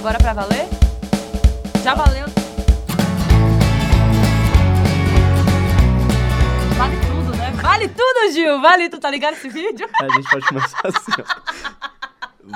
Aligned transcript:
Agora 0.00 0.16
pra 0.16 0.32
valer? 0.32 0.66
Já 1.84 1.94
valeu. 1.94 2.24
Vale 6.78 6.96
tudo, 6.96 7.36
né? 7.36 7.50
Vale 7.60 7.88
tudo, 7.88 8.32
Gil. 8.32 8.62
Vale 8.62 8.88
tudo. 8.88 9.00
Tá 9.02 9.10
ligado 9.10 9.34
esse 9.34 9.50
vídeo? 9.50 9.86
A 10.00 10.08
gente 10.08 10.30
pode 10.30 10.46
começar 10.46 10.80
assim, 10.84 11.12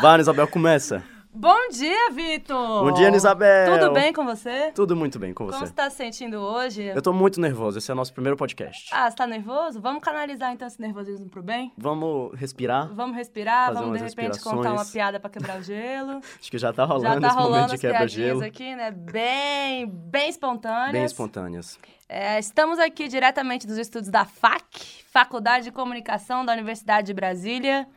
ó. 0.01 0.19
Isabel, 0.19 0.49
começa. 0.49 1.03
Bom 1.36 1.69
dia, 1.72 2.12
Vitor. 2.12 2.85
Bom 2.85 2.92
dia, 2.92 3.08
Isabel. 3.10 3.80
Tudo 3.80 3.92
bem 3.92 4.12
com 4.12 4.24
você? 4.24 4.71
Tudo 4.72 4.94
muito 4.94 5.19
bem 5.19 5.35
com 5.35 5.44
Como 5.46 5.58
você. 5.58 5.67
você 5.67 5.72
tá 5.72 5.90
se 5.90 5.96
sentindo 5.96 6.38
hoje? 6.38 6.85
Eu 6.85 7.03
tô 7.03 7.12
muito 7.12 7.40
nervoso, 7.40 7.76
esse 7.76 7.90
é 7.90 7.94
o 7.94 7.96
nosso 7.96 8.12
primeiro 8.12 8.37
podcast. 8.37 8.88
Ah, 8.94 9.10
você 9.10 9.17
tá 9.17 9.26
nervoso? 9.26 9.81
Vamos 9.81 10.00
canalizar 10.00 10.53
então 10.53 10.68
esse 10.68 10.81
nervosismo 10.81 11.28
pro 11.28 11.42
bem? 11.42 11.72
Vamos 11.76 12.38
respirar? 12.38 12.88
Vamos 12.94 13.17
respirar, 13.17 13.74
vamos 13.74 13.99
de 13.99 14.04
repente 14.04 14.40
contar 14.40 14.74
uma 14.74 14.85
piada 14.85 15.18
pra 15.18 15.28
quebrar 15.28 15.58
o 15.58 15.62
gelo. 15.64 16.20
Acho 16.41 16.50
que 16.52 16.56
já 16.56 16.73
tá 16.73 16.84
rolando 16.84 17.14
Já 17.14 17.20
tá 17.20 17.27
esse 17.27 17.37
momento 17.37 17.51
rolando 17.51 17.68
de 17.68 17.74
as 17.74 17.80
piadinhas 17.80 18.12
quebra-gelo. 18.12 18.45
aqui, 18.45 18.76
né? 18.76 18.90
Bem, 18.92 19.88
bem 19.88 20.28
espontâneas. 20.28 20.92
Bem 20.92 21.04
espontâneas. 21.04 21.80
É, 22.09 22.38
estamos 22.38 22.78
aqui 22.78 23.09
diretamente 23.09 23.66
dos 23.66 23.76
estudos 23.76 24.09
da 24.09 24.24
FAC, 24.24 25.02
Faculdade 25.10 25.64
de 25.64 25.73
Comunicação 25.73 26.45
da 26.45 26.52
Universidade 26.52 27.09
de 27.09 27.14
Brasília, 27.14 27.88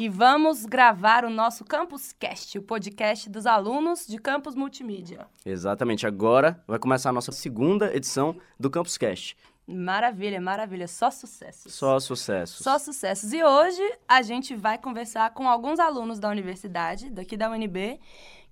e 0.00 0.08
vamos 0.08 0.64
gravar 0.64 1.24
o 1.24 1.28
nosso 1.28 1.64
Campus 1.64 2.12
Cast, 2.12 2.56
o 2.56 2.62
podcast 2.62 3.28
dos 3.28 3.46
alunos 3.46 4.06
de 4.06 4.16
Campus 4.16 4.54
Multimídia. 4.54 5.26
Exatamente. 5.44 6.06
Agora 6.06 6.62
vai 6.68 6.78
começar 6.78 7.10
a 7.10 7.12
nossa 7.12 7.32
segunda 7.32 7.92
edição 7.92 8.36
do 8.60 8.70
Campus 8.70 8.96
Cast. 8.96 9.36
Maravilha, 9.66 10.40
maravilha, 10.40 10.86
só 10.86 11.10
sucessos. 11.10 11.74
Só 11.74 11.98
sucessos. 11.98 12.58
Só 12.58 12.78
sucessos. 12.78 13.32
E 13.32 13.42
hoje 13.42 13.82
a 14.06 14.22
gente 14.22 14.54
vai 14.54 14.78
conversar 14.78 15.30
com 15.34 15.48
alguns 15.48 15.80
alunos 15.80 16.20
da 16.20 16.28
universidade, 16.28 17.10
daqui 17.10 17.36
da 17.36 17.50
UNB, 17.50 17.98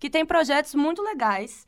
que 0.01 0.11
tem 0.11 0.27
projetos 0.27 0.75
muito 0.75 1.01
legais. 1.01 1.65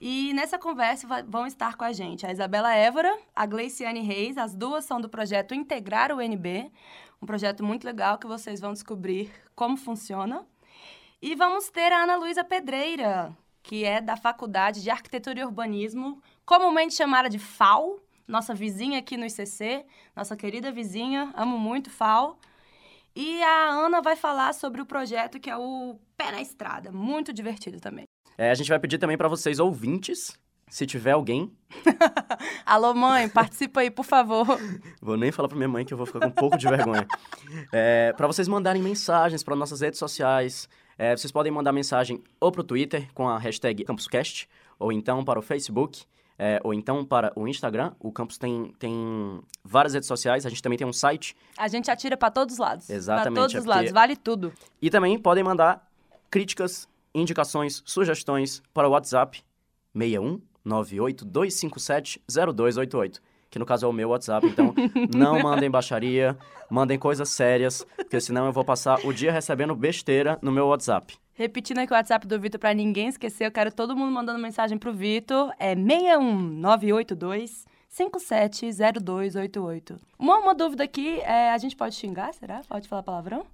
E 0.00 0.32
nessa 0.32 0.58
conversa 0.58 1.06
vão 1.28 1.46
estar 1.46 1.76
com 1.76 1.84
a 1.84 1.92
gente 1.92 2.24
a 2.24 2.32
Isabela 2.32 2.72
Évora, 2.72 3.14
a 3.36 3.44
Gleiciane 3.44 4.00
Reis, 4.00 4.38
as 4.38 4.54
duas 4.54 4.84
são 4.84 5.00
do 5.00 5.08
projeto 5.08 5.54
Integrar 5.54 6.12
o 6.12 6.18
UNB, 6.18 6.72
um 7.20 7.26
projeto 7.26 7.64
muito 7.64 7.84
legal 7.84 8.18
que 8.18 8.26
vocês 8.26 8.60
vão 8.60 8.72
descobrir 8.72 9.30
como 9.54 9.76
funciona. 9.76 10.46
E 11.20 11.34
vamos 11.34 11.68
ter 11.68 11.92
a 11.92 12.04
Ana 12.04 12.16
Luísa 12.16 12.44
Pedreira, 12.44 13.36
que 13.62 13.84
é 13.84 14.00
da 14.00 14.16
Faculdade 14.16 14.82
de 14.82 14.90
Arquitetura 14.90 15.40
e 15.40 15.44
Urbanismo, 15.44 16.22
comumente 16.46 16.94
chamada 16.94 17.28
de 17.28 17.38
FAO, 17.38 18.00
nossa 18.26 18.54
vizinha 18.54 18.98
aqui 18.98 19.16
no 19.16 19.26
ICC, 19.26 19.84
nossa 20.14 20.36
querida 20.36 20.70
vizinha, 20.70 21.32
amo 21.34 21.58
muito 21.58 21.90
FAO. 21.90 22.38
E 23.16 23.42
a 23.42 23.70
Ana 23.70 24.00
vai 24.00 24.14
falar 24.14 24.54
sobre 24.54 24.80
o 24.80 24.86
projeto 24.86 25.40
que 25.40 25.50
é 25.50 25.56
o 25.56 25.98
Pé 26.16 26.30
na 26.30 26.40
Estrada, 26.40 26.92
muito 26.92 27.32
divertido 27.32 27.80
também. 27.80 28.04
É, 28.36 28.50
a 28.50 28.54
gente 28.54 28.68
vai 28.68 28.78
pedir 28.78 28.98
também 28.98 29.18
pra 29.18 29.26
vocês 29.26 29.58
ouvintes, 29.58 30.38
se 30.70 30.86
tiver 30.86 31.12
alguém, 31.12 31.50
Alô, 32.64 32.94
mãe, 32.94 33.28
participa 33.28 33.80
aí, 33.80 33.90
por 33.90 34.04
favor. 34.04 34.46
vou 35.00 35.16
nem 35.16 35.30
falar 35.32 35.48
pra 35.48 35.56
minha 35.56 35.68
mãe 35.68 35.84
que 35.84 35.92
eu 35.92 35.96
vou 35.98 36.06
ficar 36.06 36.20
com 36.20 36.26
um 36.26 36.30
pouco 36.30 36.56
de 36.56 36.66
vergonha. 36.68 37.06
É, 37.72 38.12
para 38.14 38.26
vocês 38.26 38.48
mandarem 38.48 38.82
mensagens 38.82 39.42
para 39.42 39.54
nossas 39.56 39.80
redes 39.80 39.98
sociais. 39.98 40.68
É, 40.96 41.16
vocês 41.16 41.30
podem 41.30 41.52
mandar 41.52 41.72
mensagem 41.72 42.22
ou 42.40 42.50
pro 42.50 42.64
Twitter 42.64 43.08
com 43.14 43.28
a 43.28 43.38
hashtag 43.38 43.84
CampusCast, 43.84 44.48
ou 44.78 44.90
então 44.92 45.24
para 45.24 45.38
o 45.38 45.42
Facebook, 45.42 46.04
é, 46.38 46.60
ou 46.64 46.74
então 46.74 47.04
para 47.04 47.32
o 47.36 47.46
Instagram. 47.46 47.92
O 48.00 48.10
Campus 48.10 48.36
tem, 48.38 48.72
tem 48.78 49.40
várias 49.64 49.94
redes 49.94 50.08
sociais, 50.08 50.44
a 50.44 50.48
gente 50.48 50.62
também 50.62 50.76
tem 50.78 50.86
um 50.86 50.92
site. 50.92 51.36
A 51.56 51.68
gente 51.68 51.90
atira 51.90 52.16
pra 52.16 52.30
todos 52.30 52.54
os 52.54 52.58
lados. 52.58 52.90
Exatamente, 52.90 53.32
Pra 53.34 53.42
todos 53.42 53.54
é 53.54 53.58
os 53.60 53.64
lados, 53.64 53.82
porque- 53.84 53.94
vale 53.94 54.16
tudo. 54.16 54.52
E 54.82 54.90
também 54.90 55.18
podem 55.18 55.44
mandar 55.44 55.86
críticas, 56.30 56.88
indicações, 57.14 57.82
sugestões 57.86 58.62
para 58.74 58.88
o 58.88 58.90
WhatsApp 58.90 59.42
61 59.96 60.40
98 60.68 61.24
257 61.24 62.20
0288. 62.28 63.20
Que 63.50 63.58
no 63.58 63.64
caso 63.64 63.86
é 63.86 63.88
o 63.88 63.92
meu 63.92 64.10
WhatsApp, 64.10 64.46
então 64.46 64.74
não 65.14 65.40
mandem 65.40 65.70
baixaria, 65.70 66.36
mandem 66.70 66.98
coisas 66.98 67.30
sérias, 67.30 67.86
porque 67.96 68.20
senão 68.20 68.44
eu 68.46 68.52
vou 68.52 68.64
passar 68.64 69.04
o 69.06 69.12
dia 69.12 69.32
recebendo 69.32 69.74
besteira 69.74 70.38
no 70.42 70.52
meu 70.52 70.66
WhatsApp. 70.66 71.16
Repetindo 71.32 71.78
aqui 71.78 71.90
o 71.92 71.96
WhatsApp 71.96 72.26
do 72.26 72.38
Vitor 72.38 72.60
pra 72.60 72.74
ninguém 72.74 73.08
esquecer, 73.08 73.46
eu 73.46 73.52
quero 73.52 73.72
todo 73.72 73.96
mundo 73.96 74.12
mandando 74.12 74.38
mensagem 74.38 74.76
pro 74.76 74.92
Vitor. 74.92 75.50
É 75.58 75.74
61982 75.74 77.64
570288. 77.88 79.96
Uma, 80.18 80.38
uma 80.38 80.54
dúvida 80.54 80.84
aqui, 80.84 81.18
é, 81.20 81.50
a 81.50 81.58
gente 81.58 81.76
pode 81.76 81.94
xingar, 81.94 82.34
será? 82.34 82.60
Pode 82.68 82.88
falar 82.88 83.02
palavrão? 83.02 83.46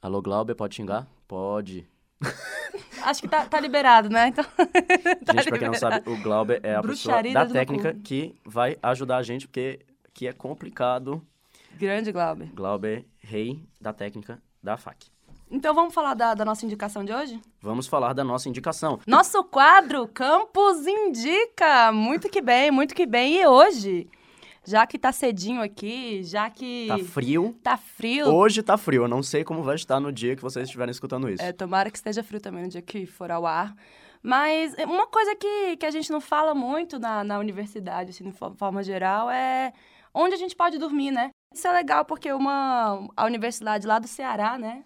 Alô, 0.00 0.22
Glauber, 0.22 0.54
pode 0.54 0.76
xingar? 0.76 1.08
Pode. 1.26 1.84
Acho 3.02 3.20
que 3.20 3.28
tá, 3.28 3.44
tá 3.44 3.60
liberado, 3.60 4.08
né? 4.08 4.28
Então, 4.28 4.44
tá 5.24 5.32
Gente, 5.34 5.48
pra 5.48 5.58
quem 5.58 5.68
não 5.68 5.74
liberado. 5.74 5.78
sabe, 5.78 6.10
o 6.10 6.22
Glauber 6.22 6.60
é 6.62 6.74
a 6.74 6.82
Bruxaria 6.82 7.32
pessoa 7.32 7.46
da 7.46 7.52
técnica 7.52 7.94
que 8.02 8.34
vai 8.44 8.76
ajudar 8.82 9.18
a 9.18 9.22
gente, 9.22 9.46
porque 9.46 9.80
que 10.12 10.26
é 10.26 10.32
complicado. 10.32 11.22
Grande 11.76 12.12
Glauber. 12.12 12.48
Glauber, 12.54 13.04
rei 13.18 13.60
da 13.80 13.92
técnica 13.92 14.40
da 14.62 14.76
FAC. 14.76 15.12
Então 15.50 15.74
vamos 15.74 15.92
falar 15.92 16.14
da, 16.14 16.34
da 16.34 16.44
nossa 16.44 16.64
indicação 16.64 17.04
de 17.04 17.12
hoje? 17.12 17.40
Vamos 17.60 17.86
falar 17.86 18.12
da 18.12 18.24
nossa 18.24 18.48
indicação. 18.48 18.98
Nosso 19.06 19.44
quadro 19.44 20.08
Campus 20.08 20.86
Indica! 20.86 21.92
Muito 21.92 22.28
que 22.28 22.40
bem, 22.40 22.70
muito 22.70 22.94
que 22.94 23.06
bem. 23.06 23.40
E 23.40 23.46
hoje, 23.46 24.08
já 24.66 24.86
que 24.86 24.98
tá 24.98 25.12
cedinho 25.12 25.62
aqui, 25.62 26.22
já 26.24 26.48
que 26.50 26.86
Tá 26.88 26.98
frio. 26.98 27.56
tá 27.62 27.76
frio, 27.76 28.26
Hoje 28.34 28.62
tá 28.62 28.76
frio, 28.76 29.02
eu 29.04 29.08
não 29.08 29.22
sei 29.22 29.44
como 29.44 29.62
vai 29.62 29.74
estar 29.74 30.00
no 30.00 30.10
dia 30.12 30.34
que 30.36 30.42
vocês 30.42 30.64
estiverem 30.66 30.90
escutando 30.90 31.28
isso. 31.28 31.42
É, 31.42 31.52
tomara 31.52 31.90
que 31.90 31.96
esteja 31.96 32.22
frio 32.22 32.40
também 32.40 32.62
no 32.64 32.68
dia 32.68 32.82
que 32.82 33.06
for 33.06 33.30
ao 33.30 33.46
ar. 33.46 33.74
Mas 34.22 34.72
é, 34.78 34.86
uma 34.86 35.06
coisa 35.06 35.36
que, 35.36 35.76
que 35.76 35.84
a 35.84 35.90
gente 35.90 36.10
não 36.10 36.20
fala 36.20 36.54
muito 36.54 36.98
na, 36.98 37.22
na 37.22 37.38
universidade, 37.38 38.10
assim, 38.10 38.24
de 38.24 38.32
fo- 38.32 38.54
forma 38.54 38.82
geral, 38.82 39.30
é 39.30 39.72
onde 40.14 40.34
a 40.34 40.38
gente 40.38 40.56
pode 40.56 40.78
dormir, 40.78 41.10
né? 41.10 41.30
Isso 41.54 41.68
é 41.68 41.72
legal 41.72 42.04
porque 42.04 42.32
uma, 42.32 43.06
a 43.16 43.24
universidade 43.26 43.86
lá 43.86 43.98
do 43.98 44.08
Ceará, 44.08 44.56
né? 44.58 44.82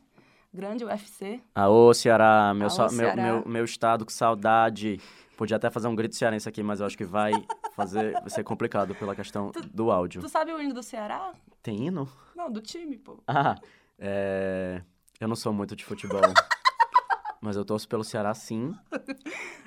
Grande 0.53 0.85
UFC. 0.85 1.41
Aô, 1.55 1.95
Ceará, 1.95 2.53
meu, 2.55 2.65
Aô, 2.65 2.71
sa- 2.71 2.85
meu, 2.89 2.91
Ceará. 2.91 3.23
meu, 3.23 3.43
meu 3.47 3.65
estado 3.65 4.05
com 4.05 4.11
saudade. 4.11 4.99
Podia 5.39 5.57
até 5.57 5.71
fazer 5.71 5.87
um 5.87 5.95
grito 5.95 6.17
cearense 6.17 6.49
aqui, 6.49 6.65
mas 6.65 6.81
eu 6.81 6.87
acho 6.87 6.99
que 6.99 7.05
vai 7.05 7.31
fazer, 7.77 8.13
vai 8.15 8.29
ser 8.29 8.43
complicado 8.43 8.93
pela 8.97 9.15
questão 9.15 9.53
do 9.73 9.89
áudio. 9.89 10.21
Tu 10.21 10.29
sabe 10.29 10.53
o 10.53 10.61
hino 10.61 10.75
do 10.75 10.83
Ceará? 10.83 11.33
Tem 11.63 11.87
hino? 11.87 12.09
Não, 12.35 12.51
do 12.51 12.61
time, 12.61 12.99
pô. 12.99 13.23
Ah, 13.25 13.55
é... 14.01 14.83
Eu 15.21 15.29
não 15.29 15.37
sou 15.37 15.53
muito 15.53 15.77
de 15.77 15.85
futebol. 15.85 16.21
mas 17.41 17.55
eu 17.55 17.65
torço 17.65 17.89
pelo 17.89 18.03
Ceará, 18.03 18.35
sim. 18.35 18.75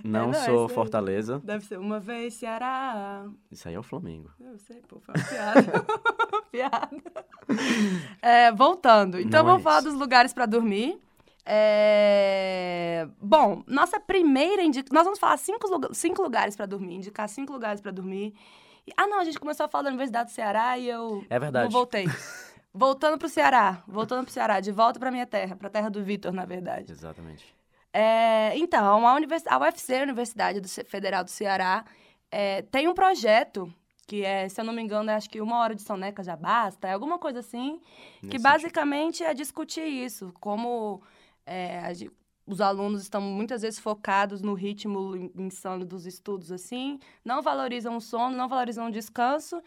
Não, 0.04 0.28
não, 0.28 0.32
é 0.32 0.44
sou 0.44 0.66
isso 0.66 0.72
aí. 0.72 0.76
Fortaleza. 0.76 1.42
Deve 1.42 1.64
ser 1.64 1.80
uma 1.80 2.02
vez 2.02 2.34
Ceará. 2.34 3.26
Isso 3.50 3.66
aí 3.70 3.74
é 3.74 3.80
o 3.80 3.84
Flamengo. 3.84 4.30
Eu 4.42 4.60
sei, 4.60 4.82
pô, 4.86 5.00
foi 5.00 5.16
uma 5.16 5.26
piada. 5.26 5.86
piada. 6.52 7.02
É, 8.22 8.52
voltando. 8.52 9.18
Então, 9.18 9.42
Não 9.42 9.50
é 9.50 9.52
vamos 9.54 9.64
falar 9.64 9.80
isso. 9.80 9.90
dos 9.90 9.98
lugares 9.98 10.34
para 10.34 10.46
dormir. 10.46 11.00
É, 11.46 13.08
Bom, 13.20 13.64
nossa 13.68 14.00
primeira 14.00 14.62
indicação. 14.64 14.94
Nós 14.96 15.04
vamos 15.04 15.20
falar 15.20 15.38
cinco, 15.38 15.68
lugar- 15.68 15.94
cinco 15.94 16.22
lugares 16.22 16.56
para 16.56 16.66
dormir, 16.66 16.96
indicar 16.96 17.28
cinco 17.30 17.52
lugares 17.54 17.82
para 17.82 17.92
dormir. 17.92 18.34
E- 18.86 18.92
Ah, 18.98 19.08
não, 19.08 19.20
a 19.20 19.24
gente 19.24 19.40
começou 19.40 19.66
a 19.66 19.70
falar 19.70 19.84
da 19.84 19.90
Universidade 19.90 20.30
do 20.32 20.34
Ceará 20.34 20.78
e 20.78 20.88
eu. 20.90 21.24
É 21.30 21.40
verdade. 21.40 21.66
Eu 21.68 21.72
voltei. 21.72 22.06
Voltando 22.74 23.18
pro 23.18 23.28
Ceará, 23.28 23.84
voltando 23.86 24.24
pro 24.24 24.32
Ceará, 24.32 24.62
de 24.62 24.72
volta 24.72 24.98
pra 24.98 25.12
minha 25.12 25.26
terra, 25.28 25.58
pra 25.58 25.70
terra 25.70 25.90
do 25.90 26.02
Vitor, 26.02 26.32
na 26.32 26.46
verdade. 26.46 26.90
Exatamente. 26.90 27.54
É, 27.92 28.58
então, 28.58 29.06
a, 29.06 29.14
univers... 29.14 29.46
a 29.46 29.58
UFC, 29.60 29.96
a 30.00 30.04
Universidade 30.04 30.62
do 30.62 30.70
Ce- 30.70 30.86
Federal 30.86 31.22
do 31.26 31.30
Ceará, 31.30 31.84
é, 32.32 32.62
tem 32.62 32.88
um 32.88 32.94
projeto 32.94 33.70
que 34.08 34.24
é, 34.24 34.48
se 34.48 34.60
eu 34.62 34.64
não 34.64 34.72
me 34.74 34.82
engano, 34.82 35.10
é 35.12 35.16
acho 35.16 35.30
que 35.30 35.42
uma 35.42 35.58
hora 35.60 35.76
de 35.76 35.82
soneca 35.82 36.24
já 36.24 36.38
basta, 36.38 36.88
é 36.88 36.94
alguma 36.94 37.20
coisa 37.20 37.40
assim, 37.40 37.82
que 38.22 38.28
Nesse 38.28 38.40
basicamente 38.44 39.22
é 39.22 39.34
discutir 39.34 39.84
isso, 39.86 40.34
como 40.40 41.02
é, 41.46 41.80
a 41.80 41.94
gen- 41.94 42.12
os 42.46 42.60
alunos 42.60 43.02
estão 43.02 43.22
muitas 43.22 43.62
vezes 43.62 43.80
focados 43.80 44.42
no 44.42 44.54
ritmo 44.54 45.16
in- 45.16 45.32
insano 45.38 45.86
dos 45.86 46.06
estudos, 46.06 46.52
assim, 46.52 47.00
não 47.24 47.42
valorizam 47.42 47.96
o 47.98 48.02
sono, 48.02 48.36
não 48.36 48.48
valorizam 48.50 48.88
o 48.88 48.92
descanso, 48.92 49.62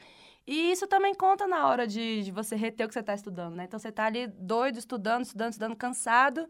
e 0.47 0.73
isso 0.73 0.87
também 0.87 1.15
conta 1.15 1.47
na 1.47 1.67
hora 1.67 1.87
de, 1.87 2.23
de 2.23 2.31
você 2.31 2.55
reter 2.56 2.85
o 2.85 2.88
que 2.88 2.94
você 2.94 3.00
está 3.00 3.15
estudando, 3.15 3.55
né? 3.55 3.65
Então, 3.65 3.79
você 3.79 3.88
está 3.88 4.05
ali 4.05 4.26
doido, 4.26 4.79
estudando, 4.79 5.25
estudando, 5.25 5.53
estudando, 5.53 5.76
cansado, 5.76 6.47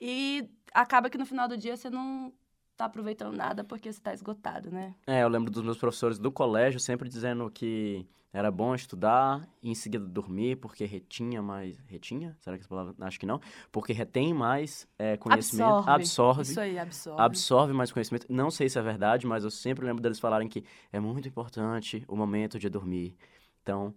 e 0.00 0.48
acaba 0.72 1.10
que 1.10 1.18
no 1.18 1.26
final 1.26 1.48
do 1.48 1.56
dia 1.56 1.76
você 1.76 1.90
não 1.90 2.32
tá 2.76 2.84
aproveitando 2.84 3.34
nada 3.34 3.64
porque 3.64 3.92
você 3.92 4.00
tá 4.00 4.12
esgotado, 4.12 4.70
né? 4.70 4.94
É, 5.06 5.22
eu 5.22 5.28
lembro 5.28 5.50
dos 5.50 5.62
meus 5.62 5.78
professores 5.78 6.18
do 6.18 6.30
colégio 6.30 6.78
sempre 6.78 7.08
dizendo 7.08 7.50
que 7.50 8.06
era 8.32 8.50
bom 8.50 8.74
estudar 8.74 9.48
e 9.62 9.70
em 9.70 9.74
seguida 9.74 10.04
dormir, 10.04 10.56
porque 10.56 10.84
retinha 10.84 11.40
mais. 11.40 11.78
Retinha? 11.86 12.36
Será 12.40 12.56
que 12.56 12.62
essa 12.62 12.68
palavra. 12.68 12.94
Acho 13.00 13.18
que 13.18 13.24
não. 13.24 13.40
Porque 13.72 13.94
retém 13.94 14.34
mais 14.34 14.86
é, 14.98 15.16
conhecimento. 15.16 15.66
Absorve. 15.66 15.90
Absorve. 15.90 16.42
Isso 16.42 16.60
aí, 16.60 16.78
absorve. 16.78 17.22
absorve 17.22 17.72
mais 17.72 17.90
conhecimento. 17.90 18.26
Não 18.28 18.50
sei 18.50 18.68
se 18.68 18.78
é 18.78 18.82
verdade, 18.82 19.26
mas 19.26 19.42
eu 19.42 19.50
sempre 19.50 19.86
lembro 19.86 20.02
deles 20.02 20.18
falarem 20.18 20.48
que 20.48 20.64
é 20.92 21.00
muito 21.00 21.26
importante 21.26 22.04
o 22.06 22.14
momento 22.14 22.58
de 22.58 22.68
dormir. 22.68 23.16
Então, 23.62 23.94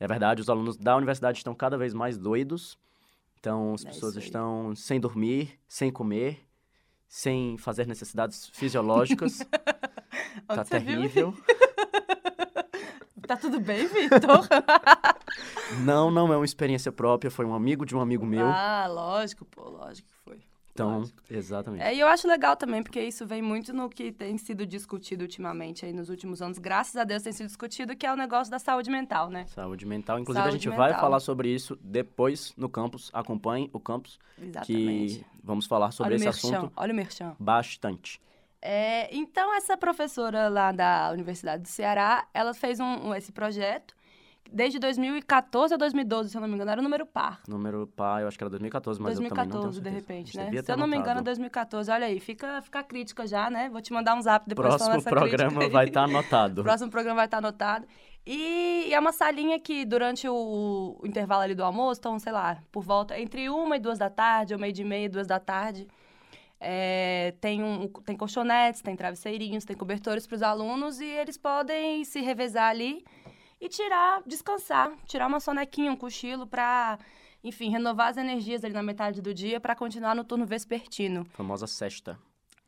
é 0.00 0.08
verdade, 0.08 0.42
os 0.42 0.50
alunos 0.50 0.76
da 0.76 0.96
universidade 0.96 1.38
estão 1.38 1.54
cada 1.54 1.78
vez 1.78 1.94
mais 1.94 2.18
doidos. 2.18 2.76
Então, 3.38 3.74
as 3.74 3.84
É 3.84 3.90
pessoas 3.90 4.16
estão 4.16 4.74
sem 4.74 4.98
dormir, 4.98 5.56
sem 5.68 5.92
comer. 5.92 6.47
Sem 7.08 7.56
fazer 7.56 7.86
necessidades 7.86 8.50
fisiológicas. 8.52 9.38
tá 10.46 10.64
terrível. 10.64 11.34
Tá 13.26 13.36
tudo 13.36 13.60
bem, 13.60 13.86
Vitor? 13.86 14.48
Não, 15.84 16.10
não 16.10 16.32
é 16.32 16.36
uma 16.36 16.46
experiência 16.46 16.90
própria, 16.90 17.30
foi 17.30 17.44
um 17.44 17.54
amigo 17.54 17.84
de 17.84 17.94
um 17.94 18.00
amigo 18.00 18.24
meu. 18.24 18.46
Ah, 18.46 18.86
lógico, 18.86 19.44
pô, 19.44 19.68
lógico 19.68 20.08
que 20.08 20.14
foi. 20.24 20.40
Então, 20.84 21.02
exatamente. 21.30 21.82
É, 21.82 21.94
e 21.94 22.00
eu 22.00 22.06
acho 22.08 22.26
legal 22.28 22.56
também, 22.56 22.82
porque 22.82 23.00
isso 23.00 23.26
vem 23.26 23.40
muito 23.42 23.72
no 23.72 23.88
que 23.88 24.12
tem 24.12 24.36
sido 24.38 24.66
discutido 24.66 25.22
ultimamente 25.22 25.84
aí 25.86 25.92
nos 25.92 26.08
últimos 26.08 26.40
anos. 26.42 26.58
Graças 26.58 26.96
a 26.96 27.04
Deus 27.04 27.22
tem 27.22 27.32
sido 27.32 27.46
discutido, 27.46 27.96
que 27.96 28.06
é 28.06 28.12
o 28.12 28.16
negócio 28.16 28.50
da 28.50 28.58
saúde 28.58 28.90
mental, 28.90 29.28
né? 29.30 29.46
Saúde 29.48 29.84
mental. 29.86 30.18
Inclusive, 30.18 30.40
a 30.40 30.50
Saúde 30.50 30.62
gente 30.64 30.76
vai 30.76 30.88
mental. 30.88 31.00
falar 31.00 31.20
sobre 31.20 31.48
isso 31.52 31.78
depois 31.82 32.52
no 32.56 32.68
campus. 32.68 33.10
Acompanhe 33.12 33.68
o 33.72 33.80
campus, 33.80 34.18
Exatamente. 34.40 35.18
que 35.18 35.26
vamos 35.42 35.66
falar 35.66 35.90
sobre 35.90 36.14
olha 36.14 36.16
esse 36.16 36.24
o 36.24 36.30
merchan, 36.50 36.58
assunto 36.58 36.72
olha 36.76 36.92
o 36.92 36.96
merchan. 36.96 37.36
bastante. 37.38 38.20
É, 38.60 39.14
então, 39.14 39.54
essa 39.56 39.76
professora 39.76 40.48
lá 40.48 40.72
da 40.72 41.10
Universidade 41.12 41.62
do 41.62 41.68
Ceará, 41.68 42.26
ela 42.34 42.52
fez 42.52 42.80
um, 42.80 42.84
um- 43.08 43.14
esse 43.14 43.30
projeto 43.30 43.94
desde 44.52 44.78
2014 44.78 45.74
a 45.74 45.76
2012, 45.76 46.30
se 46.30 46.36
eu 46.36 46.40
não 46.40 46.48
me 46.48 46.54
engano, 46.54 46.70
era 46.70 46.80
o 46.80 46.84
número 46.84 47.06
par. 47.06 47.40
Número 47.46 47.86
pai, 47.86 48.22
eu 48.22 48.28
acho 48.28 48.38
que 48.38 48.44
era 48.44 48.50
2014, 48.50 49.00
mas 49.00 49.18
eu 49.18 49.28
também 49.28 49.30
não 49.30 49.36
tenho 49.36 49.62
2014, 49.62 49.80
de 49.80 49.84
certeza. 49.84 50.12
repente, 50.12 50.36
né? 50.36 50.62
Se 50.62 50.72
eu 50.72 50.76
não 50.76 50.86
me 50.86 50.96
engano, 50.96 51.10
anotado. 51.12 51.24
2014. 51.26 51.90
Olha 51.90 52.06
aí, 52.06 52.20
fica, 52.20 52.60
fica 52.62 52.80
a 52.80 52.82
crítica 52.82 53.26
já, 53.26 53.50
né? 53.50 53.68
Vou 53.68 53.80
te 53.80 53.92
mandar 53.92 54.14
um 54.14 54.22
zap 54.22 54.48
depois 54.48 54.66
falando 54.66 54.78
Próximo 54.78 54.98
essa 54.98 55.10
programa 55.10 55.68
vai 55.68 55.86
estar 55.86 56.04
anotado. 56.04 56.60
O 56.60 56.64
próximo 56.64 56.90
programa 56.90 57.16
vai 57.16 57.26
estar 57.26 57.38
anotado. 57.38 57.86
E, 58.26 58.86
e 58.88 58.94
é 58.94 58.98
uma 58.98 59.12
salinha 59.12 59.58
que, 59.58 59.84
durante 59.84 60.28
o, 60.28 60.98
o 61.00 61.06
intervalo 61.06 61.42
ali 61.42 61.54
do 61.54 61.64
almoço, 61.64 62.00
então, 62.00 62.18
sei 62.18 62.32
lá, 62.32 62.58
por 62.70 62.82
volta 62.82 63.18
entre 63.18 63.48
uma 63.48 63.76
e 63.76 63.80
duas 63.80 63.98
da 63.98 64.10
tarde, 64.10 64.54
ou 64.54 64.60
meio 64.60 64.72
de 64.72 64.84
meia 64.84 65.06
e 65.06 65.08
duas 65.08 65.26
da 65.26 65.40
tarde, 65.40 65.88
é, 66.60 67.34
tem, 67.40 67.62
um, 67.62 67.88
tem 68.04 68.16
colchonetes, 68.16 68.82
tem 68.82 68.96
travesseirinhos, 68.96 69.64
tem 69.64 69.76
cobertores 69.76 70.26
para 70.26 70.34
os 70.34 70.42
alunos 70.42 71.00
e 71.00 71.06
eles 71.06 71.36
podem 71.36 72.04
se 72.04 72.20
revezar 72.20 72.68
ali 72.68 73.04
e 73.60 73.68
tirar, 73.68 74.22
descansar, 74.26 74.92
tirar 75.06 75.26
uma 75.26 75.40
sonequinha, 75.40 75.92
um 75.92 75.96
cochilo 75.96 76.46
para, 76.46 76.98
enfim, 77.42 77.70
renovar 77.70 78.08
as 78.08 78.16
energias 78.16 78.64
ali 78.64 78.74
na 78.74 78.82
metade 78.82 79.20
do 79.20 79.34
dia 79.34 79.60
para 79.60 79.74
continuar 79.74 80.14
no 80.14 80.24
turno 80.24 80.46
vespertino. 80.46 81.24
Famosa 81.32 81.66
sexta. 81.66 82.18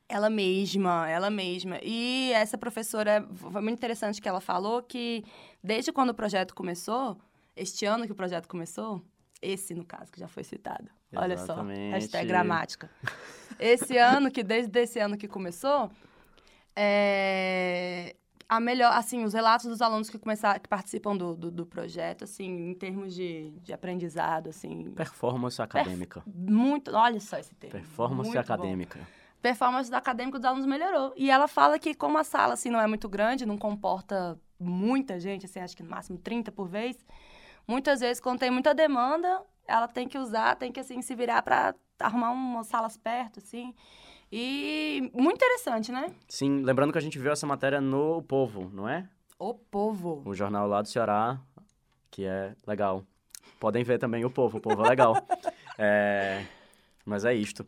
Ela 0.09 0.29
mesma, 0.29 1.09
ela 1.09 1.31
mesma. 1.31 1.79
E 1.83 2.33
essa 2.33 2.59
professora, 2.59 3.27
foi 3.33 3.61
muito 3.61 3.77
interessante 3.77 4.21
que 4.21 4.29
ela 4.29 4.41
falou 4.41 4.83
que 4.83 5.25
desde 5.63 5.93
quando 5.93 6.11
o 6.11 6.15
projeto 6.15 6.53
começou, 6.55 7.17
este 7.55 7.87
ano 7.87 8.07
que 8.07 8.13
o 8.13 8.17
projeto 8.17 8.49
começou, 8.49 9.01
esse 9.41 9.73
no 9.75 9.85
caso 9.85 10.11
que 10.11 10.19
já 10.19 10.27
foi 10.27 10.43
citado. 10.43 10.91
Olha 11.15 11.37
só, 11.37 11.63
hashtag 11.63 12.27
gramática. 12.27 12.91
Esse 13.59 13.97
ano, 13.97 14.31
que 14.31 14.43
desde 14.43 14.81
esse 14.81 14.99
ano 14.99 15.17
que 15.17 15.27
começou, 15.27 15.91
é, 16.75 18.17
a 18.51 18.59
melhor, 18.59 18.93
assim, 18.93 19.23
os 19.23 19.33
relatos 19.33 19.67
dos 19.67 19.81
alunos 19.81 20.11
que 20.11 20.19
começaram, 20.19 20.59
que 20.59 20.69
participam 20.69 21.17
do, 21.17 21.37
do, 21.37 21.53
do 21.53 21.65
projeto, 21.65 22.25
assim, 22.25 22.71
em 22.71 22.75
termos 22.75 23.15
de, 23.15 23.51
de 23.63 23.73
aprendizado, 23.73 24.49
assim, 24.49 24.91
Performance 24.91 25.63
acadêmica. 25.63 26.21
muito, 26.27 26.91
olha 26.93 27.21
só 27.21 27.39
esse 27.39 27.55
termo. 27.55 27.79
Performance 27.79 28.29
muito 28.29 28.45
bom 28.45 28.55
acadêmica. 28.55 28.99
performance 29.41 29.89
do 29.89 29.95
acadêmico 29.95 30.37
dos 30.37 30.45
alunos 30.45 30.67
melhorou. 30.67 31.13
E 31.17 31.31
ela 31.31 31.47
fala 31.47 31.79
que 31.79 31.95
como 31.95 32.19
a 32.19 32.25
sala 32.25 32.55
assim 32.55 32.71
não 32.71 32.81
é 32.81 32.89
muito 32.89 33.09
grande, 33.09 33.47
não 33.47 33.57
comporta 33.57 34.37
muita 34.59 35.21
gente, 35.21 35.47
assim, 35.47 35.61
acho 35.61 35.77
que 35.77 35.85
no 35.85 35.91
máximo 35.91 36.19
30 36.19 36.51
por 36.51 36.67
vez, 36.69 36.99
muitas 37.69 38.01
vezes 38.01 38.21
quando 38.21 38.41
tem 38.41 38.51
muita 38.51 38.75
demanda, 38.75 39.43
ela 39.65 39.87
tem 39.87 40.09
que 40.09 40.19
usar, 40.19 40.57
tem 40.57 40.73
que 40.73 40.81
assim 40.81 41.01
se 41.03 41.15
virar 41.15 41.41
para 41.43 41.73
arrumar 42.01 42.33
umas 42.33 42.67
salas 42.67 42.97
perto, 42.97 43.39
assim. 43.39 43.73
E 44.33 45.11
muito 45.13 45.37
interessante, 45.37 45.91
né? 45.91 46.13
Sim, 46.29 46.63
lembrando 46.63 46.93
que 46.93 46.99
a 46.99 47.03
gente 47.03 47.19
viu 47.19 47.33
essa 47.33 47.47
matéria 47.47 47.81
no 47.81 48.23
Povo, 48.23 48.71
não 48.73 48.89
é? 48.89 49.09
O 49.39 49.55
povo. 49.55 50.23
O 50.27 50.35
jornal 50.35 50.69
lá 50.69 50.83
do 50.83 50.89
Ceará, 50.89 51.41
que 52.11 52.25
é 52.25 52.55
legal. 52.67 53.05
Podem 53.59 53.83
ver 53.83 53.99
também 53.99 54.25
o 54.25 54.31
Povo, 54.31 54.59
o 54.59 54.61
Povo 54.61 54.85
é 54.85 54.89
legal. 54.89 55.15
É, 55.83 56.45
Mas 57.07 57.25
é 57.25 57.33
isto. 57.33 57.67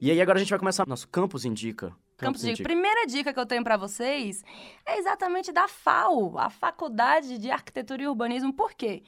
E 0.00 0.10
aí 0.10 0.20
agora 0.20 0.36
a 0.36 0.40
gente 0.40 0.50
vai 0.50 0.58
começar 0.58 0.84
nosso 0.84 1.06
Campus 1.06 1.44
Indica. 1.44 1.94
Campus 2.16 2.42
de 2.42 2.60
Primeira 2.60 3.06
dica 3.06 3.32
que 3.32 3.38
eu 3.38 3.46
tenho 3.46 3.62
para 3.62 3.76
vocês 3.76 4.42
é 4.84 4.98
exatamente 4.98 5.52
da 5.52 5.68
FAO, 5.68 6.36
a 6.38 6.50
Faculdade 6.50 7.38
de 7.38 7.52
Arquitetura 7.52 8.02
e 8.02 8.08
Urbanismo. 8.08 8.52
Por 8.52 8.74
quê? 8.74 9.04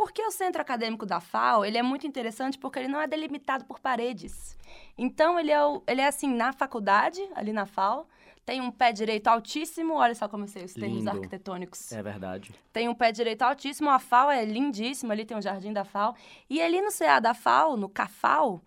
Porque 0.00 0.22
o 0.24 0.30
centro 0.30 0.62
acadêmico 0.62 1.04
da 1.04 1.20
FAO, 1.20 1.62
ele 1.62 1.76
é 1.76 1.82
muito 1.82 2.06
interessante 2.06 2.56
porque 2.58 2.78
ele 2.78 2.88
não 2.88 3.02
é 3.02 3.06
delimitado 3.06 3.66
por 3.66 3.78
paredes. 3.78 4.56
Então, 4.96 5.38
ele 5.38 5.50
é, 5.50 5.62
o- 5.62 5.82
ele 5.86 6.00
é 6.00 6.06
assim, 6.06 6.26
na 6.34 6.54
faculdade, 6.54 7.20
ali 7.34 7.52
na 7.52 7.66
FAO, 7.66 8.08
tem 8.46 8.62
um 8.62 8.70
pé 8.70 8.92
direito 8.92 9.28
altíssimo, 9.28 9.92
olha 9.96 10.14
só 10.14 10.26
como 10.26 10.44
eu 10.44 10.48
sei 10.48 10.64
os 10.64 10.72
termos 10.72 11.00
Lindo. 11.04 11.10
arquitetônicos. 11.10 11.92
É 11.92 12.02
verdade. 12.02 12.54
Tem 12.72 12.88
um 12.88 12.94
pé 12.94 13.12
direito 13.12 13.42
altíssimo, 13.42 13.90
a 13.90 13.98
FAO 13.98 14.30
é 14.30 14.42
lindíssima, 14.42 15.12
ali 15.12 15.26
tem 15.26 15.36
o 15.36 15.42
jardim 15.42 15.70
da 15.70 15.84
FAO. 15.84 16.16
E 16.48 16.62
ali 16.62 16.80
no 16.80 16.90
CA 16.90 17.20
da 17.20 17.34
FAO, 17.34 17.76
no 17.76 17.86
CAFAO, 17.86 18.62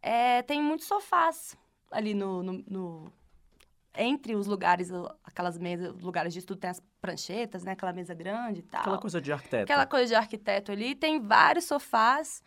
é, 0.00 0.42
tem 0.42 0.62
muitos 0.62 0.86
sofás 0.86 1.56
ali 1.90 2.14
no, 2.14 2.40
no- 2.44 2.64
no- 2.68 3.12
entre 3.96 4.36
os 4.36 4.46
lugares, 4.46 4.90
aquelas 5.24 5.58
mesas, 5.58 5.92
lugares 6.00 6.32
de 6.32 6.38
estudo 6.38 6.60
tem 6.60 6.70
as 6.70 6.80
pranchetas, 7.00 7.64
né? 7.64 7.72
Aquela 7.72 7.92
mesa 7.92 8.14
grande 8.14 8.60
e 8.60 8.62
tal. 8.62 8.80
Aquela 8.80 8.98
coisa 8.98 9.20
de 9.20 9.32
arquiteto. 9.32 9.64
Aquela 9.64 9.86
coisa 9.86 10.06
de 10.06 10.14
arquiteto 10.14 10.72
ali, 10.72 10.94
tem 10.94 11.20
vários 11.20 11.64
sofás. 11.64 12.42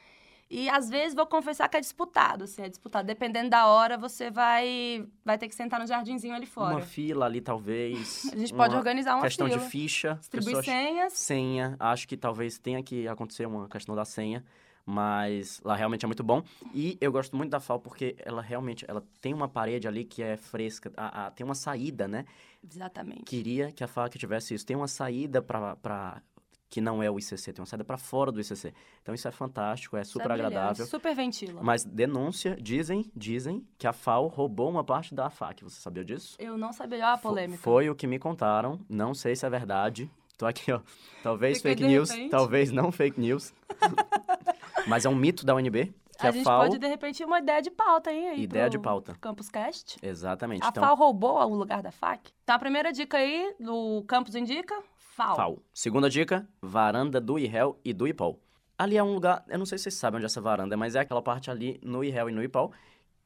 E 0.53 0.67
às 0.67 0.89
vezes 0.89 1.15
vou 1.15 1.25
confessar 1.25 1.69
que 1.69 1.77
é 1.77 1.79
disputado, 1.79 2.43
assim, 2.43 2.61
é 2.61 2.67
disputado. 2.67 3.05
Dependendo 3.07 3.49
da 3.49 3.67
hora, 3.67 3.97
você 3.97 4.29
vai, 4.29 5.07
vai 5.23 5.37
ter 5.37 5.47
que 5.47 5.55
sentar 5.55 5.79
no 5.79 5.87
jardinzinho 5.87 6.35
ali 6.35 6.45
fora. 6.45 6.75
Uma 6.75 6.81
fila 6.81 7.25
ali, 7.25 7.39
talvez. 7.39 8.29
A 8.33 8.35
gente 8.37 8.53
pode 8.53 8.73
uma 8.75 8.79
organizar 8.79 9.15
uma 9.15 9.21
questão 9.21 9.47
fila. 9.47 9.59
de 9.59 9.65
ficha. 9.69 10.15
Distribuir 10.15 10.57
pessoas- 10.57 10.65
senhas. 10.65 11.13
Senha. 11.13 11.77
Acho 11.79 12.05
que 12.05 12.17
talvez 12.17 12.59
tenha 12.59 12.83
que 12.83 13.07
acontecer 13.07 13.45
uma 13.45 13.69
questão 13.69 13.95
da 13.95 14.03
senha. 14.03 14.43
Mas 14.85 15.61
lá 15.63 15.75
realmente 15.75 16.03
é 16.05 16.07
muito 16.07 16.23
bom. 16.23 16.43
E 16.73 16.97
eu 16.99 17.11
gosto 17.11 17.35
muito 17.35 17.51
da 17.51 17.59
FAO 17.59 17.79
porque 17.79 18.15
ela 18.19 18.41
realmente 18.41 18.85
ela 18.87 19.03
tem 19.21 19.33
uma 19.33 19.47
parede 19.47 19.87
ali 19.87 20.03
que 20.03 20.21
é 20.23 20.35
fresca. 20.37 20.91
a- 20.97 21.27
a- 21.27 21.31
tem 21.31 21.45
uma 21.45 21.55
saída, 21.55 22.07
né? 22.07 22.25
Exatamente. 22.63 23.23
Queria 23.23 23.71
que 23.71 23.83
a 23.83 23.87
FAO 23.87 24.09
tivesse 24.09 24.53
isso. 24.53 24.65
Tem 24.65 24.75
uma 24.75 24.87
saída 24.87 25.41
para 25.41 26.21
que 26.69 26.79
não 26.79 27.03
é 27.03 27.11
o 27.11 27.19
ICC, 27.19 27.51
tem 27.51 27.61
uma 27.61 27.65
saída 27.65 27.83
para 27.83 27.97
fora 27.97 28.31
do 28.31 28.39
ICC. 28.39 28.73
Então 29.01 29.13
isso 29.13 29.27
é 29.27 29.31
fantástico, 29.31 29.97
é 29.97 30.03
super 30.05 30.31
é 30.31 30.33
agradável. 30.33 30.85
Super 30.85 31.13
ventila. 31.13 31.61
Mas 31.61 31.83
denúncia, 31.83 32.55
dizem, 32.61 33.11
dizem 33.15 33.67
que 33.77 33.85
a 33.85 33.91
FAO 33.91 34.27
roubou 34.27 34.69
uma 34.69 34.83
parte 34.83 35.13
da 35.13 35.25
AFAC. 35.27 35.63
Você 35.65 35.81
sabia 35.81 36.03
disso? 36.05 36.35
Eu 36.39 36.57
não 36.57 36.71
sabia. 36.71 36.99
Olha 36.99 37.13
a 37.13 37.17
polêmica. 37.17 37.61
Foi 37.61 37.89
o 37.89 37.95
que 37.95 38.07
me 38.07 38.17
contaram. 38.17 38.79
Não 38.87 39.13
sei 39.13 39.35
se 39.35 39.45
é 39.45 39.49
verdade. 39.49 40.09
Tô 40.41 40.47
aqui, 40.47 40.71
ó. 40.71 40.81
Talvez 41.21 41.61
fake 41.61 41.83
news, 41.83 42.09
repente. 42.09 42.31
talvez 42.31 42.71
não 42.71 42.91
fake 42.91 43.21
news. 43.21 43.53
Mas 44.87 45.05
é 45.05 45.09
um 45.09 45.13
mito 45.13 45.45
da 45.45 45.53
UNB 45.53 45.93
que 46.19 46.25
a 46.25 46.29
a, 46.29 46.31
gente 46.31 46.43
FAO. 46.43 46.61
pode, 46.61 46.79
de 46.79 46.87
repente, 46.87 47.23
uma 47.23 47.37
ideia 47.37 47.61
de 47.61 47.69
pauta, 47.69 48.11
hein? 48.11 48.29
Aí 48.29 48.41
Ideia 48.41 48.67
de 48.67 48.79
pauta. 48.79 49.15
Campus 49.21 49.49
Cast. 49.49 49.99
Exatamente. 50.01 50.65
A 50.65 50.69
então, 50.69 50.83
FAO 50.83 50.95
roubou 50.95 51.37
o 51.43 51.53
lugar 51.53 51.83
da 51.83 51.91
FAC. 51.91 52.31
Então, 52.43 52.55
a 52.55 52.59
primeira 52.59 52.91
dica 52.91 53.17
aí 53.17 53.53
do 53.59 54.03
Campus 54.07 54.33
Indica, 54.33 54.81
FAO. 54.97 55.35
FAO. 55.35 55.63
Segunda 55.71 56.09
dica: 56.09 56.49
varanda 56.59 57.21
do 57.21 57.37
IREL 57.37 57.79
e 57.85 57.93
do 57.93 58.07
IPOL. 58.07 58.41
Ali 58.79 58.97
é 58.97 59.03
um 59.03 59.13
lugar, 59.13 59.45
eu 59.47 59.59
não 59.59 59.65
sei 59.67 59.77
se 59.77 59.83
vocês 59.83 59.93
sabem 59.93 60.17
onde 60.17 60.25
é 60.25 60.25
essa 60.25 60.41
varanda 60.41 60.73
é, 60.73 60.75
mas 60.75 60.95
é 60.95 61.01
aquela 61.01 61.21
parte 61.21 61.51
ali 61.51 61.79
no 61.83 62.03
IREL 62.03 62.31
e 62.31 62.33
no 62.33 62.41
IPOL, 62.41 62.73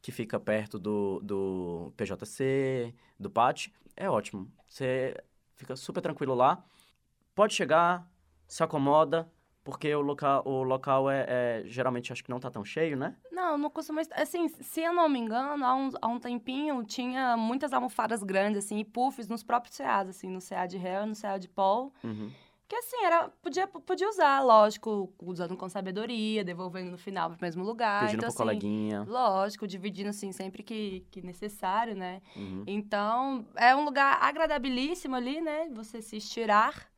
que 0.01 0.11
fica 0.11 0.37
perto 0.37 0.77
do, 0.77 1.21
do 1.23 1.93
PJC, 1.95 2.93
do 3.17 3.29
PAT. 3.29 3.69
É 3.95 4.09
ótimo. 4.09 4.51
Você 4.67 5.15
fica 5.55 5.77
super 5.77 6.01
tranquilo 6.01 6.35
lá. 6.35 6.61
Pode 7.35 7.53
chegar, 7.53 8.09
se 8.47 8.63
acomoda, 8.63 9.29
porque 9.61 9.93
o 9.93 9.99
local, 9.99 10.41
o 10.45 10.63
local 10.63 11.09
é, 11.09 11.25
é- 11.27 11.63
geralmente 11.65 12.13
acho 12.13 12.23
que 12.23 12.29
não 12.29 12.39
tá 12.39 12.49
tão 12.49 12.63
cheio, 12.63 12.95
né? 12.95 13.15
Não, 13.29 13.57
não 13.57 13.69
costuma... 13.69 14.01
Assim, 14.11 14.47
se 14.47 14.81
eu 14.81 14.93
não 14.93 15.09
me 15.09 15.19
engano, 15.19 15.65
há 15.65 15.75
um, 15.75 15.89
há 16.01 16.07
um 16.07 16.19
tempinho 16.19 16.83
tinha 16.85 17.35
muitas 17.35 17.73
almofadas 17.73 18.23
grandes, 18.23 18.63
assim, 18.63 18.79
e 18.79 18.85
puffs 18.85 19.27
nos 19.27 19.43
próprios 19.43 19.75
CAs, 19.75 20.07
assim, 20.07 20.29
no 20.29 20.39
CA 20.39 20.65
de 20.65 20.77
réu, 20.77 21.05
no 21.05 21.15
CA 21.15 21.37
de 21.37 21.49
pol. 21.49 21.91
Uhum. 22.03 22.31
Que, 22.67 22.75
assim, 22.77 23.03
era, 23.03 23.29
podia, 23.41 23.67
podia 23.67 24.07
usar, 24.07 24.39
lógico, 24.41 25.13
usando 25.21 25.57
com 25.57 25.67
sabedoria, 25.67 26.43
devolvendo 26.43 26.91
no 26.91 26.97
final 26.97 27.29
pro 27.29 27.37
mesmo 27.41 27.63
lugar. 27.63 28.01
Pedindo 28.01 28.19
então, 28.19 28.33
pro 28.33 28.43
assim, 28.43 28.59
coleguinha. 28.59 29.03
Lógico, 29.07 29.67
dividindo, 29.67 30.09
assim, 30.09 30.31
sempre 30.31 30.63
que, 30.63 31.05
que 31.11 31.21
necessário, 31.21 31.95
né? 31.95 32.21
Uhum. 32.35 32.63
Então, 32.65 33.45
é 33.55 33.75
um 33.75 33.83
lugar 33.83 34.19
agradabilíssimo 34.21 35.15
ali, 35.15 35.41
né? 35.41 35.69
Você 35.73 36.01
se 36.01 36.17
estirar. 36.17 36.89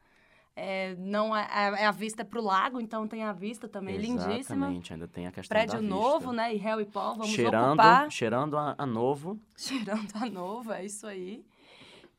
É, 0.60 0.96
não 0.98 1.38
é, 1.38 1.48
é 1.82 1.86
a 1.86 1.92
vista 1.92 2.26
pro 2.26 2.42
lago, 2.42 2.82
então 2.82 3.08
tem 3.08 3.22
a 3.22 3.32
vista 3.32 3.68
também 3.68 3.96
lindíssima. 3.96 4.40
Exatamente, 4.40 4.92
ainda 4.92 5.08
tem 5.08 5.28
a 5.28 5.32
questão 5.32 5.56
Prédio 5.56 5.80
novo, 5.84 6.34
né? 6.34 6.52
E 6.52 6.58
réu 6.58 6.82
e 6.82 6.86
pó, 6.86 7.14
vamos 7.14 7.30
cheirando, 7.30 7.74
ocupar. 7.74 8.10
cheirando 8.10 8.58
a, 8.58 8.74
a 8.76 8.84
novo. 8.84 9.40
Cheirando 9.56 10.12
a 10.16 10.26
novo, 10.26 10.74
é 10.74 10.84
isso 10.84 11.06
aí. 11.06 11.46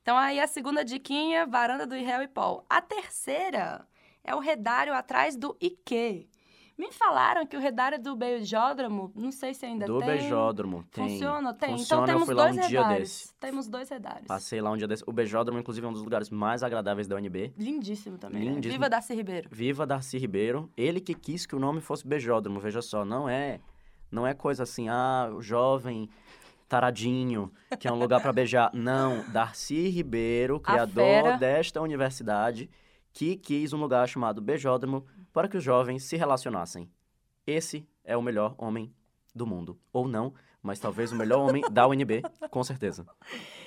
Então, 0.01 0.17
aí 0.17 0.39
a 0.39 0.47
segunda 0.47 0.85
diquinha, 0.85 1.47
varanda 1.47 1.85
do 1.85 1.97
Irréu 1.97 2.23
e 2.23 2.29
Paul. 2.29 2.65
A 2.71 2.81
terceira 2.81 3.85
é 4.23 4.33
o 4.37 4.39
redário 4.39 4.95
atrás 4.95 5.37
do 5.37 5.57
Ike. 5.61 6.29
Me 6.79 6.93
falaram 6.93 7.45
que 7.45 7.57
o 7.57 7.61
redário 7.61 8.01
do 8.01 8.15
beijódromo, 8.15 9.11
não 9.17 9.33
sei 9.33 9.53
se 9.53 9.67
ainda 9.67 9.85
Do 9.85 9.99
tem. 9.99 10.07
beijódromo, 10.07 10.85
tem. 10.93 11.09
Funciona? 11.09 11.53
Tem. 11.53 11.71
Funciona, 11.77 12.03
então 12.05 12.15
eu 12.15 12.19
temos 12.21 12.27
fui 12.27 12.35
lá 12.35 12.45
dois 12.45 12.57
um 12.57 12.69
dia 12.69 12.83
redários. 12.83 13.09
desse. 13.11 13.35
Temos 13.35 13.69
dois 13.69 13.89
redários. 13.89 14.27
Passei 14.29 14.61
lá 14.61 14.71
um 14.71 14.77
dia 14.77 14.87
desse. 14.87 15.03
O 15.05 15.13
beijódromo, 15.13 15.59
inclusive, 15.59 15.85
é 15.85 15.91
um 15.91 15.93
dos 15.93 16.03
lugares 16.03 16.31
mais 16.31 16.63
agradáveis 16.63 17.09
da 17.09 17.17
UNB. 17.17 17.53
Lindíssimo 17.59 18.17
também. 18.17 18.45
né? 18.45 18.51
Lindíssimo. 18.53 18.75
Viva 18.75 18.89
Darcy 18.89 19.13
Ribeiro. 19.15 19.49
Viva 19.51 19.85
Darcy 19.87 20.19
Ribeiro. 20.19 20.71
Ele 20.77 21.01
que 21.01 21.15
quis 21.15 21.47
que 21.47 21.57
o 21.57 21.59
nome 21.59 21.81
fosse 21.81 22.07
beijódromo, 22.07 22.61
veja 22.61 22.81
só. 22.81 23.05
Não 23.05 23.29
é, 23.29 23.59
não 24.09 24.25
é 24.25 24.33
coisa 24.33 24.63
assim, 24.63 24.89
ah, 24.89 25.33
o 25.35 25.43
jovem 25.43 26.09
taradinho, 26.69 27.51
que 27.81 27.89
é 27.89 27.93
um 27.93 27.99
lugar 27.99 28.21
para 28.21 28.33
beijar. 28.33 28.71
Não, 28.75 29.25
Darcy 29.33 29.89
Ribeiro, 29.89 30.61
criador 30.61 31.39
desta 31.39 31.81
universidade, 31.81 32.69
que 33.13 33.37
quis 33.37 33.73
um 33.73 33.81
lugar 33.81 34.07
chamado 34.07 34.41
beijódromo 34.41 35.05
para 35.39 35.47
que 35.47 35.57
os 35.57 35.63
jovens 35.63 36.03
se 36.03 36.17
relacionassem. 36.17 36.91
Esse 37.47 37.89
é 38.03 38.17
o 38.17 38.21
melhor 38.21 38.57
homem 38.59 38.93
do 39.33 39.47
mundo. 39.47 39.79
Ou 39.93 40.09
não, 40.09 40.35
mas 40.61 40.81
talvez 40.81 41.13
o 41.13 41.15
melhor 41.15 41.49
homem 41.49 41.63
da 41.71 41.87
UNB, 41.87 42.23
com 42.51 42.65
certeza. 42.65 43.07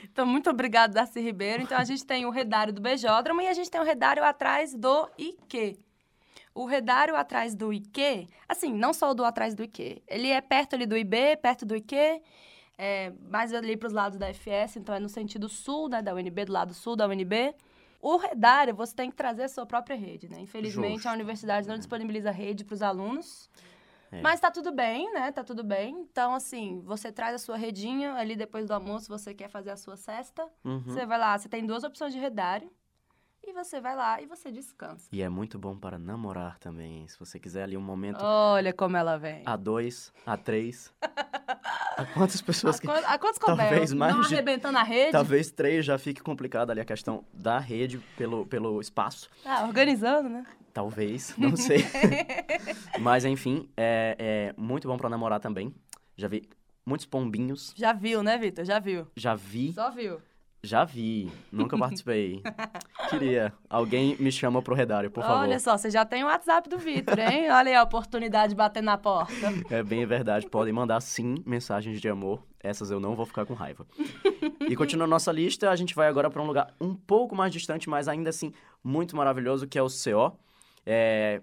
Então, 0.04 0.26
muito 0.26 0.50
obrigada, 0.50 0.96
Darcy 0.96 1.22
Ribeiro. 1.22 1.64
Então, 1.64 1.78
a 1.78 1.86
gente 1.86 2.06
tem 2.06 2.26
o 2.26 2.30
redário 2.30 2.74
do 2.74 2.82
Beijódromo 2.82 3.40
e 3.40 3.48
a 3.48 3.54
gente 3.54 3.72
tem 3.72 3.80
o 3.80 3.86
redário 3.86 4.22
atrás 4.22 4.76
do 4.76 5.10
IQ. 5.18 5.80
O 6.54 6.66
redário 6.66 7.16
atrás 7.16 7.56
do 7.56 7.72
IQ, 7.72 8.28
assim, 8.50 8.74
não 8.74 8.92
só 8.92 9.12
o 9.12 9.14
do 9.14 9.24
atrás 9.24 9.56
do 9.56 9.64
IQ, 9.64 10.04
ele 10.10 10.28
é 10.28 10.42
perto 10.42 10.76
ali 10.76 10.86
do 10.86 10.98
IB, 10.98 11.38
perto 11.38 11.66
do 11.66 11.74
IQ, 11.74 11.96
é, 12.78 13.14
mais 13.30 13.54
ali 13.54 13.78
para 13.78 13.88
os 13.88 13.94
lados 13.94 14.20
da 14.20 14.28
FS, 14.34 14.76
então 14.76 14.94
é 14.94 15.00
no 15.00 15.08
sentido 15.08 15.48
sul, 15.48 15.88
né, 15.88 16.02
da 16.02 16.14
UNB, 16.14 16.44
do 16.44 16.52
lado 16.52 16.74
sul 16.74 16.98
da 16.98 17.08
UNB. 17.08 17.56
O 18.02 18.18
redário, 18.18 18.74
você 18.74 18.96
tem 18.96 19.10
que 19.10 19.16
trazer 19.16 19.44
a 19.44 19.50
sua 19.50 19.66
própria 19.66 19.96
rede, 19.96 20.28
né? 20.28 20.40
Infelizmente, 20.40 20.96
Justo. 20.96 21.10
a 21.10 21.14
universidade 21.14 21.68
não 21.68 21.78
disponibiliza 21.78 22.32
rede 22.32 22.66
para 22.66 22.74
os 22.74 22.82
alunos. 22.82 23.50
É. 24.12 24.22
Mas 24.22 24.40
tá 24.40 24.50
tudo 24.52 24.72
bem, 24.72 25.14
né? 25.14 25.32
Tá 25.32 25.44
tudo 25.44 25.64
bem. 25.64 25.96
Então, 26.12 26.34
assim, 26.34 26.82
você 26.84 27.12
traz 27.12 27.36
a 27.36 27.38
sua 27.38 27.56
redinha 27.56 28.16
ali 28.16 28.36
depois 28.36 28.68
do 28.68 28.74
almoço, 28.74 29.08
você 29.08 29.34
quer 29.34 29.50
fazer 29.50 29.70
a 29.70 29.78
sua 29.78 29.96
cesta. 29.96 30.46
Uhum. 30.66 30.82
Você 30.82 31.06
vai 31.06 31.20
lá, 31.20 31.38
você 31.38 31.48
tem 31.48 31.66
duas 31.66 31.84
opções 31.84 32.12
de 32.12 32.20
redário. 32.20 32.70
E 33.44 33.54
você 33.54 33.82
vai 33.82 33.96
lá 33.96 34.22
e 34.22 34.26
você 34.26 34.52
descansa. 34.52 35.08
E 35.12 35.22
é 35.22 35.28
muito 35.28 35.58
bom 35.58 35.76
para 35.76 35.98
namorar 35.98 36.60
também. 36.60 37.08
Se 37.08 37.18
você 37.20 37.40
quiser 37.40 37.64
ali 37.64 37.76
um 37.76 37.82
momento 37.82 38.20
Olha 38.22 38.72
como 38.72 38.96
ela 38.96 39.18
vem. 39.18 39.42
a 39.46 39.56
dois, 39.56 40.14
a 40.26 40.38
três. 40.38 40.94
a 41.98 42.06
quantas 42.14 42.40
pessoas 42.42 42.78
A, 42.78 42.80
que. 42.82 42.88
a 42.88 43.18
quantos? 43.18 43.40
Talvez 43.40 43.94
mais 43.94 44.16
Não 44.16 44.22
de- 44.22 44.34
arrebentando 44.36 44.78
a 44.78 44.84
rede? 44.84 45.12
Talvez 45.12 45.50
três 45.52 45.84
já 45.84 45.98
fique 45.98 46.22
complicado 46.22 46.70
ali 46.70 46.80
a 46.82 46.86
questão 46.86 47.26
da 47.34 47.58
rede 47.58 47.98
pelo, 48.16 48.46
pelo 48.46 48.80
espaço. 48.80 49.28
Ah, 49.44 49.64
organizando, 49.66 50.30
né? 50.30 50.46
Talvez, 50.72 51.36
não 51.38 51.56
sei. 51.58 51.84
Mas 53.00 53.26
enfim, 53.26 53.68
é, 53.76 54.16
é 54.20 54.54
muito 54.62 54.88
bom 54.88 54.98
para 54.98 55.10
namorar 55.10 55.40
também. 55.40 55.74
Já 56.16 56.28
vi 56.28 56.48
muitos 56.86 57.06
pombinhos. 57.08 57.74
Já 57.76 57.92
viu, 57.92 58.22
né, 58.24 58.38
Vitor? 58.38 58.64
Já 58.64 58.80
viu. 58.80 59.08
Já 59.16 59.34
vi, 59.36 59.74
Só 59.74 59.90
viu. 59.92 60.22
Já 60.64 60.84
vi. 60.84 61.32
Nunca 61.52 61.78
participei. 61.78 62.42
Queria. 63.10 63.54
Alguém 63.70 64.16
me 64.20 64.32
chama 64.32 64.62
pro 64.62 64.76
redário, 64.76 65.10
por 65.10 65.24
favor. 65.24 65.42
Olha 65.42 65.60
só, 65.60 65.78
você 65.78 65.90
já 65.90 66.06
tem 66.06 66.24
o 66.24 66.28
WhatsApp 66.28 66.70
do 66.70 66.78
Vitor, 66.78 67.18
hein? 67.20 67.50
Olha 67.52 67.70
aí 67.70 67.76
a 67.76 67.84
oportunidade 67.84 68.54
batendo 68.54 68.86
na 68.86 68.98
porta. 68.98 69.34
É 69.70 69.82
bem 69.82 70.06
verdade. 70.06 70.48
Podem 70.48 70.72
mandar 70.72 71.02
sim 71.02 71.36
mensagens 71.46 72.00
de 72.00 72.08
amor. 72.08 72.44
Essas 72.64 72.92
eu 72.92 73.00
não 73.00 73.16
vou 73.16 73.26
ficar 73.26 73.46
com 73.46 73.56
raiva. 73.56 73.88
E 74.70 74.76
continuando 74.76 75.10
nossa 75.10 75.32
lista, 75.32 75.70
a 75.72 75.76
gente 75.76 75.96
vai 75.96 76.08
agora 76.08 76.30
para 76.30 76.42
um 76.42 76.46
lugar 76.46 76.74
um 76.80 76.94
pouco 76.94 77.36
mais 77.36 77.52
distante, 77.52 77.90
mas 77.90 78.08
ainda 78.08 78.30
assim 78.30 78.54
muito 78.84 79.16
maravilhoso, 79.16 79.68
que 79.68 79.80
é 79.80 79.82
o 79.82 79.88
CO. 79.88 80.38
É 80.86 81.42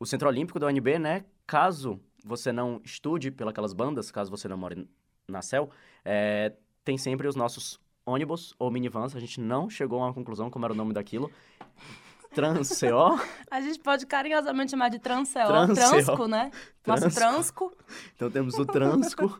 o 0.00 0.06
Centro 0.06 0.28
Olímpico 0.28 0.58
da 0.58 0.66
UNB, 0.66 0.98
né? 0.98 1.24
Caso 1.46 2.00
você 2.24 2.50
não 2.50 2.80
estude 2.82 3.30
pelas 3.30 3.74
bandas, 3.74 4.10
caso 4.10 4.30
você 4.30 4.48
não 4.48 4.56
more 4.56 4.88
na 5.28 5.42
CEL, 5.42 5.70
é, 6.04 6.52
tem 6.82 6.96
sempre 6.96 7.28
os 7.28 7.36
nossos 7.36 7.78
ônibus 8.06 8.54
ou 8.58 8.70
minivans. 8.70 9.14
A 9.16 9.20
gente 9.20 9.40
não 9.40 9.68
chegou 9.68 10.02
a 10.02 10.06
uma 10.06 10.14
conclusão 10.14 10.50
como 10.50 10.64
era 10.64 10.72
o 10.72 10.76
nome 10.76 10.92
daquilo. 10.92 11.30
Trans 12.34 12.80
CO. 12.80 13.18
A 13.50 13.60
gente 13.60 13.78
pode 13.78 14.06
carinhosamente 14.06 14.72
chamar 14.72 14.88
de. 14.88 14.98
Transceo. 14.98 15.46
Transco, 15.74 16.26
né? 16.26 16.50
Nosso 16.86 17.10
Transco. 17.10 17.70
transco. 17.70 17.76
Então 18.16 18.30
temos 18.30 18.58
o 18.58 18.66
Transco. 18.66 19.38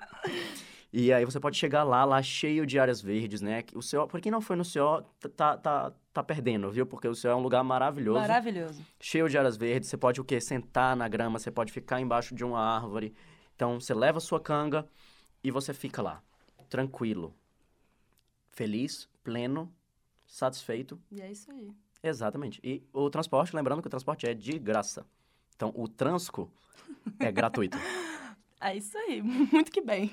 e 0.93 1.13
aí 1.13 1.25
você 1.25 1.41
pode 1.41 1.57
chegar 1.57 1.83
lá, 1.83 2.05
lá 2.05 2.23
cheio 2.23 2.65
de 2.65 2.79
áreas 2.79 3.01
verdes, 3.01 3.41
né? 3.41 3.65
O 3.75 3.81
CO, 3.81 4.07
por 4.07 4.21
quem 4.21 4.31
não 4.31 4.41
foi 4.41 4.55
no 4.55 4.63
CO, 4.63 5.03
tá, 5.37 5.57
tá, 5.57 5.93
tá 6.13 6.23
perdendo, 6.23 6.71
viu? 6.71 6.87
Porque 6.87 7.09
o 7.09 7.21
CO 7.21 7.29
é 7.29 7.35
um 7.35 7.43
lugar 7.43 7.65
maravilhoso. 7.65 8.21
Maravilhoso. 8.21 8.81
cheio 9.01 9.29
de 9.29 9.37
áreas 9.37 9.57
verdes. 9.57 9.89
Você 9.91 9.97
pode 9.97 10.21
o 10.21 10.25
quê? 10.25 10.41
Sentar 10.41 10.97
na 10.97 11.09
grama, 11.09 11.39
você 11.39 11.51
pode 11.51 11.73
ficar 11.73 12.01
embaixo 12.01 12.33
de 12.35 12.45
uma 12.45 12.61
árvore. 12.61 13.13
Então 13.57 13.81
você 13.81 13.93
leva 13.93 14.19
a 14.19 14.21
sua 14.21 14.41
canga 14.41 14.87
e 15.43 15.51
você 15.51 15.75
fica 15.75 16.01
lá, 16.01 16.23
tranquilo, 16.69 17.35
feliz, 18.55 19.09
pleno, 19.23 19.73
satisfeito. 20.27 20.99
E 21.11 21.21
é 21.21 21.31
isso 21.31 21.51
aí. 21.51 21.71
Exatamente. 22.03 22.61
E 22.63 22.83
o 22.93 23.09
transporte, 23.11 23.55
lembrando 23.55 23.81
que 23.81 23.89
o 23.89 23.91
transporte 23.91 24.27
é 24.27 24.35
de 24.35 24.59
graça. 24.59 25.07
Então 25.57 25.73
o 25.75 25.89
Transco 25.89 26.51
é 27.19 27.31
gratuito. 27.31 27.79
É 28.61 28.75
isso 28.75 28.97
aí, 28.97 29.21
muito 29.21 29.71
que 29.71 29.83
bem. 29.83 30.11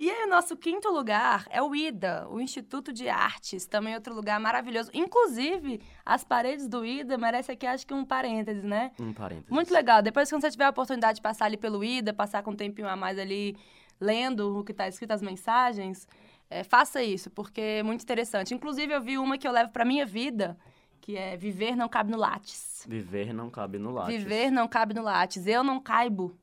E 0.00 0.08
aí, 0.10 0.24
o 0.24 0.30
nosso 0.30 0.56
quinto 0.56 0.88
lugar 0.88 1.46
é 1.50 1.60
o 1.62 1.74
IDA, 1.74 2.26
o 2.30 2.40
Instituto 2.40 2.90
de 2.90 3.06
Artes, 3.06 3.66
também 3.66 3.94
outro 3.94 4.14
lugar 4.14 4.40
maravilhoso. 4.40 4.90
Inclusive, 4.94 5.82
as 6.02 6.24
paredes 6.24 6.66
do 6.68 6.86
IDA 6.86 7.18
merecem 7.18 7.52
aqui, 7.52 7.66
acho 7.66 7.86
que 7.86 7.92
um 7.92 8.02
parênteses, 8.02 8.64
né? 8.64 8.92
Um 8.98 9.12
parênteses. 9.12 9.50
Muito 9.50 9.74
legal. 9.74 10.00
Depois, 10.00 10.30
quando 10.30 10.40
você 10.40 10.50
tiver 10.50 10.64
a 10.64 10.70
oportunidade 10.70 11.16
de 11.16 11.22
passar 11.22 11.44
ali 11.46 11.58
pelo 11.58 11.84
IDA, 11.84 12.14
passar 12.14 12.42
com 12.42 12.52
um 12.52 12.56
tempinho 12.56 12.88
a 12.88 12.96
mais 12.96 13.18
ali, 13.18 13.54
lendo 14.00 14.58
o 14.58 14.64
que 14.64 14.72
está 14.72 14.88
escrito, 14.88 15.10
as 15.10 15.20
mensagens, 15.20 16.08
é, 16.50 16.62
faça 16.62 17.02
isso, 17.02 17.30
porque 17.30 17.60
é 17.60 17.82
muito 17.82 18.02
interessante. 18.02 18.54
Inclusive, 18.54 18.92
eu 18.92 19.00
vi 19.00 19.18
uma 19.18 19.36
que 19.38 19.46
eu 19.46 19.52
levo 19.52 19.70
para 19.70 19.84
minha 19.84 20.06
vida, 20.06 20.56
que 21.00 21.16
é 21.16 21.36
Viver 21.36 21.76
não 21.76 21.88
cabe 21.88 22.10
no 22.10 22.18
Lattes. 22.18 22.84
Viver 22.88 23.32
não 23.32 23.50
cabe 23.50 23.78
no 23.78 23.90
Lattes. 23.92 24.16
Viver 24.16 24.50
não 24.50 24.68
cabe 24.68 24.94
no 24.94 25.02
Lattes. 25.02 25.46
Eu 25.46 25.62
não 25.64 25.80
caibo 25.80 26.36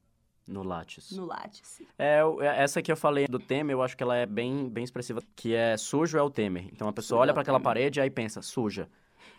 No 0.48 0.64
Lattes. 0.64 1.12
no 1.12 1.26
Lattes. 1.26 1.82
É, 1.98 2.20
é, 2.42 2.64
essa 2.64 2.82
que 2.82 2.92
eu 2.92 2.98
falei 2.98 3.28
do 3.28 3.40
Temer, 3.40 3.74
eu 3.76 3.82
acho 3.82 3.96
que 3.96 4.04
ela 4.04 4.16
é 4.16 4.26
bem, 4.26 4.70
bem 4.70 4.84
expressiva, 4.84 5.22
que 5.36 5.54
é 5.54 5.78
sujo 5.78 6.18
é 6.18 6.22
o 6.22 6.30
Temer. 6.30 6.68
Então 6.72 6.88
a 6.88 6.94
pessoa 6.94 7.18
Sujo 7.18 7.20
é 7.20 7.22
olha 7.24 7.32
o 7.32 7.34
para 7.34 7.42
aquela 7.42 7.60
parede 7.60 8.00
e 8.00 8.02
aí 8.02 8.10
pensa, 8.10 8.42
suja. 8.42 8.90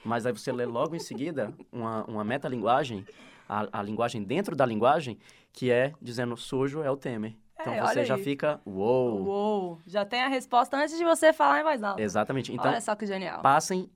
Mas 0.04 0.26
aí 0.26 0.32
você 0.32 0.50
lê 0.52 0.66
logo 0.66 0.94
em 0.94 0.98
seguida 0.98 1.52
uma, 1.72 2.04
uma 2.04 2.24
metalinguagem, 2.24 3.06
a, 3.48 3.80
a 3.80 3.82
linguagem 3.82 4.22
dentro 4.22 4.54
da 4.56 4.64
linguagem, 4.66 5.18
que 5.52 5.70
é 5.70 5.92
dizendo 6.00 6.36
sujo 6.36 6.82
é 6.82 6.90
o 6.90 6.96
Temer. 6.96 7.34
Então 7.72 7.74
É, 7.74 7.80
você 7.94 8.04
já 8.04 8.14
aí. 8.16 8.22
fica, 8.22 8.60
uou. 8.66 9.24
Uou! 9.24 9.80
Já 9.86 10.04
tem 10.04 10.22
a 10.22 10.28
resposta 10.28 10.76
antes 10.76 10.96
de 10.98 11.04
você 11.04 11.32
falar 11.32 11.60
em 11.60 11.64
voz 11.64 11.82
alta. 11.82 12.02
Exatamente. 12.02 12.52
Então 12.52 12.70
Olha 12.70 12.80
só 12.80 12.94
que 12.94 13.06
genial. 13.06 13.40
passem 13.42 13.90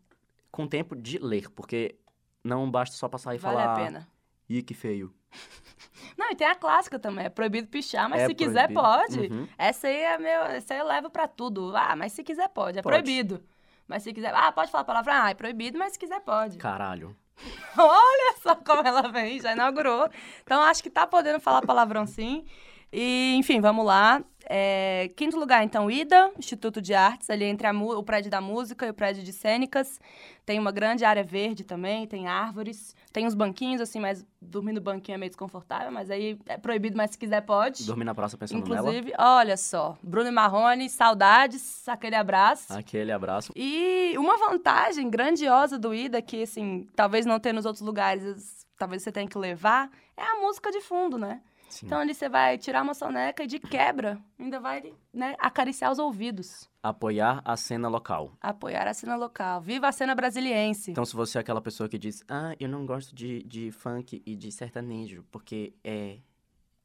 com 0.51 0.67
tempo 0.67 0.97
de 0.97 1.19
ler, 1.19 1.51
porque 1.51 1.97
não 2.43 2.71
basta 2.71 2.97
só 2.97 3.09
passar 3.09 3.35
e 3.35 3.39
Vale 3.39 3.57
falar, 3.57 3.73
a 3.73 3.77
pena. 3.85 4.09
ih, 4.49 4.63
que 4.63 4.75
feio. 4.75 5.13
Não, 6.17 6.31
e 6.31 6.35
tem 6.35 6.47
a 6.49 6.55
clássica 6.55 6.99
também. 6.99 7.27
É 7.27 7.29
proibido 7.29 7.69
pichar, 7.69 8.09
mas 8.09 8.23
É 8.23 8.27
se 8.27 8.35
quiser 8.35 8.69
proibido. 8.73 8.81
pode. 8.81 9.33
Uhum. 9.33 9.49
Essa 9.57 9.87
aí 9.87 9.97
é 10.03 10.19
meu. 10.19 10.43
Essa 10.47 10.75
aí 10.75 10.81
eu 10.81 10.87
levo 10.87 11.11
pra 11.11 11.29
tudo. 11.29 11.77
Ah, 11.77 11.95
mas 11.95 12.13
se 12.13 12.25
quiser 12.25 12.49
pode. 12.49 12.79
É 12.79 12.83
Pode. 12.83 12.93
proibido. 12.97 13.41
Mas 13.87 14.03
se 14.03 14.13
quiser. 14.13 14.35
Ah, 14.35 14.51
pode 14.51 14.71
falar 14.71 14.83
palavrão? 14.85 15.15
Ah, 15.15 15.31
é 15.31 15.35
proibido, 15.35 15.79
mas 15.79 15.93
se 15.93 15.99
quiser 15.99 16.21
pode. 16.21 16.59
Caralho. 16.59 17.15
Olha 17.79 18.35
só 18.43 18.57
como 18.57 18.83
ela 18.87 19.03
vem, 19.13 19.41
já 19.41 19.53
inaugurou. 19.53 20.09
Então 20.43 20.61
acho 20.63 20.83
que 20.83 20.91
tá 20.91 21.07
podendo 21.07 21.39
falar 21.39 21.63
palavrão 21.63 22.05
sim. 22.07 22.45
E, 22.92 23.35
enfim, 23.37 23.61
vamos 23.61 23.85
lá. 23.85 24.23
É, 24.50 25.11
quinto 25.14 25.38
lugar, 25.38 25.62
então, 25.62 25.90
IDA, 25.90 26.33
Instituto 26.38 26.80
de 26.80 26.95
Artes, 26.95 27.28
ali 27.28 27.45
entre 27.45 27.68
o 27.68 28.02
prédio 28.02 28.30
da 28.30 28.40
música 28.40 28.87
e 28.87 28.90
o 28.90 28.95
prédio 28.95 29.23
de 29.23 29.30
cênicas. 29.30 30.00
Tem 30.47 30.59
uma 30.59 30.73
grande 30.73 31.04
área 31.04 31.23
verde 31.23 31.64
também, 31.64 32.07
tem 32.07 32.28
árvores, 32.28 32.97
tem 33.12 33.26
uns 33.26 33.35
banquinhos, 33.35 33.83
assim, 33.83 34.00
mas 34.00 34.25
dormir 34.40 34.73
no 34.73 34.80
banquinho 34.80 35.16
é 35.16 35.18
meio 35.18 35.28
desconfortável, 35.28 35.92
mas 35.92 36.11
aí 36.11 36.38
é 36.47 36.57
proibido, 36.57 36.97
mas 36.97 37.11
se 37.11 37.18
quiser 37.18 37.42
pode. 37.42 37.85
Dormir 37.85 38.04
na 38.04 38.14
praça 38.14 38.38
pensando 38.38 38.66
nela. 38.66 38.88
Inclusive, 38.88 39.12
olha 39.18 39.59
só, 39.59 39.99
Bruno 40.02 40.28
e 40.28 40.33
Marrone, 40.33 40.88
saudades, 40.88 41.87
aquele 41.87 42.16
abraço. 42.16 42.73
Aquele 42.73 43.12
abraço. 43.12 43.52
E 43.54 44.14
uma 44.16 44.38
vantagem 44.38 45.11
grandiosa 45.11 45.78
do 45.78 45.95
IDA, 45.95 46.23
que, 46.23 46.45
assim, 46.45 46.88
talvez 46.97 47.26
não 47.26 47.38
tenha 47.38 47.52
nos 47.52 47.66
outros 47.66 47.85
lugares, 47.85 48.66
talvez 48.78 49.02
você 49.02 49.12
tenha 49.12 49.28
que 49.28 49.37
levar, 49.37 49.90
é 50.16 50.23
a 50.23 50.40
música 50.40 50.71
de 50.71 50.80
fundo, 50.80 51.18
né? 51.18 51.42
Sim. 51.69 51.87
Então 51.87 51.99
ali 51.99 52.15
você 52.15 52.29
vai 52.29 52.59
tirar 52.59 52.83
uma 52.83 52.95
soneca 52.95 53.45
e 53.45 53.47
de 53.47 53.59
quebra 53.59 54.19
ainda 54.39 54.59
vai 54.59 54.93
né, 55.13 55.35
acariciar 55.39 55.93
os 55.93 55.99
ouvidos. 55.99 56.69
Apoiar 56.83 57.43
a 57.45 57.57
cena 57.57 57.89
local. 57.89 58.33
Apoiar 58.41 58.87
a 58.87 58.95
cena 58.95 59.17
local. 59.17 59.61
Viva 59.61 59.89
a 59.89 59.93
cena 59.93 60.15
brasiliense. 60.15 60.91
Então, 60.91 61.05
se 61.05 61.15
você 61.15 61.39
é 61.39 61.41
aquela 61.41 61.61
pessoa 61.61 61.89
que 61.89 61.99
diz, 61.99 62.23
ah, 62.29 62.55
eu 62.59 62.69
não 62.69 62.87
gosto 62.87 63.15
de, 63.15 63.43
de 63.43 63.71
funk 63.71 64.23
e 64.25 64.37
de 64.37 64.51
sertanejo, 64.51 65.25
porque 65.31 65.75
é, 65.85 66.19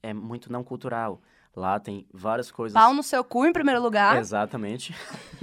é 0.01 0.13
muito 0.13 0.51
não 0.51 0.63
cultural. 0.63 1.21
Lá 1.55 1.79
tem 1.79 2.07
várias 2.11 2.51
coisas. 2.51 2.73
Pau 2.73 2.93
no 2.93 3.03
seu 3.03 3.23
cu 3.23 3.45
em 3.45 3.53
primeiro 3.53 3.81
lugar. 3.81 4.17
Exatamente. 4.17 4.93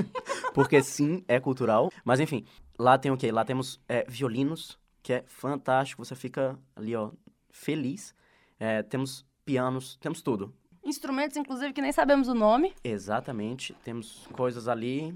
porque 0.52 0.82
sim, 0.82 1.24
é 1.28 1.38
cultural. 1.38 1.90
Mas 2.04 2.18
enfim, 2.18 2.44
lá 2.78 2.98
tem 2.98 3.12
o 3.12 3.16
quê? 3.16 3.30
Lá 3.30 3.44
temos 3.44 3.80
é, 3.88 4.04
violinos, 4.08 4.76
que 5.02 5.12
é 5.12 5.24
fantástico. 5.26 6.04
Você 6.04 6.16
fica 6.16 6.58
ali, 6.74 6.96
ó, 6.96 7.12
feliz. 7.50 8.12
É, 8.58 8.82
temos 8.82 9.24
pianos, 9.44 9.96
temos 9.96 10.22
tudo. 10.22 10.54
Instrumentos, 10.82 11.36
inclusive, 11.36 11.72
que 11.72 11.82
nem 11.82 11.92
sabemos 11.92 12.28
o 12.28 12.34
nome. 12.34 12.74
Exatamente. 12.82 13.74
Temos 13.84 14.26
coisas 14.32 14.66
ali, 14.66 15.14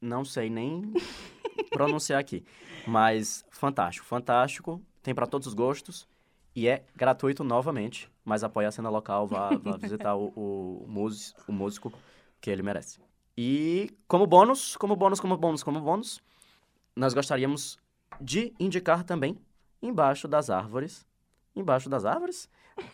não 0.00 0.24
sei 0.24 0.50
nem 0.50 0.92
pronunciar 1.70 2.20
aqui. 2.20 2.44
Mas 2.86 3.44
fantástico, 3.50 4.06
fantástico. 4.06 4.82
Tem 5.02 5.14
para 5.14 5.26
todos 5.26 5.46
os 5.46 5.54
gostos. 5.54 6.08
E 6.54 6.66
é 6.66 6.84
gratuito 6.96 7.44
novamente. 7.44 8.10
Mas 8.24 8.42
apoia 8.42 8.68
a 8.68 8.72
cena 8.72 8.90
local, 8.90 9.26
vá, 9.26 9.50
vá 9.56 9.76
visitar 9.78 10.16
o, 10.16 10.32
o, 10.36 10.84
o 11.46 11.52
músico 11.52 11.92
que 12.40 12.50
ele 12.50 12.62
merece. 12.62 13.00
E 13.36 13.96
como 14.08 14.26
bônus, 14.26 14.76
como 14.76 14.96
bônus, 14.96 15.20
como 15.20 15.36
bônus, 15.36 15.62
como 15.62 15.80
bônus, 15.80 16.20
nós 16.96 17.14
gostaríamos 17.14 17.78
de 18.20 18.52
indicar 18.58 19.04
também 19.04 19.38
embaixo 19.80 20.26
das 20.26 20.50
árvores. 20.50 21.06
Embaixo 21.54 21.88
das 21.88 22.04
árvores? 22.04 22.48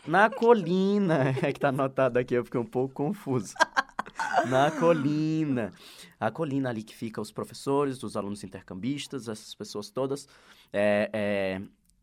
Na 0.07 0.29
colina. 0.29 1.33
É 1.41 1.51
que 1.51 1.59
tá 1.59 1.69
anotado 1.69 2.19
aqui, 2.19 2.33
eu 2.33 2.45
fiquei 2.45 2.59
um 2.59 2.65
pouco 2.65 2.93
confuso. 2.93 3.53
Na 4.49 4.71
colina. 4.71 5.73
A 6.19 6.31
colina 6.31 6.69
ali 6.69 6.83
que 6.83 6.95
fica 6.95 7.19
os 7.19 7.31
professores, 7.31 8.01
os 8.03 8.15
alunos 8.15 8.43
intercambistas, 8.43 9.27
essas 9.27 9.53
pessoas 9.55 9.89
todas. 9.89 10.27
É, 10.71 11.09
é, 11.13 11.61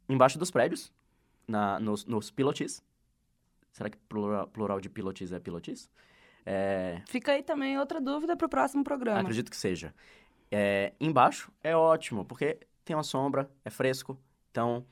embaixo 0.08 0.38
dos 0.38 0.50
prédios, 0.50 0.92
na, 1.46 1.78
nos, 1.78 2.04
nos 2.04 2.30
pilotis. 2.30 2.82
Será 3.72 3.88
que 3.88 3.96
plural, 4.08 4.46
plural 4.48 4.80
de 4.80 4.88
pilotis 4.88 5.32
é 5.32 5.38
pilotis? 5.38 5.88
É... 6.44 7.00
Fica 7.06 7.32
aí 7.32 7.42
também 7.42 7.78
outra 7.78 8.00
dúvida 8.00 8.36
para 8.36 8.46
o 8.46 8.50
próximo 8.50 8.84
programa. 8.84 9.20
Acredito 9.20 9.50
que 9.50 9.56
seja. 9.56 9.94
É, 10.50 10.92
embaixo 11.00 11.50
é 11.62 11.74
ótimo, 11.74 12.24
porque 12.24 12.58
tem 12.84 12.94
uma 12.94 13.02
sombra, 13.02 13.50
é 13.64 13.70
fresco, 13.70 14.18
então 14.50 14.84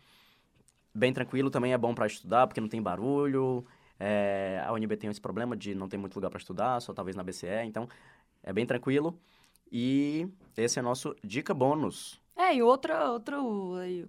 bem 0.94 1.12
tranquilo 1.12 1.50
também 1.50 1.72
é 1.72 1.78
bom 1.78 1.94
para 1.94 2.06
estudar, 2.06 2.46
porque 2.46 2.60
não 2.60 2.68
tem 2.68 2.82
barulho. 2.82 3.64
É, 3.98 4.62
a 4.64 4.72
UNB 4.72 4.96
tem 4.96 5.10
esse 5.10 5.20
problema 5.20 5.56
de 5.56 5.74
não 5.74 5.88
ter 5.88 5.96
muito 5.98 6.14
lugar 6.14 6.30
para 6.30 6.38
estudar, 6.38 6.80
só 6.80 6.92
talvez 6.94 7.16
na 7.16 7.22
BCE, 7.22 7.64
então 7.66 7.88
é 8.42 8.52
bem 8.52 8.64
tranquilo. 8.64 9.18
E 9.70 10.26
esse 10.56 10.78
é 10.78 10.82
nosso 10.82 11.14
dica 11.22 11.54
bônus. 11.54 12.20
É, 12.36 12.54
e 12.54 12.62
outra, 12.62 13.10
outra 13.10 13.36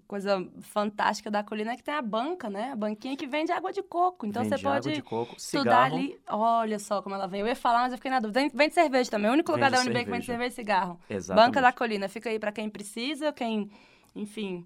coisa 0.07 0.47
fantástica 0.61 1.29
da 1.29 1.43
colina 1.43 1.73
é 1.73 1.75
que 1.75 1.83
tem 1.83 1.93
a 1.93 2.01
banca, 2.01 2.49
né? 2.49 2.71
A 2.71 2.75
banquinha 2.77 3.17
que 3.17 3.27
vende 3.27 3.51
água 3.51 3.73
de 3.73 3.83
coco. 3.83 4.25
Então 4.25 4.41
vende 4.41 4.55
você 4.55 4.63
pode 4.63 5.01
coco, 5.01 5.35
estudar 5.37 5.89
cigarro. 5.89 5.95
ali. 5.97 6.19
Olha 6.29 6.79
só 6.79 7.01
como 7.01 7.13
ela 7.13 7.27
vem. 7.27 7.41
Eu 7.41 7.47
ia 7.47 7.55
falar, 7.57 7.81
mas 7.81 7.91
eu 7.91 7.97
fiquei 7.97 8.09
na 8.09 8.21
dúvida. 8.21 8.47
Vende 8.53 8.73
cerveja 8.73 9.11
também. 9.11 9.29
O 9.29 9.33
único 9.33 9.51
lugar 9.51 9.69
Vende 9.69 9.83
da 9.83 9.89
UNB 9.89 10.05
que 10.05 10.11
vende 10.11 10.25
cerveja. 10.25 10.25
cerveja 10.25 10.53
e 10.53 10.55
cigarro. 10.55 10.99
Exatamente. 11.09 11.45
Banca 11.47 11.61
da 11.61 11.73
colina. 11.73 12.07
Fica 12.07 12.29
aí 12.29 12.39
pra 12.39 12.53
quem 12.53 12.69
precisa, 12.69 13.33
quem, 13.33 13.69
enfim, 14.15 14.65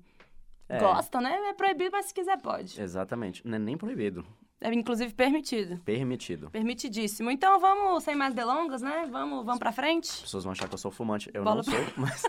É. 0.68 0.80
gosta, 0.80 1.22
né? 1.22 1.34
É 1.50 1.54
proibido, 1.54 1.92
mas 1.92 2.08
se 2.08 2.14
quiser 2.14 2.42
pode. 2.42 2.82
Exatamente. 2.82 3.46
Não 3.48 3.56
é 3.56 3.60
nem 3.60 3.78
proibido. 3.78 4.26
É 4.60 4.74
inclusive 4.74 5.14
permitido. 5.14 5.78
Permitido. 5.84 6.50
Permitidíssimo. 6.50 7.30
Então 7.30 7.60
vamos, 7.60 8.04
sem 8.04 8.16
mais 8.16 8.34
delongas, 8.34 8.82
né? 8.82 9.08
Vamos, 9.12 9.46
vamos 9.46 9.60
pra 9.60 9.72
frente? 9.72 10.10
As 10.10 10.22
pessoas 10.22 10.44
vão 10.44 10.52
achar 10.54 10.68
que 10.68 10.74
eu 10.74 10.80
sou 10.80 10.92
fumante. 10.92 11.30
Eu 11.34 11.44
Bola 11.44 11.58
não 11.58 11.64
sou, 11.64 11.74
mas. 11.98 12.24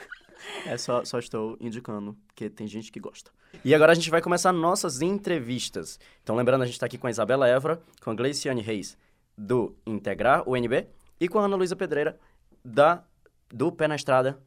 é 0.64 0.78
só, 0.78 1.04
só 1.04 1.18
estou 1.18 1.56
indicando, 1.60 2.16
porque 2.28 2.48
tem 2.48 2.66
gente 2.66 2.90
que 2.90 3.00
gosta. 3.00 3.30
E 3.64 3.74
agora 3.74 3.92
a 3.92 3.94
gente 3.94 4.10
vai 4.10 4.22
começar 4.22 4.52
nossas 4.52 5.02
entrevistas. 5.02 5.98
Então, 6.22 6.36
lembrando, 6.36 6.62
a 6.62 6.66
gente 6.66 6.74
está 6.74 6.86
aqui 6.86 6.96
com 6.96 7.06
a 7.06 7.10
Isabela 7.10 7.48
Évora, 7.48 7.82
com 8.02 8.10
a 8.10 8.14
Gleiciane 8.14 8.62
Reis, 8.62 8.96
do 9.36 9.76
Integrar 9.86 10.48
UNB, 10.48 10.86
e 11.20 11.28
com 11.28 11.38
a 11.38 11.44
Ana 11.44 11.56
Luísa 11.56 11.76
Pedreira, 11.76 12.18
da, 12.64 13.02
do 13.48 13.72
Pé 13.72 13.88
na 13.88 13.96
Estrada, 13.96 14.38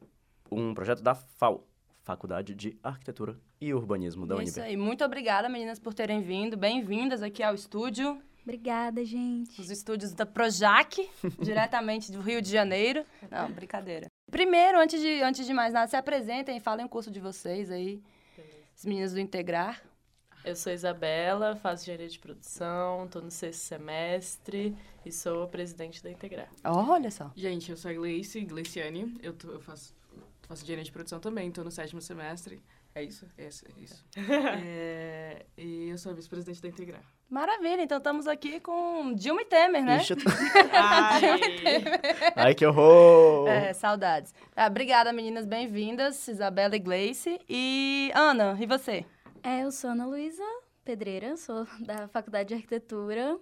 um 0.50 0.74
projeto 0.74 1.02
da 1.02 1.14
FAU, 1.14 1.66
Faculdade 2.02 2.54
de 2.54 2.76
Arquitetura 2.82 3.38
e 3.60 3.72
Urbanismo 3.74 4.26
da 4.26 4.34
É 4.34 4.38
UNB. 4.38 4.48
Isso 4.48 4.60
aí. 4.60 4.76
Muito 4.76 5.04
obrigada, 5.04 5.48
meninas, 5.48 5.78
por 5.78 5.92
terem 5.94 6.22
vindo. 6.22 6.56
Bem-vindas 6.56 7.22
aqui 7.22 7.42
ao 7.42 7.54
estúdio. 7.54 8.20
Obrigada, 8.42 9.04
gente. 9.04 9.60
Os 9.60 9.70
estúdios 9.70 10.12
da 10.12 10.24
Projac, 10.24 11.08
diretamente 11.40 12.10
do 12.10 12.20
Rio 12.20 12.40
de 12.40 12.50
Janeiro. 12.50 13.04
Não, 13.30 13.50
brincadeira. 13.52 14.06
Primeiro, 14.30 14.78
antes 14.80 15.00
de, 15.00 15.20
antes 15.22 15.44
de 15.46 15.52
mais 15.52 15.72
nada, 15.74 15.88
se 15.88 15.96
apresentem 15.96 16.56
e 16.56 16.60
falem 16.60 16.86
o 16.86 16.88
curso 16.88 17.10
de 17.10 17.20
vocês 17.20 17.70
aí. 17.70 18.02
As 18.74 18.84
meninas 18.86 19.12
do 19.12 19.20
Integrar. 19.20 19.82
Eu 20.42 20.56
sou 20.56 20.72
Isabela, 20.72 21.54
faço 21.56 21.82
engenharia 21.84 22.08
de 22.08 22.18
produção, 22.18 23.04
estou 23.04 23.20
no 23.20 23.30
sexto 23.30 23.60
semestre 23.60 24.74
e 25.04 25.12
sou 25.12 25.42
a 25.42 25.46
presidente 25.46 26.02
da 26.02 26.10
Integrar. 26.10 26.48
Olha 26.64 27.10
só. 27.10 27.30
Gente, 27.36 27.70
eu 27.70 27.76
sou 27.76 27.90
a 27.90 27.94
Gleice, 27.94 28.40
Gleiciane. 28.40 29.18
Eu, 29.22 29.34
tô- 29.34 29.50
eu 29.50 29.60
faço, 29.60 29.92
faço 30.50 30.64
engenharia 30.64 30.84
de 30.84 30.90
produção 30.90 31.20
também, 31.20 31.48
tô 31.52 31.62
no 31.62 31.70
sétimo 31.70 32.00
semestre. 32.02 32.60
É 32.92 33.02
isso? 33.04 33.24
É 33.38 33.46
isso. 33.46 33.64
É 33.66 33.80
isso. 33.80 34.04
É, 34.66 35.46
e 35.56 35.88
eu 35.90 35.96
sou 35.96 36.10
a 36.10 36.14
vice-presidente 36.14 36.60
da 36.60 36.68
Integrar. 36.68 37.02
Maravilha, 37.28 37.82
então 37.82 37.98
estamos 37.98 38.26
aqui 38.26 38.58
com 38.58 39.14
Dilma 39.14 39.42
e 39.42 39.44
Temer, 39.44 39.84
né? 39.84 39.98
Ixi, 39.98 40.12
eu 40.14 40.16
tô- 40.16 40.24
Ai, 40.74 41.22
Ai, 42.34 42.54
que 42.56 42.66
horror! 42.66 43.48
É, 43.48 43.72
saudades. 43.72 44.34
Ah, 44.56 44.66
obrigada, 44.66 45.12
meninas, 45.12 45.46
bem-vindas, 45.46 46.26
Isabela 46.26 46.74
e 46.74 46.80
Gleice. 46.80 47.40
E 47.48 48.10
Ana, 48.12 48.58
e 48.60 48.66
você? 48.66 49.04
É, 49.44 49.62
eu 49.62 49.70
sou 49.70 49.90
Ana 49.90 50.04
Luísa 50.06 50.42
Pedreira, 50.84 51.36
sou 51.36 51.64
da 51.86 52.08
Faculdade 52.08 52.48
de 52.48 52.54
Arquitetura 52.54 53.38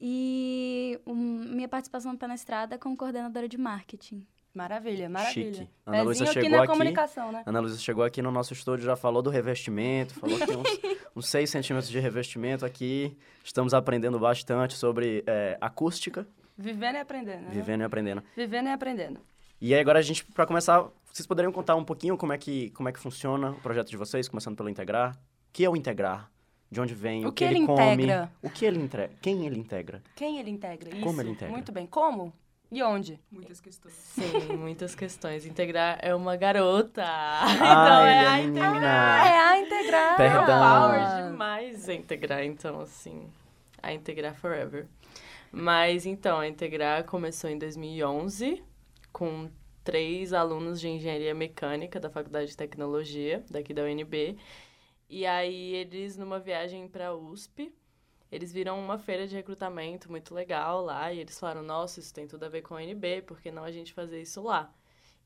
e 0.00 0.98
um, 1.06 1.14
minha 1.14 1.68
participação 1.68 2.12
no 2.12 2.18
Pé 2.18 2.26
na 2.26 2.34
Estrada 2.34 2.74
é 2.74 2.78
como 2.78 2.96
coordenadora 2.96 3.48
de 3.48 3.56
marketing. 3.56 4.26
Maravilha, 4.58 5.08
maravilha. 5.08 5.54
Chique. 5.54 5.70
Ana 5.86 6.02
Luísa 6.02 6.24
aqui 6.24 6.32
chegou 6.42 6.58
aqui. 6.58 6.66
comunicação, 6.66 7.30
né? 7.30 7.44
Ana 7.46 7.60
Luísa 7.60 7.78
chegou 7.78 8.02
aqui 8.02 8.20
no 8.20 8.32
nosso 8.32 8.52
estúdio, 8.52 8.84
já 8.84 8.96
falou 8.96 9.22
do 9.22 9.30
revestimento, 9.30 10.14
falou 10.14 10.36
que 10.36 10.46
tem 10.46 10.56
uns, 10.56 10.80
uns 11.14 11.28
6 11.28 11.48
centímetros 11.48 11.88
de 11.88 12.00
revestimento 12.00 12.66
aqui. 12.66 13.16
Estamos 13.44 13.72
aprendendo 13.72 14.18
bastante 14.18 14.74
sobre 14.74 15.22
é, 15.28 15.56
acústica, 15.60 16.26
Vivendo 16.56 16.96
e 16.96 16.98
aprendendo. 16.98 17.42
né? 17.42 17.50
vivendo 17.52 17.80
e 17.82 17.84
aprendendo. 17.84 18.22
Vivendo 18.36 18.66
e 18.66 18.72
aprendendo. 18.72 19.20
E 19.60 19.72
aí 19.72 19.80
agora 19.80 20.00
a 20.00 20.02
gente, 20.02 20.24
para 20.24 20.44
começar, 20.44 20.88
vocês 21.12 21.24
poderiam 21.24 21.52
contar 21.52 21.76
um 21.76 21.84
pouquinho 21.84 22.16
como 22.16 22.32
é, 22.32 22.38
que, 22.38 22.70
como 22.70 22.88
é 22.88 22.92
que 22.92 22.98
funciona 22.98 23.52
o 23.52 23.60
projeto 23.60 23.88
de 23.90 23.96
vocês, 23.96 24.28
começando 24.28 24.56
pelo 24.56 24.68
Integrar? 24.68 25.12
O 25.14 25.18
que 25.52 25.64
é 25.64 25.70
o 25.70 25.76
Integrar? 25.76 26.28
De 26.68 26.80
onde 26.80 26.94
vem? 26.94 27.24
O 27.24 27.28
O, 27.28 27.32
que 27.32 27.44
que, 27.44 27.50
ele 27.50 27.60
ele, 27.60 27.66
come? 27.66 27.92
integra? 28.04 28.32
O 28.42 28.50
que 28.50 28.64
ele 28.64 28.78
integra? 28.80 29.10
Quem 29.22 29.46
ele 29.46 29.58
integra? 29.58 30.02
Quem 30.16 30.38
ele 30.40 30.50
integra? 30.50 30.90
Isso. 30.90 31.00
Como 31.00 31.20
ele 31.22 31.30
integra? 31.30 31.52
Muito 31.52 31.70
bem. 31.72 31.86
Como? 31.86 32.32
E 32.70 32.82
onde? 32.82 33.18
Muitas 33.30 33.60
questões. 33.60 33.94
sim, 33.94 34.56
muitas 34.56 34.94
questões. 34.94 35.46
Integrar 35.46 35.98
é 36.02 36.14
uma 36.14 36.36
garota. 36.36 37.02
Ai, 37.02 37.54
então 37.56 38.04
é 38.04 38.26
a 38.26 38.32
a 38.32 38.40
Integrar. 38.42 39.26
É 39.26 39.38
a 39.38 39.58
integrar. 39.60 40.16
Perdão. 40.16 40.46
Power 40.46 41.30
demais 41.30 41.88
a 41.88 41.94
Integrar, 41.94 42.44
então, 42.44 42.80
assim, 42.80 43.30
a 43.82 43.92
Integrar 43.92 44.34
Forever. 44.34 44.86
Mas, 45.50 46.04
então, 46.04 46.38
a 46.38 46.46
Integrar 46.46 47.04
começou 47.04 47.48
em 47.48 47.58
2011 47.58 48.62
com 49.12 49.50
três 49.82 50.34
alunos 50.34 50.78
de 50.78 50.88
Engenharia 50.88 51.34
Mecânica 51.34 51.98
da 51.98 52.10
Faculdade 52.10 52.50
de 52.50 52.56
Tecnologia, 52.56 53.42
daqui 53.50 53.72
da 53.72 53.82
UNB. 53.82 54.36
E 55.08 55.24
aí, 55.24 55.74
eles, 55.74 56.18
numa 56.18 56.38
viagem 56.38 56.86
para 56.86 57.08
a 57.08 57.16
USP, 57.16 57.72
eles 58.30 58.52
viram 58.52 58.78
uma 58.78 58.98
feira 58.98 59.26
de 59.26 59.34
recrutamento 59.34 60.10
muito 60.10 60.34
legal 60.34 60.84
lá 60.84 61.12
e 61.12 61.20
eles 61.20 61.38
falaram, 61.38 61.62
nossa, 61.62 62.00
isso 62.00 62.12
tem 62.12 62.26
tudo 62.26 62.44
a 62.44 62.48
ver 62.48 62.62
com 62.62 62.74
a 62.74 62.78
UNB, 62.78 63.22
por 63.22 63.40
que 63.40 63.50
não 63.50 63.64
a 63.64 63.70
gente 63.70 63.92
fazer 63.92 64.20
isso 64.20 64.42
lá? 64.42 64.72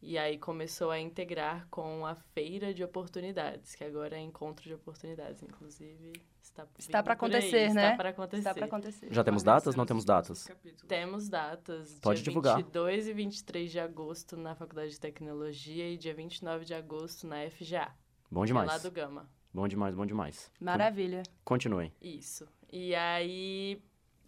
E 0.00 0.18
aí 0.18 0.36
começou 0.36 0.90
a 0.90 0.98
integrar 0.98 1.66
com 1.70 2.04
a 2.04 2.16
Feira 2.16 2.74
de 2.74 2.82
Oportunidades, 2.82 3.76
que 3.76 3.84
agora 3.84 4.16
é 4.16 4.20
Encontro 4.20 4.64
de 4.64 4.74
Oportunidades, 4.74 5.42
inclusive. 5.44 6.12
Está, 6.42 6.66
Está 6.76 7.02
pra 7.04 7.14
por 7.14 7.26
aí, 7.26 7.36
acontecer, 7.36 7.72
né? 7.72 7.84
Está 7.84 7.96
para 7.96 8.08
acontecer. 8.08 8.48
Está 8.48 8.64
acontecer. 8.64 9.14
Já 9.14 9.22
temos 9.22 9.44
datas? 9.44 9.76
Não 9.76 9.86
temos 9.86 10.04
datas? 10.04 10.48
Temos 10.88 11.28
datas. 11.28 12.00
Pode 12.00 12.20
dia 12.20 12.24
divulgar. 12.24 12.56
22 12.56 13.06
e 13.06 13.12
23 13.12 13.70
de 13.70 13.78
agosto 13.78 14.36
na 14.36 14.56
Faculdade 14.56 14.90
de 14.90 14.98
Tecnologia 14.98 15.88
e 15.88 15.96
dia 15.96 16.12
29 16.12 16.64
de 16.64 16.74
agosto 16.74 17.26
na 17.28 17.48
FGA. 17.48 17.88
Bom 18.28 18.40
é 18.40 18.40
lá 18.40 18.46
demais. 18.46 18.82
do 18.82 18.90
Gama. 18.90 19.30
Bom 19.54 19.68
demais, 19.68 19.94
bom 19.94 20.06
demais. 20.06 20.50
Maravilha. 20.58 21.22
Continuem. 21.44 21.92
Isso. 22.00 22.48
E 22.72 22.94
aí 22.94 23.82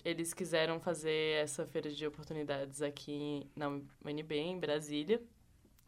eles 0.04 0.34
quiseram 0.34 0.78
fazer 0.78 1.42
essa 1.42 1.66
feira 1.66 1.90
de 1.90 2.06
oportunidades 2.06 2.82
aqui 2.82 3.48
na 3.56 3.68
UNB, 4.04 4.34
em 4.36 4.58
Brasília. 4.58 5.22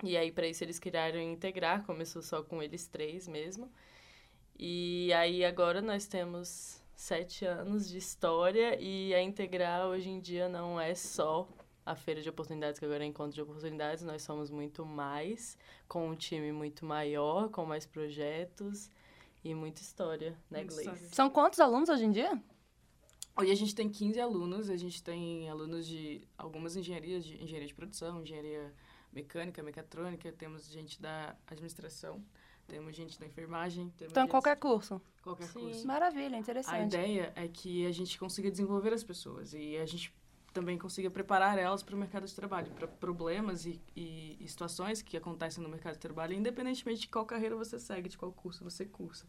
E 0.02 0.16
aí, 0.16 0.32
para 0.32 0.46
isso, 0.46 0.64
eles 0.64 0.78
criaram 0.78 1.20
integrar, 1.20 1.84
começou 1.84 2.22
só 2.22 2.42
com 2.42 2.62
eles 2.62 2.86
três 2.86 3.28
mesmo. 3.28 3.70
E 4.58 5.12
aí, 5.12 5.44
agora 5.44 5.82
nós 5.82 6.06
temos 6.06 6.82
sete 6.94 7.44
anos 7.44 7.86
de 7.86 7.98
história 7.98 8.80
e 8.80 9.14
a 9.14 9.20
Integrar 9.20 9.86
hoje 9.86 10.08
em 10.08 10.18
dia 10.18 10.48
não 10.48 10.80
é 10.80 10.94
só 10.94 11.46
a 11.84 11.94
feira 11.94 12.22
de 12.22 12.28
oportunidades, 12.28 12.78
que 12.78 12.84
agora 12.86 13.04
é 13.04 13.06
encontro 13.06 13.34
de 13.34 13.42
oportunidades, 13.42 14.02
nós 14.02 14.22
somos 14.22 14.50
muito 14.50 14.84
mais, 14.84 15.56
com 15.86 16.08
um 16.08 16.16
time 16.16 16.50
muito 16.50 16.84
maior, 16.84 17.48
com 17.50 17.64
mais 17.66 17.86
projetos 17.86 18.90
e 19.50 19.54
muita 19.54 19.80
história, 19.80 20.30
né, 20.50 20.58
Muita 20.60 20.74
Gleice? 20.74 20.90
história. 20.94 21.14
São 21.14 21.30
quantos 21.30 21.60
alunos 21.60 21.88
hoje 21.88 22.04
em 22.04 22.10
dia? 22.10 22.42
Hoje 23.38 23.52
a 23.52 23.54
gente 23.54 23.74
tem 23.74 23.88
15 23.88 24.18
alunos, 24.20 24.70
a 24.70 24.76
gente 24.76 25.02
tem 25.02 25.48
alunos 25.48 25.86
de 25.86 26.26
algumas 26.38 26.74
engenharias, 26.74 27.24
de 27.24 27.34
engenharia 27.42 27.68
de 27.68 27.74
produção, 27.74 28.22
engenharia 28.22 28.72
mecânica, 29.12 29.62
mecatrônica, 29.62 30.32
temos 30.32 30.66
gente 30.68 31.00
da 31.00 31.36
administração, 31.46 32.24
temos 32.66 32.96
gente 32.96 33.18
da 33.20 33.26
enfermagem, 33.26 33.90
temos 33.96 34.10
Então, 34.12 34.22
gente- 34.24 34.30
qualquer 34.30 34.56
curso. 34.58 35.00
qualquer 35.22 35.46
Sim. 35.48 35.60
curso. 35.60 35.86
Maravilha, 35.86 36.36
A 36.36 36.40
interessante. 36.40 36.86
ideia 36.96 37.32
é 37.36 37.46
que 37.46 37.86
a 37.86 37.92
gente 37.92 38.18
consiga 38.18 38.50
desenvolver 38.50 38.92
as 38.92 39.04
pessoas 39.04 39.52
e 39.52 39.76
a 39.76 39.84
gente 39.86 40.12
também 40.56 40.78
consiga 40.78 41.10
preparar 41.10 41.58
elas 41.58 41.82
para 41.82 41.94
o 41.94 41.98
mercado 41.98 42.26
de 42.26 42.34
trabalho, 42.34 42.70
para 42.72 42.88
problemas 42.88 43.66
e, 43.66 43.78
e- 43.94 44.36
e 44.40 44.48
situações 44.48 45.02
que 45.02 45.14
acontecem 45.16 45.62
no 45.62 45.68
mercado 45.68 45.92
de 45.94 45.98
trabalho, 46.00 46.32
independentemente 46.32 47.02
de 47.02 47.08
qual 47.08 47.26
carreira 47.26 47.54
você 47.54 47.78
segue, 47.78 48.08
de 48.08 48.16
qual 48.16 48.32
curso 48.32 48.64
você 48.64 48.86
cursa. 48.86 49.26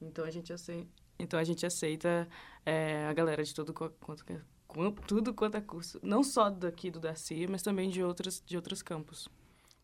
Então 0.00 0.24
a 0.26 0.30
gente 0.30 0.52
aceita, 0.52 0.86
então 1.18 1.40
a 1.40 1.44
gente 1.44 1.64
aceita 1.64 2.28
é, 2.66 3.06
a 3.06 3.12
galera 3.14 3.42
de 3.42 3.54
todo 3.54 3.72
quanto 3.72 4.24
é- 4.30 4.40
tudo 5.06 5.32
quanto 5.32 5.56
é 5.56 5.60
curso, 5.62 5.98
não 6.02 6.22
só 6.22 6.50
daqui 6.50 6.90
do 6.90 7.00
Darcy, 7.00 7.46
mas 7.48 7.62
também 7.62 7.88
de 7.88 8.02
outros 8.04 8.42
de 8.44 8.54
outros 8.54 8.82
campos. 8.82 9.26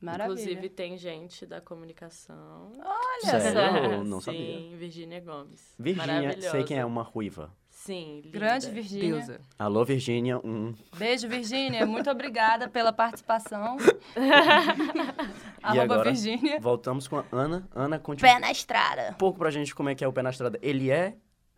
Maravilha. 0.01 0.43
Inclusive, 0.43 0.69
tem 0.69 0.99
gente 0.99 1.47
da 1.47 1.63
comunicação. 1.63 2.73
Olha 2.79 3.41
Sério? 3.41 3.93
Eu 3.93 4.05
não 4.05 4.21
Sim, 4.21 4.25
sabia. 4.27 4.77
Virgínia 4.77 5.21
Gomes. 5.21 5.75
Virgínia, 5.79 6.39
sei 6.51 6.63
quem 6.65 6.77
é 6.79 6.85
uma 6.85 7.03
ruiva. 7.03 7.51
Sim, 7.75 8.21
linda. 8.25 8.39
Grande 8.39 8.71
Virgínia. 8.71 9.15
Deusa. 9.17 9.41
Alô, 9.59 9.85
Virgínia, 9.85 10.39
um 10.39 10.73
Beijo, 10.97 11.29
Virgínia. 11.29 11.85
Muito 11.85 12.09
obrigada 12.09 12.69
pela 12.69 12.93
participação. 12.93 13.77
Arroba 15.63 15.83
agora? 15.83 16.11
Virgínia. 16.11 16.59
Voltamos 16.61 17.09
com 17.09 17.19
a 17.19 17.25
Ana. 17.33 17.69
Ana, 17.75 17.99
conte 17.99 18.25
um 18.25 18.29
Pé 18.29 18.39
na 18.39 18.51
estrada. 18.51 19.15
pouco 19.19 19.39
pra 19.39 19.51
gente 19.51 19.75
como 19.75 19.89
é 19.89 19.95
que 19.95 20.05
é 20.05 20.09
o 20.09 20.13
Pé 20.13 20.23
na 20.23 20.31
Estrada. 20.31 20.59
Ele 20.63 20.91
é 20.91 21.15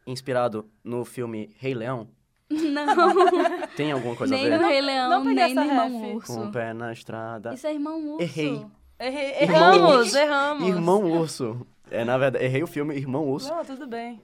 inspirado 0.07 0.69
no 0.83 1.05
filme 1.05 1.51
Rei 1.59 1.75
Leão? 1.75 2.09
Não, 2.49 2.87
Tem 3.77 3.91
alguma 3.93 4.15
coisa 4.17 4.35
nem 4.35 4.47
a 4.53 4.57
no 4.57 4.65
ver? 4.65 4.71
Rei 4.73 4.81
Leão, 4.81 5.11
não 5.11 5.25
nem 5.25 5.55
no 5.55 5.63
Irmão 5.65 6.01
ref. 6.01 6.15
Urso. 6.17 6.33
Com 6.35 6.45
o 6.47 6.53
Pé 6.53 6.73
na 6.73 6.93
Estrada. 6.93 7.55
Isso 7.55 7.67
é 7.67 7.73
Irmão 7.75 8.01
Urso. 8.15 8.23
Errei. 8.23 8.67
Errei- 8.99 9.43
Erramos, 9.43 10.15
erramos. 10.15 10.69
Irmão 10.69 11.05
Urso. 11.05 11.67
É, 11.91 12.05
na 12.05 12.17
verdade, 12.17 12.45
errei 12.45 12.63
o 12.63 12.67
filme 12.67 12.95
Irmão 12.97 13.29
Urso. 13.29 13.49
Não, 13.53 13.65
tudo 13.65 13.87
bem. 13.87 14.21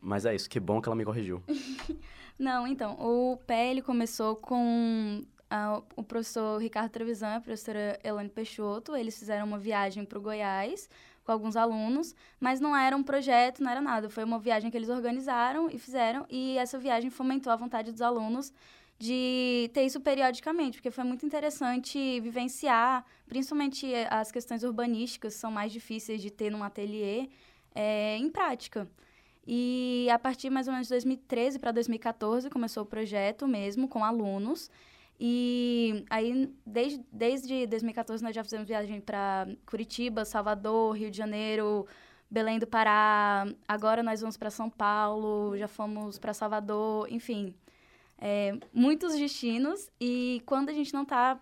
Mas 0.00 0.24
é 0.24 0.34
isso, 0.34 0.48
que 0.48 0.60
bom 0.60 0.80
que 0.80 0.88
ela 0.88 0.96
me 0.96 1.04
corrigiu. 1.04 1.42
Não, 2.38 2.66
então, 2.66 2.96
o 3.00 3.36
pé 3.46 3.70
ele 3.70 3.82
começou 3.82 4.36
com 4.36 5.24
ah, 5.50 5.82
o 5.96 6.02
professor 6.02 6.60
Ricardo 6.60 6.90
Trevisan 6.90 7.32
e 7.32 7.36
a 7.36 7.40
professora 7.40 7.98
Elane 8.04 8.28
Peixoto. 8.28 8.94
Eles 8.94 9.18
fizeram 9.18 9.46
uma 9.46 9.58
viagem 9.58 10.04
para 10.04 10.18
o 10.18 10.22
Goiás 10.22 10.88
com 11.24 11.32
alguns 11.32 11.56
alunos, 11.56 12.14
mas 12.40 12.58
não 12.58 12.74
era 12.74 12.96
um 12.96 13.02
projeto, 13.02 13.62
não 13.62 13.70
era 13.70 13.82
nada. 13.82 14.08
Foi 14.08 14.24
uma 14.24 14.38
viagem 14.38 14.70
que 14.70 14.76
eles 14.76 14.88
organizaram 14.88 15.68
e 15.68 15.78
fizeram, 15.78 16.24
e 16.30 16.56
essa 16.56 16.78
viagem 16.78 17.10
fomentou 17.10 17.52
a 17.52 17.56
vontade 17.56 17.92
dos 17.92 18.00
alunos 18.00 18.52
de 18.98 19.70
ter 19.74 19.82
isso 19.84 20.00
periodicamente, 20.00 20.78
porque 20.78 20.90
foi 20.90 21.04
muito 21.04 21.24
interessante 21.24 22.18
vivenciar, 22.20 23.04
principalmente 23.28 23.94
as 24.10 24.32
questões 24.32 24.64
urbanísticas, 24.64 25.34
são 25.34 25.52
mais 25.52 25.70
difíceis 25.70 26.20
de 26.20 26.30
ter 26.30 26.50
num 26.50 26.64
ateliê, 26.64 27.28
eh, 27.74 28.16
em 28.16 28.28
prática. 28.30 28.88
E 29.50 30.06
a 30.12 30.18
partir 30.18 30.50
mais 30.50 30.68
ou 30.68 30.74
menos 30.74 30.88
de 30.88 30.92
2013 30.92 31.58
para 31.58 31.72
2014 31.72 32.50
começou 32.50 32.82
o 32.82 32.86
projeto 32.86 33.48
mesmo 33.48 33.88
com 33.88 34.04
alunos. 34.04 34.70
E 35.18 36.04
aí, 36.10 36.52
desde, 36.66 37.02
desde 37.10 37.66
2014, 37.66 38.22
nós 38.22 38.34
já 38.34 38.44
fizemos 38.44 38.68
viagem 38.68 39.00
para 39.00 39.48
Curitiba, 39.64 40.26
Salvador, 40.26 40.94
Rio 40.96 41.10
de 41.10 41.16
Janeiro, 41.16 41.86
Belém 42.30 42.58
do 42.58 42.66
Pará. 42.66 43.46
Agora 43.66 44.02
nós 44.02 44.20
vamos 44.20 44.36
para 44.36 44.50
São 44.50 44.68
Paulo, 44.68 45.56
já 45.56 45.66
fomos 45.66 46.18
para 46.18 46.34
Salvador, 46.34 47.10
enfim. 47.10 47.54
é, 48.18 48.52
muitos 48.72 49.14
destinos. 49.16 49.90
E 50.00 50.42
quando 50.44 50.68
a 50.68 50.72
gente 50.72 50.92
não 50.92 51.04
está 51.04 51.40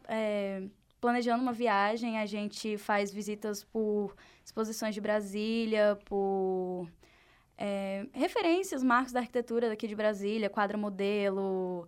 planejando 1.00 1.42
uma 1.42 1.52
viagem, 1.52 2.18
a 2.18 2.26
gente 2.26 2.78
faz 2.78 3.10
visitas 3.12 3.64
por 3.64 4.14
exposições 4.44 4.94
de 4.94 5.00
Brasília, 5.00 5.98
por 6.04 6.88
é, 7.58 8.06
referências, 8.12 8.82
marcos 8.82 9.12
da 9.12 9.20
arquitetura 9.20 9.68
daqui 9.68 9.86
de 9.88 9.94
Brasília, 9.94 10.50
quadra 10.50 10.76
modelo, 10.76 11.86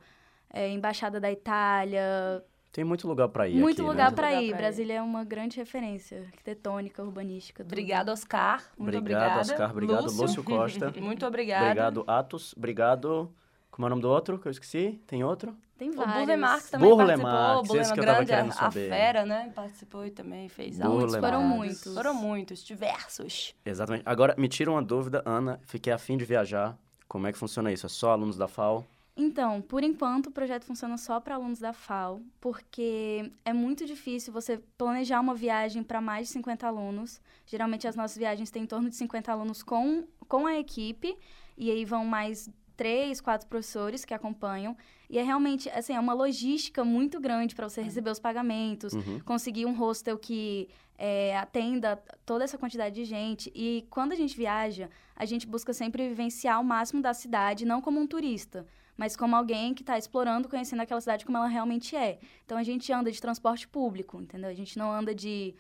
é, 0.53 0.69
embaixada 0.71 1.21
da 1.21 1.31
Itália, 1.31 2.43
Tem 2.73 2.85
muito 2.85 3.07
lugar 3.07 3.29
pra 3.29 3.49
ir 3.49 3.57
muito 3.57 3.83
aqui, 3.83 3.91
lugar 3.91 4.11
né? 4.11 4.17
para 4.17 4.33
ir. 4.41 4.51
ir. 4.51 4.57
Brasília 4.57 4.95
é 4.95 5.03
uma 5.03 5.25
grande 5.25 5.57
referência 5.57 6.21
arquitetônica, 6.27 7.03
urbanística. 7.03 7.63
tudo. 7.65 7.73
Obrigada, 7.73 8.13
Oscar. 8.13 8.63
Muito 8.79 8.97
Obrigado, 8.97 9.23
obrigada. 9.23 9.41
Oscar. 9.41 9.71
Obrigado, 9.71 10.13
Lúcio 10.13 10.45
Costa. 10.45 10.93
Muito 11.01 11.27
obrigada. 11.27 11.65
Obrigado, 11.67 12.05
Atos. 12.07 12.55
Obrigado. 12.57 13.31
Como 13.71 13.85
é 13.85 13.89
o 13.89 13.91
nome 13.91 14.03
do 14.03 14.09
outro 14.09 14.39
que 14.39 14.49
eu 14.49 14.51
esqueci? 14.53 15.01
Tem 15.07 15.23
outro? 15.23 15.57
Tem 15.77 15.91
O 15.91 15.93
vários. 15.93 16.15
Burle 16.17 16.37
Marx 16.37 16.71
também 16.71 16.89
Burle 16.89 17.07
participou. 17.07 17.31
Marx, 17.33 17.59
o 17.59 17.63
Burle 17.63 17.81
esse 17.83 17.93
que 17.95 18.01
eu 18.01 18.05
tava 18.05 18.17
Grande, 18.17 18.31
querendo 18.31 18.51
a- 18.51 18.55
saber. 18.55 18.93
A 18.93 18.97
Fera, 18.97 19.27
né? 19.27 19.53
Participou 19.55 20.07
e 20.07 20.11
também 20.11 20.49
fez 20.49 20.77
Burle 20.79 20.97
muitos. 20.99 21.17
Foram 21.17 21.43
muitos. 21.43 21.95
Foram 21.95 22.15
muitos, 22.15 22.65
diversos. 22.65 23.55
Exatamente. 23.65 24.03
Agora, 24.05 24.35
me 24.37 24.49
tira 24.49 24.71
uma 24.71 24.83
dúvida, 24.83 25.23
Ana. 25.25 25.61
Fiquei 25.63 25.93
afim 25.93 26.17
de 26.17 26.25
viajar. 26.25 26.77
Como 27.07 27.27
é 27.29 27.33
que 27.33 27.39
funciona 27.39 27.73
isso? 27.73 27.87
É 27.87 27.89
só 27.89 28.11
alunos 28.11 28.37
da 28.37 28.49
FAO? 28.49 28.85
Então, 29.17 29.61
por 29.61 29.83
enquanto, 29.83 30.27
o 30.27 30.31
projeto 30.31 30.65
funciona 30.65 30.97
só 30.97 31.19
para 31.21 31.35
alunos 31.37 31.59
da 31.59 31.73
FAO, 31.73 32.21
porque 32.41 33.33
é 33.45 33.53
muito 33.53 33.85
difícil 33.85 34.33
você 34.33 34.59
planejar 34.77 35.21
uma 35.21 35.35
viagem 35.35 35.83
para 35.83 36.01
mais 36.01 36.27
de 36.29 36.33
50 36.35 36.67
alunos. 36.67 37.21
Geralmente, 37.47 37.87
as 37.89 37.97
nossas 37.97 38.17
viagens 38.17 38.51
têm 38.51 38.63
em 38.63 38.67
torno 38.67 38.89
de 38.89 38.95
50 38.97 39.33
alunos 39.33 39.63
com, 39.63 40.05
com 40.29 40.47
a 40.47 40.57
equipe, 40.59 41.17
e 41.57 41.69
aí 41.71 41.85
vão 41.85 42.05
mais 42.05 42.49
três, 42.79 43.21
quatro 43.21 43.47
professores 43.49 44.05
que 44.07 44.15
acompanham. 44.15 44.75
E 45.11 45.19
é 45.19 45.23
realmente, 45.23 45.69
assim, 45.71 45.93
é 45.95 46.01
uma 46.01 46.15
logística 46.15 46.83
muito 46.85 47.21
grande 47.21 47.55
para 47.55 47.69
você 47.69 47.83
receber 47.83 48.11
os 48.11 48.21
pagamentos, 48.21 48.93
Uhum. 48.95 49.21
conseguir 49.21 49.67
um 49.67 49.75
hostel 49.75 50.17
que 50.17 50.69
é, 50.97 51.37
atenda 51.37 51.97
toda 52.25 52.45
essa 52.45 52.57
quantidade 52.57 52.95
de 52.95 53.05
gente. 53.05 53.51
E 53.55 53.87
quando 53.91 54.13
a 54.13 54.17
gente 54.17 54.37
viaja, 54.37 54.89
a 55.15 55.25
gente 55.25 55.47
busca 55.47 55.73
sempre 55.73 56.09
vivenciar 56.09 56.61
o 56.61 56.65
máximo 56.65 57.03
da 57.03 57.13
cidade, 57.13 57.65
não 57.67 57.81
como 57.81 58.01
um 58.01 58.07
turista, 58.07 58.67
mas 58.97 59.17
como 59.17 59.35
alguém 59.37 59.75
que 59.75 59.83
está 59.83 59.97
explorando, 59.99 60.49
conhecendo 60.49 60.83
aquela 60.83 61.01
cidade 61.01 61.25
como 61.25 61.37
ela 61.39 61.47
realmente 61.49 61.95
é. 61.97 62.19
Então 62.45 62.57
a 62.59 62.63
gente 62.63 62.93
anda 62.93 63.11
de 63.13 63.21
transporte 63.21 63.67
público, 63.69 64.21
entendeu? 64.21 64.51
A 64.51 64.55
gente 64.55 64.77
não 64.79 64.91
anda 64.93 65.15
de 65.15 65.55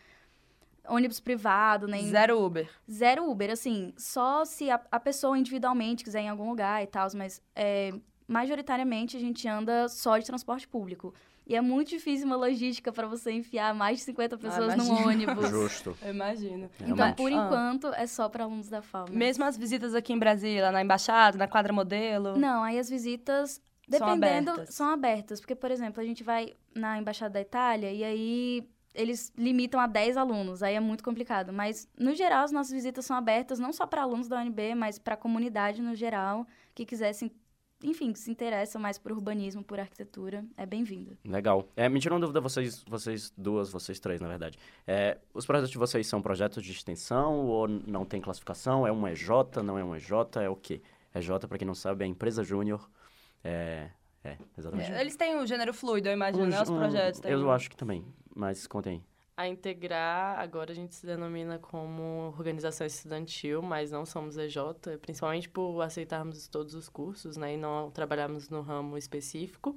ônibus 0.88 1.20
privado, 1.20 1.87
nem 1.87 2.07
Zero 2.09 2.40
Uber. 2.42 2.68
zero 2.90 3.31
Uber, 3.31 3.51
assim, 3.51 3.92
só 3.96 4.44
se 4.44 4.70
a, 4.70 4.81
a 4.90 4.98
pessoa 5.01 5.38
individualmente 5.38 6.05
quiser 6.05 6.20
ir 6.22 6.24
em 6.27 6.29
algum 6.29 6.48
lugar 6.48 6.83
e 6.83 6.87
tal, 6.87 7.07
mas 7.14 7.40
é, 7.55 7.92
majoritariamente 8.27 9.16
a 9.16 9.20
gente 9.20 9.46
anda 9.48 9.88
só 9.88 10.18
de 10.18 10.27
transporte 10.27 10.68
público. 10.68 11.14
E 11.46 11.57
é 11.57 11.62
muito 11.62 11.88
difícil 11.88 12.27
uma 12.27 12.37
logística 12.37 12.92
para 12.92 13.07
você 13.07 13.33
enfiar 13.33 13.74
mais 13.74 13.98
de 13.98 14.05
50 14.05 14.37
pessoas 14.37 14.77
num 14.77 14.85
imagino. 14.85 15.09
ônibus. 15.09 15.48
Justo. 15.48 15.96
Eu 16.03 16.11
imagino. 16.11 16.70
Então, 16.79 16.94
Realmente. 16.94 17.16
por 17.16 17.33
Ah. 17.33 17.35
enquanto, 17.35 17.87
é 17.94 18.07
só 18.07 18.29
para 18.29 18.44
alunos 18.44 18.68
da 18.68 18.83
FAO. 18.83 19.07
mesmo. 19.11 19.44
As 19.44 19.57
visitas 19.57 19.94
aqui 19.94 20.12
em 20.12 20.18
Brasília, 20.18 20.70
na 20.70 20.83
Embaixada, 20.83 21.38
na 21.38 21.48
Quadra 21.48 21.72
Modelo. 21.72 22.37
Não, 22.37 22.62
aí 22.62 22.79
as 22.79 22.90
visitas, 22.90 23.62
São 23.88 24.09
dependendo, 24.18 24.51
abertas. 24.51 24.74
são 24.74 24.90
abertas. 24.90 25.40
Porque, 25.40 25.55
por 25.55 25.70
exemplo, 25.70 26.03
a 26.03 26.05
gente 26.05 26.22
vai 26.22 26.53
na 26.74 26.98
Embaixada 26.98 27.33
da 27.33 27.40
Itália 27.40 27.90
e 27.94 28.05
aí 28.05 28.68
eles 28.98 29.32
limitam 29.38 29.78
a 29.80 29.87
10 29.87 30.16
alunos. 30.16 30.62
Aí 30.62 30.74
é 30.74 30.80
muito 30.80 31.04
complicado. 31.04 31.52
Mas, 31.52 31.88
no 31.96 32.14
geral, 32.14 32.44
as 32.44 32.52
nossas 32.52 32.72
visitas 32.72 33.06
são 33.06 33.16
abertas 33.16 33.58
não 33.58 33.72
só 33.72 33.87
para 33.87 34.02
alunos 34.02 34.28
da 34.28 34.40
UNB, 34.40 34.74
mas 34.74 34.98
para 34.98 35.14
a 35.14 35.16
comunidade 35.16 35.80
no 35.80 35.94
geral, 35.94 36.44
que 36.74 36.84
quisesse, 36.84 37.30
enfim, 37.82 38.12
que 38.12 38.18
se 38.18 38.30
interessa 38.30 38.76
mais 38.78 38.98
por 38.98 39.12
urbanismo, 39.12 39.62
por 39.62 39.78
arquitetura, 39.78 40.44
é 40.56 40.66
bem-vindo. 40.66 41.16
Legal. 41.24 41.68
É, 41.76 41.88
me 41.88 42.00
tira 42.00 42.12
uma 42.14 42.20
dúvida, 42.20 42.40
vocês, 42.40 42.82
vocês 42.88 43.32
duas, 43.37 43.70
vocês 43.70 44.00
três, 44.00 44.20
na 44.20 44.26
verdade. 44.28 44.58
É, 44.87 45.16
os 45.32 45.46
projetos 45.46 45.70
de 45.70 45.78
vocês 45.78 46.06
são 46.06 46.20
projetos 46.20 46.62
de 46.64 46.72
extensão 46.72 47.46
ou 47.46 47.68
não 47.68 48.04
tem 48.04 48.20
classificação? 48.20 48.84
É 48.84 48.90
um 48.90 49.06
EJ, 49.06 49.28
não 49.64 49.78
é 49.78 49.84
um 49.84 49.94
EJ? 49.94 50.11
É 50.42 50.48
o 50.48 50.56
quê? 50.56 50.82
EJ, 51.14 51.28
para 51.48 51.56
quem 51.56 51.66
não 51.66 51.74
sabe, 51.74 52.04
é 52.04 52.06
empresa 52.08 52.42
júnior. 52.42 52.90
É, 53.44 53.88
é, 54.24 54.37
exatamente. 54.58 54.90
Eles 54.92 55.16
têm 55.16 55.37
o 55.37 55.46
gênero 55.46 55.72
fluido, 55.72 56.08
eu 56.08 56.12
imagino, 56.12 56.46
né? 56.46 56.61
Os 56.61 56.68
Um- 56.68 56.76
projetos. 56.76 57.20
têm 57.20 57.30
Eu 57.30 57.40
um- 57.46 57.50
acho 57.52 57.70
que 57.70 57.76
também, 57.76 58.04
mas 58.38 58.66
contem 58.66 58.92
aí. 58.94 59.03
A 59.37 59.46
Integrar, 59.46 60.38
agora 60.40 60.72
a 60.72 60.74
gente 60.74 60.94
se 60.94 61.07
denomina 61.07 61.59
como 61.59 62.35
organização 62.37 62.85
estudantil, 62.87 63.62
mas 63.62 63.92
não 63.92 64.05
somos 64.05 64.37
EJ, 64.37 64.57
principalmente 65.01 65.48
por 65.48 65.81
aceitarmos 65.81 66.48
todos 66.48 66.74
os 66.74 66.88
cursos, 66.88 67.37
né, 67.37 67.55
e 67.55 67.57
não 67.57 67.88
trabalharmos 67.90 68.48
no 68.48 68.62
ramo 68.62 68.98
específico. 68.98 69.77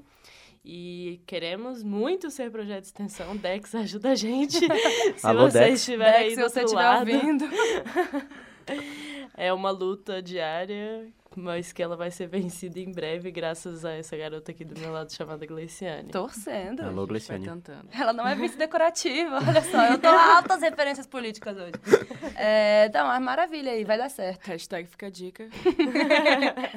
E 0.65 1.21
queremos 1.27 1.83
muito 1.83 2.29
ser 2.31 2.51
projeto 2.51 2.81
de 2.81 2.87
extensão, 2.87 3.35
Dex 3.35 3.73
ajuda 3.75 4.11
a 4.11 4.15
gente. 4.15 4.59
se 5.17 5.25
Alô, 5.27 5.49
vocês 5.49 5.53
Dex. 5.65 5.79
estiverem 5.79 6.15
aí 6.15 6.23
Dex, 6.23 6.35
se 6.35 6.41
do 6.41 6.49
você 6.49 6.59
outro 6.61 6.65
estiver 6.65 6.83
lado. 6.83 7.11
ouvindo. 7.11 7.45
É 9.37 9.51
uma 9.53 9.71
luta 9.71 10.21
diária, 10.21 11.07
mas 11.35 11.71
que 11.71 11.81
ela 11.81 11.95
vai 11.95 12.11
ser 12.11 12.27
vencida 12.27 12.79
em 12.79 12.91
breve, 12.91 13.31
graças 13.31 13.85
a 13.85 13.91
essa 13.93 14.15
garota 14.17 14.51
aqui 14.51 14.65
do 14.65 14.79
meu 14.79 14.91
lado 14.91 15.11
chamada 15.11 15.45
Gleiciane. 15.45 16.11
Torcendo. 16.11 16.81
Alô, 16.81 17.07
Gleiciane. 17.07 17.45
tentando. 17.45 17.87
Ela 17.91 18.11
não 18.13 18.27
é 18.27 18.35
vice 18.35 18.57
decorativa, 18.57 19.37
olha 19.47 19.61
só. 19.63 19.85
Eu 19.85 19.99
tô 19.99 20.07
altas 20.07 20.61
referências 20.61 21.07
políticas 21.07 21.57
hoje. 21.57 21.73
É, 22.35 22.85
então, 22.87 23.11
é 23.11 23.19
maravilha 23.19 23.71
aí, 23.71 23.83
vai 23.83 23.97
dar 23.97 24.09
certo. 24.09 24.45
Hashtag 24.45 24.89
fica 24.89 25.07
a 25.07 25.09
dica. 25.09 25.47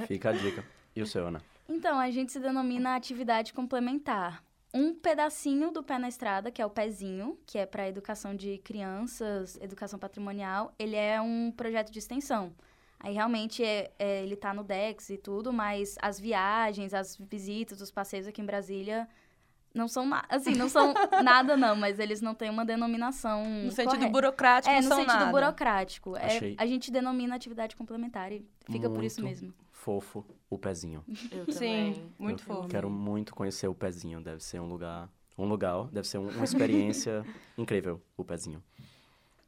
Fica 0.07 0.31
a 0.31 0.33
dica. 0.33 0.64
E 0.94 1.03
o 1.03 1.07
seu, 1.07 1.27
Ana? 1.27 1.42
Então, 1.68 1.99
a 1.99 2.11
gente 2.11 2.31
se 2.31 2.38
denomina 2.38 2.94
atividade 2.94 3.53
complementar. 3.53 4.42
Um 4.74 4.92
pedacinho 4.92 5.70
do 5.70 5.84
Pé 5.84 5.98
na 5.98 6.08
Estrada, 6.08 6.50
que 6.50 6.60
é 6.60 6.66
o 6.66 6.70
Pezinho, 6.70 7.38
que 7.46 7.56
é 7.56 7.64
para 7.64 7.88
educação 7.88 8.34
de 8.34 8.58
crianças, 8.58 9.56
educação 9.60 10.00
patrimonial, 10.00 10.74
ele 10.76 10.96
é 10.96 11.20
um 11.20 11.52
projeto 11.52 11.92
de 11.92 12.00
extensão. 12.00 12.52
Aí 12.98 13.14
realmente 13.14 13.62
é, 13.62 13.92
é, 13.98 14.22
ele 14.24 14.34
tá 14.34 14.52
no 14.52 14.64
Dex 14.64 15.10
e 15.10 15.16
tudo, 15.16 15.52
mas 15.52 15.94
as 16.02 16.18
viagens, 16.18 16.92
as 16.92 17.16
visitas, 17.16 17.80
os 17.80 17.92
passeios 17.92 18.26
aqui 18.26 18.42
em 18.42 18.46
Brasília 18.46 19.08
não 19.74 19.88
são 19.88 20.06
nada, 20.06 20.26
assim, 20.30 20.52
não 20.54 20.68
são 20.68 20.94
nada 21.22 21.56
não, 21.56 21.74
mas 21.74 21.98
eles 21.98 22.20
não 22.20 22.34
têm 22.34 22.48
uma 22.48 22.64
denominação 22.64 23.44
No 23.64 23.70
sentido 23.72 23.90
correta. 23.96 24.08
burocrático, 24.12 24.70
É, 24.72 24.76
não 24.76 24.82
no 24.82 24.88
são 24.88 24.98
sentido 24.98 25.18
nada. 25.18 25.30
burocrático. 25.32 26.16
É, 26.16 26.24
Achei. 26.26 26.54
a 26.56 26.64
gente 26.66 26.90
denomina 26.90 27.34
atividade 27.34 27.74
complementar 27.76 28.30
e 28.32 28.46
fica 28.70 28.88
por 28.88 29.02
isso 29.02 29.20
Muito 29.20 29.30
mesmo. 29.42 29.54
Fofo 29.72 30.24
o 30.48 30.56
pezinho. 30.56 31.04
Eu 31.30 31.44
Sim, 31.52 31.52
também. 31.52 32.12
muito 32.18 32.40
Eu 32.42 32.46
fofo. 32.54 32.68
Quero 32.68 32.88
muito 32.88 33.34
conhecer 33.34 33.68
o 33.68 33.74
pezinho. 33.74 34.20
Deve 34.22 34.42
ser 34.42 34.60
um 34.60 34.66
lugar. 34.68 35.10
Um 35.37 35.44
lugar, 35.46 35.88
deve 35.88 36.06
ser 36.06 36.18
um- 36.18 36.28
uma 36.30 36.44
experiência 36.44 37.24
incrível, 37.58 38.00
o 38.16 38.24
pezinho. 38.24 38.62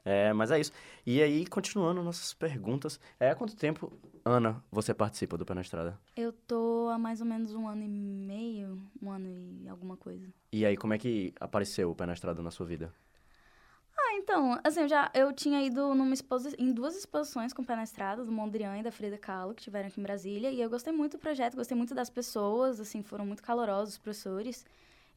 É, 0.06 0.32
mas 0.32 0.52
é 0.52 0.60
isso. 0.60 0.70
E 1.04 1.20
aí, 1.20 1.44
continuando 1.44 2.00
nossas 2.00 2.32
perguntas. 2.32 3.00
É, 3.18 3.30
há 3.30 3.34
quanto 3.34 3.56
tempo, 3.56 3.92
Ana, 4.24 4.62
você 4.70 4.94
participa 4.94 5.36
do 5.36 5.44
Pé 5.44 5.52
na 5.52 5.62
Estrada? 5.62 5.98
Eu 6.16 6.32
tô 6.32 6.88
há 6.92 6.96
mais 6.96 7.20
ou 7.20 7.26
menos 7.26 7.52
um 7.52 7.66
ano 7.66 7.82
e 7.82 7.88
meio, 7.88 8.80
um 9.02 9.10
ano 9.10 9.26
e 9.28 9.68
alguma 9.68 9.96
coisa. 9.96 10.32
E 10.52 10.64
aí, 10.64 10.76
como 10.76 10.94
é 10.94 10.98
que 10.98 11.34
apareceu 11.40 11.90
o 11.90 11.94
Pé 11.94 12.06
na 12.06 12.12
Estrada 12.12 12.40
na 12.40 12.52
sua 12.52 12.64
vida? 12.64 12.94
Ah, 13.98 14.14
então, 14.14 14.60
assim, 14.62 14.82
eu 14.82 14.88
já 14.88 15.10
eu 15.12 15.32
tinha 15.32 15.60
ido 15.60 15.92
numa 15.92 16.14
exposi 16.14 16.54
em 16.56 16.72
duas 16.72 16.94
exposições 16.94 17.52
com 17.52 17.62
o 17.62 17.64
Pé 17.64 17.74
na 17.74 17.82
Estrada, 17.82 18.24
do 18.24 18.30
Mondrian 18.30 18.78
e 18.78 18.84
da 18.84 18.92
Frida 18.92 19.18
Kahlo, 19.18 19.54
que 19.54 19.64
tiveram 19.64 19.88
aqui 19.88 19.98
em 19.98 20.04
Brasília, 20.04 20.52
e 20.52 20.60
eu 20.60 20.70
gostei 20.70 20.92
muito 20.92 21.16
do 21.16 21.20
projeto, 21.20 21.56
gostei 21.56 21.76
muito 21.76 21.96
das 21.96 22.10
pessoas, 22.10 22.78
assim, 22.78 23.02
foram 23.02 23.26
muito 23.26 23.42
calorosos 23.42 23.94
os 23.94 23.98
professores. 23.98 24.64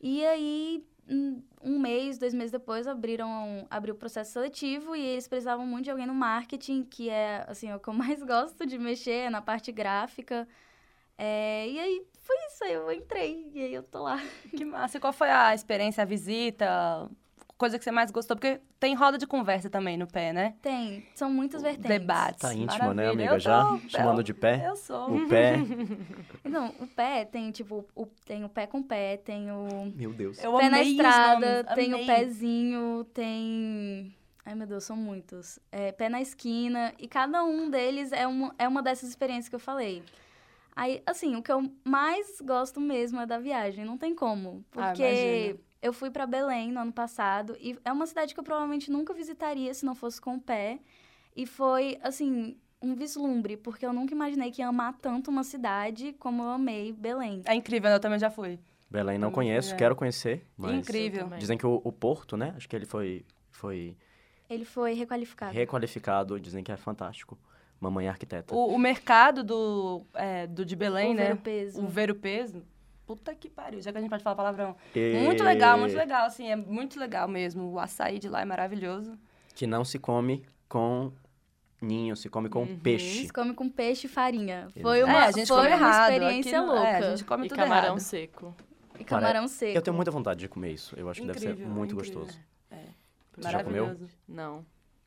E 0.02 0.26
aí, 0.26 0.84
um- 1.10 1.80
mês, 1.80 2.18
dois 2.18 2.34
meses 2.34 2.52
depois, 2.52 2.88
abriram 2.88 3.66
abriu 3.70 3.94
o 3.96 3.98
processo 3.98 4.32
seletivo 4.34 4.96
e 4.96 5.02
eles 5.02 5.28
precisavam 5.28 5.66
muito 5.66 5.86
de 5.86 5.92
alguém 5.92 6.06
no 6.06 6.14
marketing, 6.14 6.84
que 6.84 7.10
é, 7.10 7.44
assim, 7.48 7.72
o 7.74 7.80
que 7.80 7.90
eu 7.90 7.94
mais 8.18 8.22
gosto 8.24 8.66
de 8.66 8.78
mexer, 8.78 9.26
é 9.28 9.30
na 9.30 9.42
parte 9.42 9.72
gráfica. 9.72 10.48
É, 11.18 11.68
e 11.68 11.80
aí, 11.80 12.06
foi 12.22 12.36
isso, 12.48 12.64
aí 12.64 12.74
eu 12.74 12.92
entrei, 12.92 13.52
e 13.54 13.62
aí 13.62 13.74
eu 13.74 13.84
tô 13.84 14.04
lá. 14.04 14.18
Que 14.56 14.64
massa. 14.64 14.98
E 14.98 15.02
qual 15.02 15.12
foi 15.12 15.30
a 15.30 15.54
experiência, 15.54 16.02
a 16.02 16.06
visita? 16.06 17.10
Coisa 17.60 17.78
que 17.78 17.84
você 17.84 17.92
mais 17.92 18.10
gostou? 18.10 18.38
Porque 18.38 18.62
tem 18.80 18.96
roda 18.96 19.18
de 19.18 19.28
conversa 19.28 19.70
também 19.70 19.98
no 19.98 20.08
pé, 20.08 20.32
né? 20.32 20.54
Tem, 20.62 21.06
são 21.14 21.30
muitas 21.30 21.62
vertentes. 21.62 21.90
Debates. 21.90 22.40
Tá 22.40 22.54
íntima, 22.54 22.94
né, 22.94 23.10
amiga? 23.10 23.34
Eu 23.34 23.40
Já 23.40 23.66
tô- 23.66 23.80
chamando 23.90 24.24
de 24.24 24.34
pé? 24.34 24.64
Eu 24.66 24.78
sou. 24.78 25.14
O 25.14 25.28
pé. 25.28 25.58
Não, 26.46 26.70
o 26.80 26.88
pé 26.88 27.26
tem, 27.26 27.52
tipo, 27.52 27.86
o, 27.94 28.06
tem 28.26 28.46
o 28.46 28.50
pé 28.50 28.66
com 28.66 28.82
pé, 28.82 29.18
tem 29.18 29.52
o 29.52 29.92
Meu 29.94 30.14
Deus. 30.14 30.42
Eu 30.42 30.56
pé 30.56 30.70
na 30.70 30.82
estrada, 30.82 31.66
tem 31.76 31.92
amei. 31.92 32.04
o 32.04 32.08
pezinho, 32.08 33.04
tem... 33.14 34.16
Ai, 34.46 34.56
meu 34.56 34.66
Deus, 34.66 34.86
são 34.86 34.96
muitos. 34.96 35.60
É, 35.70 35.92
pé 35.92 36.08
na 36.08 36.22
esquina, 36.22 36.94
e 36.98 37.10
cada 37.10 37.44
um 37.44 37.70
deles 37.70 38.14
é 38.14 38.26
uma, 38.26 38.56
é 38.58 38.70
uma 38.70 38.82
dessas 38.82 39.10
experiências 39.10 39.50
que 39.50 39.56
eu 39.56 39.60
falei. 39.60 40.02
Aí, 40.74 41.04
assim, 41.06 41.36
o 41.36 41.44
que 41.44 41.52
eu 41.52 41.70
mais 41.84 42.40
gosto 42.40 42.80
mesmo 42.80 43.20
é 43.20 43.26
da 43.26 43.38
viagem, 43.38 43.84
não 43.84 43.98
tem 43.98 44.16
como. 44.16 44.64
Ah, 44.78 44.94
Porque. 44.94 45.60
Eu 45.82 45.94
fui 45.94 46.10
pra 46.10 46.26
Belém 46.26 46.72
no 46.72 46.80
ano 46.80 46.92
passado, 46.92 47.56
e 47.60 47.78
é 47.84 47.92
uma 47.92 48.06
cidade 48.06 48.34
que 48.34 48.40
eu 48.40 48.44
provavelmente 48.44 48.92
nunca 48.92 49.14
visitaria 49.14 49.74
se 49.74 49.86
não 49.86 49.96
fosse 49.96 50.20
com 50.20 50.36
o 50.36 50.42
pé. 50.42 50.80
E 51.36 51.46
foi, 51.46 51.98
assim, 52.02 52.58
um 52.82 52.96
vislumbre, 52.96 53.56
porque 53.56 53.86
eu 53.86 53.94
nunca 53.94 54.14
imaginei 54.14 54.52
que 54.52 54.62
ia 54.62 54.68
amar 54.68 54.94
tanto 55.02 55.30
uma 55.30 55.44
cidade 55.44 56.14
como 56.20 56.44
eu 56.44 56.50
amei 56.50 56.92
Belém. 56.92 57.42
É 57.46 57.54
incrível, 57.54 57.90
eu 57.92 58.00
também 58.00 58.20
já 58.20 58.30
fui. 58.30 58.60
Belém 58.90 59.18
não 59.18 59.32
conheço, 59.32 59.74
é. 59.74 59.78
quero 59.78 59.96
conhecer. 59.96 60.46
Mas 60.58 60.74
Incrível. 60.74 61.30
Dizem 61.38 61.58
que 61.58 61.66
o, 61.66 61.80
o 61.84 61.92
Porto, 61.92 62.36
né? 62.36 62.54
Acho 62.58 62.68
que 62.68 62.76
ele 62.76 62.88
foi, 62.88 63.24
foi 63.52 63.96
Ele 64.50 64.66
foi 64.66 64.94
requalificado. 64.94 65.54
requalificado. 65.54 66.40
Dizem 66.40 66.64
que 66.64 66.72
é 66.72 66.78
fantástico. 66.78 67.38
Mamãe 67.80 68.08
é 68.08 68.10
arquiteta. 68.10 68.54
O, 68.54 68.74
o 68.74 68.80
mercado 68.80 69.44
do, 69.44 70.04
é, 70.14 70.48
do 70.48 70.66
de 70.66 70.76
Belém, 70.76 71.12
o 71.12 71.14
né? 71.14 71.28
ver 71.28 71.34
o 71.34 71.38
peso. 71.38 71.82
O 71.82 71.88
ver 71.88 72.12
o 72.12 72.16
peso. 72.16 72.64
Puta 73.10 73.34
que 73.34 73.50
pariu, 73.50 73.82
já 73.82 73.92
que 73.92 73.98
a 73.98 74.02
gente 74.02 74.10
pode 74.12 74.22
falar 74.22 74.36
palavrão. 74.36 74.76
E- 74.96 75.20
Muito 75.24 75.44
legal, 75.44 75.80
muito 75.80 75.96
legal, 75.98 76.28
assim, 76.28 76.48
é 76.52 76.56
muito 76.56 77.00
legal 77.00 77.28
mesmo. 77.28 77.72
O 77.72 77.80
açaí 77.80 78.20
de 78.20 78.30
lá 78.30 78.42
é 78.42 78.46
maravilhoso. 78.46 79.18
Que 79.56 79.66
não 79.66 79.84
se 79.84 79.98
come 79.98 80.46
com 80.68 81.12
ninho, 81.82 82.16
se 82.16 82.30
come 82.30 82.50
com 82.50 82.60
Uhum. 82.62 82.78
peixe. 82.78 83.26
Se 83.26 83.34
come 83.34 83.56
com 83.56 83.68
peixe 83.68 84.06
e 84.06 84.10
farinha. 84.10 84.68
Foi 84.80 85.02
uma, 85.02 85.24
é, 85.24 85.26
a 85.26 85.32
gente 85.32 85.48
foi 85.48 85.58
come 85.58 85.70
uma 85.70 85.76
errado. 85.76 86.12
experiência 86.14 86.62
não- 86.62 86.68
louca. 86.68 86.88
É, 86.88 86.96
a 86.98 87.02
gente 87.10 87.26
come 87.26 87.46
E 87.48 87.50
tudo 87.50 87.58
camarão 87.58 87.86
errado. 87.88 88.00
seco. 88.00 88.56
E 89.00 89.04
camarão 89.04 89.48
seco. 89.48 89.76
Eu 89.76 89.82
tenho 89.82 89.96
muita 89.96 90.12
vontade 90.12 90.40
de 90.42 90.48
comer 90.48 90.72
isso. 90.74 90.94
Eu 90.96 91.10
acho 91.10 91.20
que 91.22 91.26
deve 91.26 91.40
ser 91.40 91.50
Incrível, 91.50 91.74
muito 91.74 91.96
incrível. 91.96 92.20
gostoso. 92.22 92.40
É, 92.70 92.84
já 93.40 93.64
comeu? 93.64 93.86
maravilhoso. 93.86 94.14
Não. 94.28 94.64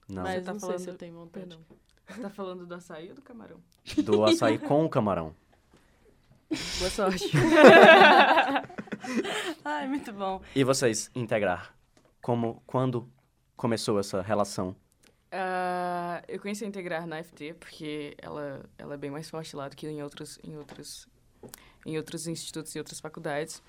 Não. 0.08 0.22
Mas 0.24 0.34
Você 0.34 0.40
tá 0.40 0.52
não 0.54 0.58
sei 0.58 0.68
se 0.70 0.74
falando- 0.74 0.88
eu 0.88 0.94
tenho 0.98 1.14
vontade. 1.14 1.46
Perdão. 1.46 1.64
Você 2.08 2.20
tá 2.20 2.30
falando 2.30 2.66
do 2.66 2.74
açaí 2.74 3.08
ou 3.10 3.14
do 3.14 3.22
camarão? 3.22 3.58
Do 4.04 4.24
açaí 4.24 4.58
com 4.58 4.84
o 4.84 4.88
camarão. 4.88 5.32
Boa 6.78 6.90
sorte. 6.90 7.30
Ai, 9.64 9.88
muito 9.88 10.12
bom. 10.12 10.40
E 10.54 10.64
vocês, 10.64 11.10
integrar? 11.14 11.74
Como, 12.20 12.62
quando 12.66 13.08
começou 13.56 13.98
essa 13.98 14.20
relação? 14.22 14.76
Ah, 15.30 16.22
eu 16.28 16.38
conheci 16.38 16.64
a 16.64 16.68
Integrar 16.68 17.06
na 17.06 17.22
FT 17.22 17.54
porque 17.54 18.14
ela, 18.18 18.64
ela 18.76 18.94
é 18.94 18.96
bem 18.98 19.10
mais 19.10 19.30
forte 19.30 19.56
lá 19.56 19.68
do 19.68 19.76
que 19.76 19.86
em 19.88 20.02
outros, 20.02 20.38
em 20.44 20.56
outros, 20.56 21.08
em 21.86 21.96
outros 21.96 22.26
institutos 22.26 22.74
e 22.74 22.78
outras 22.78 23.00
faculdades. 23.00 23.62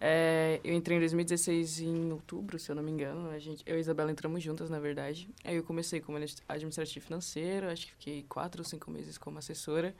É, 0.00 0.58
eu 0.64 0.74
entrei 0.74 0.96
em 0.96 1.00
2016 1.00 1.80
em 1.80 2.10
outubro, 2.10 2.58
se 2.58 2.70
eu 2.70 2.74
não 2.74 2.82
me 2.82 2.90
engano. 2.90 3.30
A 3.30 3.38
gente, 3.38 3.62
eu 3.66 3.74
e 3.74 3.78
a 3.78 3.80
Isabela 3.80 4.10
entramos 4.10 4.42
juntas, 4.42 4.68
na 4.70 4.80
verdade. 4.80 5.28
Aí 5.44 5.54
eu 5.54 5.62
comecei 5.62 6.00
como 6.00 6.16
administ- 6.16 6.42
administrativo 6.48 7.04
financeiro, 7.04 7.68
acho 7.68 7.86
que 7.86 7.92
fiquei 7.92 8.22
quatro 8.28 8.62
ou 8.62 8.64
cinco 8.64 8.90
meses 8.90 9.16
como 9.18 9.38
assessora. 9.38 9.94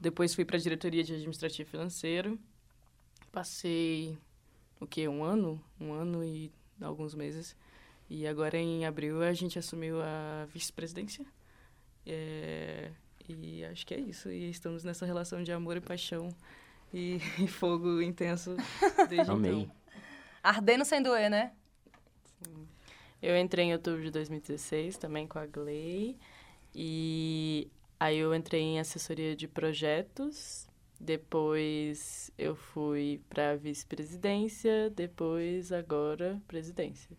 Depois 0.00 0.34
fui 0.34 0.44
para 0.44 0.56
a 0.56 0.60
diretoria 0.60 1.04
de 1.04 1.12
administrativo 1.12 1.68
financeiro. 1.68 2.38
Passei, 3.30 4.18
o 4.80 4.86
quê? 4.86 5.06
Um 5.06 5.22
ano? 5.22 5.62
Um 5.78 5.92
ano 5.92 6.24
e 6.24 6.50
alguns 6.80 7.14
meses. 7.14 7.54
E 8.08 8.26
agora, 8.26 8.56
em 8.58 8.86
abril, 8.86 9.22
a 9.22 9.32
gente 9.32 9.58
assumiu 9.58 10.00
a 10.02 10.46
vice-presidência. 10.52 11.24
É, 12.06 12.90
E 13.28 13.64
acho 13.64 13.86
que 13.86 13.94
é 13.94 14.00
isso. 14.00 14.30
E 14.30 14.50
estamos 14.50 14.82
nessa 14.82 15.06
relação 15.06 15.42
de 15.42 15.52
amor 15.52 15.76
e 15.76 15.80
paixão 15.80 16.34
e, 16.92 17.18
e 17.38 17.46
fogo 17.46 18.00
intenso 18.02 18.56
desde 19.08 19.30
Amei. 19.30 19.52
então. 19.62 19.76
Ardendo 20.42 20.84
sem 20.84 21.02
doer, 21.02 21.30
né? 21.30 21.52
Eu 23.22 23.36
entrei 23.36 23.66
em 23.66 23.72
outubro 23.74 24.02
de 24.02 24.10
2016 24.10 24.96
também 24.96 25.26
com 25.26 25.38
a 25.38 25.46
Gley. 25.46 26.16
E 26.74 27.68
aí 28.00 28.18
eu 28.18 28.34
entrei 28.34 28.62
em 28.62 28.80
assessoria 28.80 29.36
de 29.36 29.46
projetos. 29.46 30.66
Depois 30.98 32.30
eu 32.36 32.56
fui 32.56 33.22
para 33.28 33.56
vice-presidência. 33.56 34.90
Depois, 34.90 35.70
agora, 35.70 36.42
presidência. 36.48 37.16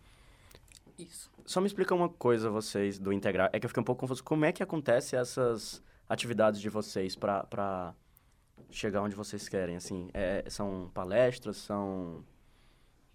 Isso. 0.97 1.31
Só 1.45 1.61
me 1.61 1.67
explica 1.67 1.95
uma 1.95 2.09
coisa, 2.09 2.49
vocês, 2.49 2.99
do 2.99 3.13
integrar. 3.13 3.49
É 3.53 3.59
que 3.59 3.65
eu 3.65 3.69
fiquei 3.69 3.81
um 3.81 3.85
pouco 3.85 4.01
confuso. 4.01 4.23
Como 4.23 4.45
é 4.45 4.51
que 4.51 4.61
acontece 4.61 5.15
essas 5.15 5.81
atividades 6.07 6.59
de 6.59 6.69
vocês 6.69 7.15
pra 7.15 7.95
chegar 8.69 9.01
onde 9.01 9.15
vocês 9.15 9.47
querem? 9.47 9.75
Assim, 9.75 10.09
é- 10.13 10.43
são 10.49 10.91
palestras, 10.93 11.57
são, 11.57 12.23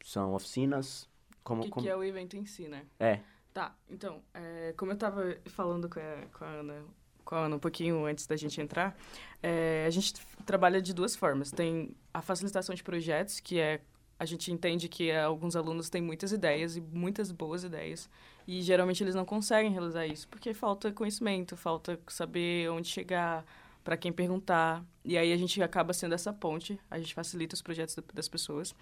são 0.04 0.34
oficinas? 0.34 1.08
Como, 1.44 1.60
O 1.60 1.64
que, 1.64 1.70
como... 1.70 1.84
que 1.86 1.90
é 1.90 1.96
o 1.96 2.02
evento 2.02 2.36
em 2.36 2.44
si, 2.44 2.66
né? 2.66 2.86
É. 2.98 3.20
Tá, 3.54 3.74
então, 3.88 4.20
é, 4.34 4.74
como 4.76 4.92
eu 4.92 4.98
tava 4.98 5.36
falando 5.46 5.88
com 5.88 6.00
a, 6.00 6.26
com 6.36 6.44
a 6.44 6.48
Ana 6.48 6.84
um 7.32 7.58
pouquinho 7.58 8.04
antes 8.04 8.26
da 8.26 8.36
gente 8.36 8.60
entrar, 8.60 8.96
é, 9.42 9.84
a 9.86 9.90
gente 9.90 10.14
trabalha 10.44 10.80
de 10.80 10.92
duas 10.94 11.16
formas. 11.16 11.50
Tem 11.50 11.90
a 12.12 12.22
facilitação 12.22 12.74
de 12.74 12.82
projetos, 12.82 13.40
que 13.40 13.58
é 13.58 13.80
a 14.18 14.24
gente 14.24 14.50
entende 14.50 14.88
que 14.88 15.10
é, 15.10 15.22
alguns 15.22 15.56
alunos 15.56 15.90
têm 15.90 16.00
muitas 16.00 16.32
ideias 16.32 16.76
e 16.76 16.80
muitas 16.80 17.30
boas 17.30 17.64
ideias 17.64 18.08
e 18.46 18.62
geralmente 18.62 19.02
eles 19.04 19.14
não 19.14 19.26
conseguem 19.26 19.70
realizar 19.70 20.06
isso 20.06 20.26
porque 20.28 20.54
falta 20.54 20.90
conhecimento, 20.90 21.54
falta 21.54 22.00
saber 22.08 22.70
onde 22.70 22.88
chegar, 22.88 23.44
para 23.84 23.96
quem 23.96 24.12
perguntar. 24.12 24.84
E 25.04 25.16
aí 25.16 25.32
a 25.32 25.36
gente 25.36 25.62
acaba 25.62 25.92
sendo 25.92 26.12
essa 26.12 26.32
ponte, 26.32 26.76
a 26.90 26.98
gente 26.98 27.14
facilita 27.14 27.54
os 27.54 27.62
projetos 27.62 27.94
da- 27.94 28.02
das 28.12 28.26
pessoas. 28.26 28.74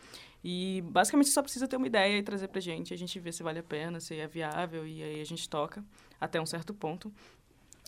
E 0.43 0.83
basicamente 0.87 1.29
só 1.29 1.43
precisa 1.43 1.69
ter 1.69 1.77
uma 1.77 1.87
ideia 1.87 2.17
e 2.19 2.23
trazer 2.23 2.49
pra 2.49 2.59
gente, 2.59 2.95
a 2.95 2.97
gente 2.97 3.19
vê 3.21 3.31
se 3.31 3.43
vale 3.43 3.59
a 3.59 3.63
pena, 3.63 4.01
se 4.01 4.15
é 4.17 4.27
viável 4.27 4.87
e 4.87 5.03
aí 5.03 5.21
a 5.21 5.25
gente 5.25 5.47
toca 5.47 5.85
até 6.19 6.41
um 6.41 6.47
certo 6.47 6.73
ponto. 6.73 7.13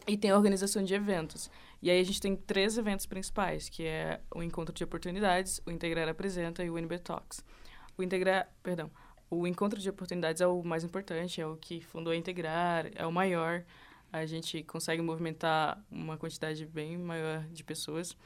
E 0.06 0.16
tem 0.16 0.30
a 0.30 0.36
organização 0.36 0.84
de 0.84 0.94
eventos. 0.94 1.50
E 1.82 1.90
aí 1.90 2.00
a 2.00 2.04
gente 2.04 2.20
tem 2.20 2.36
três 2.36 2.78
eventos 2.78 3.06
principais, 3.06 3.68
que 3.68 3.84
é 3.84 4.20
o 4.32 4.42
Encontro 4.42 4.72
de 4.72 4.84
Oportunidades, 4.84 5.60
o 5.66 5.70
Integrar 5.70 6.08
Apresenta 6.08 6.64
e 6.64 6.70
o 6.70 6.78
NB 6.78 6.98
Talks. 7.00 7.44
O 7.98 8.02
Integrar, 8.02 8.48
perdão, 8.62 8.90
o 9.28 9.46
Encontro 9.46 9.80
de 9.80 9.90
Oportunidades 9.90 10.40
é 10.40 10.46
o 10.46 10.62
mais 10.62 10.84
importante, 10.84 11.40
é 11.40 11.46
o 11.46 11.56
que 11.56 11.80
fundou 11.80 12.12
a 12.12 12.16
Integrar, 12.16 12.88
é 12.94 13.04
o 13.04 13.10
maior. 13.10 13.64
A 14.12 14.24
gente 14.24 14.62
consegue 14.62 15.02
movimentar 15.02 15.82
uma 15.90 16.16
quantidade 16.16 16.64
bem 16.64 16.96
maior 16.96 17.44
de 17.48 17.64
pessoas. 17.64 18.16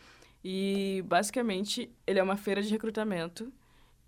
E 0.44 1.02
basicamente 1.06 1.90
ele 2.06 2.18
é 2.18 2.22
uma 2.22 2.36
feira 2.36 2.62
de 2.62 2.68
recrutamento 2.68 3.50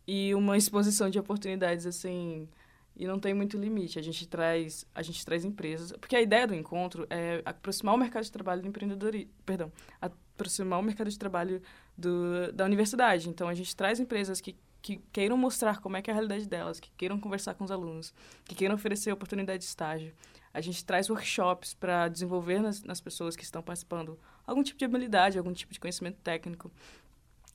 e 0.07 0.35
uma 0.35 0.57
exposição 0.57 1.09
de 1.09 1.19
oportunidades 1.19 1.87
assim 1.87 2.49
e 2.97 3.07
não 3.07 3.19
tem 3.19 3.35
muito 3.35 3.57
limite. 3.57 3.99
A 3.99 4.03
gente 4.03 4.27
traz 4.29 4.87
a 4.95 5.03
gente 5.03 5.25
traz 5.25 5.45
empresas, 5.45 5.93
porque 5.93 6.17
a 6.17 6.21
ideia 6.21 6.47
do 6.47 6.55
encontro 6.55 7.07
é 7.11 7.43
aproximar 7.45 7.95
o 7.95 7.99
mercado 7.99 8.25
de 8.25 8.33
trabalho 8.33 8.63
do 8.63 8.69
empreendedorismo, 8.69 9.31
perdão, 9.45 9.73
aproximar 10.01 10.79
o 10.79 10.83
mercado 10.83 11.11
de 11.11 11.19
trabalho 11.19 11.63
do, 11.97 12.53
da 12.53 12.65
universidade. 12.65 13.29
Então 13.29 13.49
a 13.49 13.55
gente 13.55 13.75
traz 13.75 14.01
empresas 14.01 14.41
que 14.41 14.57
que 14.83 15.01
queiram 15.13 15.37
mostrar 15.37 15.81
como 15.81 15.97
é 15.97 16.03
que 16.03 16.11
é 16.11 16.13
a 16.13 16.15
realidade 16.15 16.49
delas, 16.49 16.81
que 16.81 16.91
queiram 16.97 17.19
conversar 17.19 17.55
com 17.55 17.63
os 17.63 17.71
alunos, 17.71 18.13
que 18.45 18.55
queiram 18.55 18.75
oferecer 18.75 19.13
oportunidade 19.13 19.61
de 19.61 19.65
estágio. 19.67 20.13
A 20.53 20.61
gente 20.61 20.85
traz 20.85 21.09
workshops 21.09 21.73
para 21.73 22.09
desenvolver 22.09 22.61
nas, 22.61 22.83
nas 22.83 23.01
pessoas 23.01 23.37
que 23.37 23.45
estão 23.45 23.63
participando 23.63 24.19
algum 24.45 24.63
tipo 24.63 24.79
de 24.79 24.85
habilidade, 24.85 25.39
algum 25.39 25.53
tipo 25.53 25.73
de 25.73 25.79
conhecimento 25.79 26.19
técnico. 26.23 26.71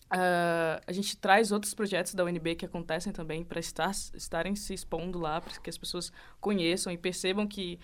Uh, 0.08 0.80
a 0.88 0.92
gente 0.94 1.18
traz 1.18 1.52
outros 1.52 1.74
projetos 1.74 2.14
da 2.14 2.24
UNB 2.24 2.56
que 2.56 2.66
acontecem 2.66 3.12
também 3.12 3.44
para 3.44 3.60
estar, 3.60 3.92
estarem 4.14 4.56
se 4.56 4.74
expondo 4.74 5.20
lá, 5.20 5.42
para 5.42 5.60
que 5.60 5.70
as 5.70 5.78
pessoas 5.78 6.12
conheçam 6.40 6.94
e 6.94 6.98
percebam 6.98 7.46
que 7.46 7.78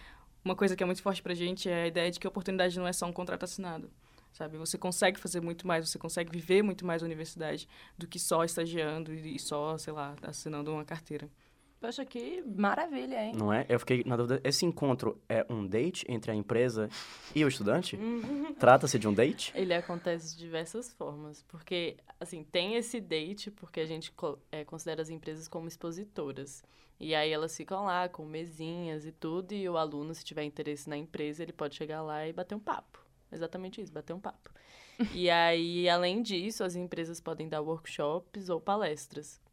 uma 0.44 0.56
coisa 0.56 0.76
que 0.76 0.84
é 0.84 0.86
muito 0.86 1.02
forte 1.02 1.22
para 1.22 1.34
a 1.34 1.36
gente 1.36 1.70
é 1.70 1.84
a 1.84 1.88
ideia 1.88 2.10
de 2.10 2.20
que 2.20 2.28
a 2.28 2.30
oportunidade 2.30 2.78
não 2.80 2.88
é 2.88 2.94
só 2.94 3.06
um 3.06 3.14
contrato 3.14 3.44
assinado, 3.44 3.92
sabe? 4.32 4.58
Você 4.58 4.78
consegue 4.78 5.20
fazer 5.20 5.42
muito 5.42 5.68
mais, 5.68 5.90
você 5.90 6.00
consegue 6.00 6.32
viver 6.32 6.62
muito 6.64 6.86
mais 6.86 7.04
a 7.04 7.06
universidade 7.06 7.68
do 7.98 8.08
que 8.08 8.20
só 8.20 8.44
estagiando 8.44 9.14
e 9.14 9.38
só, 9.38 9.78
sei 9.78 9.92
lá, 9.92 10.16
assinando 10.22 10.72
uma 10.72 10.86
carteira. 10.86 11.30
Poxa, 11.84 12.06
que 12.06 12.42
maravilha, 12.44 13.22
hein? 13.22 13.34
Não 13.36 13.52
é? 13.52 13.66
Eu 13.68 13.78
fiquei 13.78 14.06
na 14.06 14.16
dúvida. 14.16 14.40
Esse 14.42 14.66
encontro 14.66 15.22
é 15.28 15.46
um 15.50 15.68
date 15.68 16.06
entre 16.08 16.32
a 16.32 16.34
empresa 16.34 16.88
e 17.36 17.44
o 17.44 17.48
estudante? 17.50 18.00
Trata-se 18.58 18.98
de 18.98 19.06
um 19.06 19.14
date? 19.14 19.52
Ele 19.54 19.74
acontece 19.74 20.34
de 20.34 20.40
diversas 20.40 20.94
formas. 20.94 21.44
Porque, 21.44 21.98
assim, 22.22 22.42
tem 22.46 22.76
esse 22.76 23.02
date 23.02 23.52
porque 23.52 23.82
a 23.82 23.86
gente 23.86 24.14
é, 24.50 24.64
considera 24.64 25.02
as 25.02 25.10
empresas 25.10 25.46
como 25.50 25.68
expositoras. 25.68 26.64
E 27.02 27.14
aí 27.14 27.30
elas 27.34 27.54
ficam 27.54 27.84
lá 27.84 28.08
com 28.08 28.24
mesinhas 28.24 29.06
e 29.06 29.12
tudo. 29.12 29.52
E 29.52 29.68
o 29.68 29.76
aluno, 29.76 30.16
se 30.16 30.24
tiver 30.24 30.46
interesse 30.46 30.90
na 30.90 30.96
empresa, 30.96 31.44
ele 31.44 31.52
pode 31.52 31.76
chegar 31.76 32.02
lá 32.02 32.26
e 32.26 32.32
bater 32.32 32.56
um 32.56 32.62
papo. 32.62 33.06
Exatamente 33.30 33.82
isso, 33.82 33.92
bater 33.92 34.14
um 34.14 34.22
papo. 34.22 34.52
e 35.14 35.30
aí, 35.30 35.90
além 35.90 36.22
disso, 36.22 36.64
as 36.64 36.78
empresas 36.78 37.20
podem 37.20 37.50
dar 37.50 37.60
workshops 37.60 38.48
ou 38.48 38.62
palestras. 38.62 39.44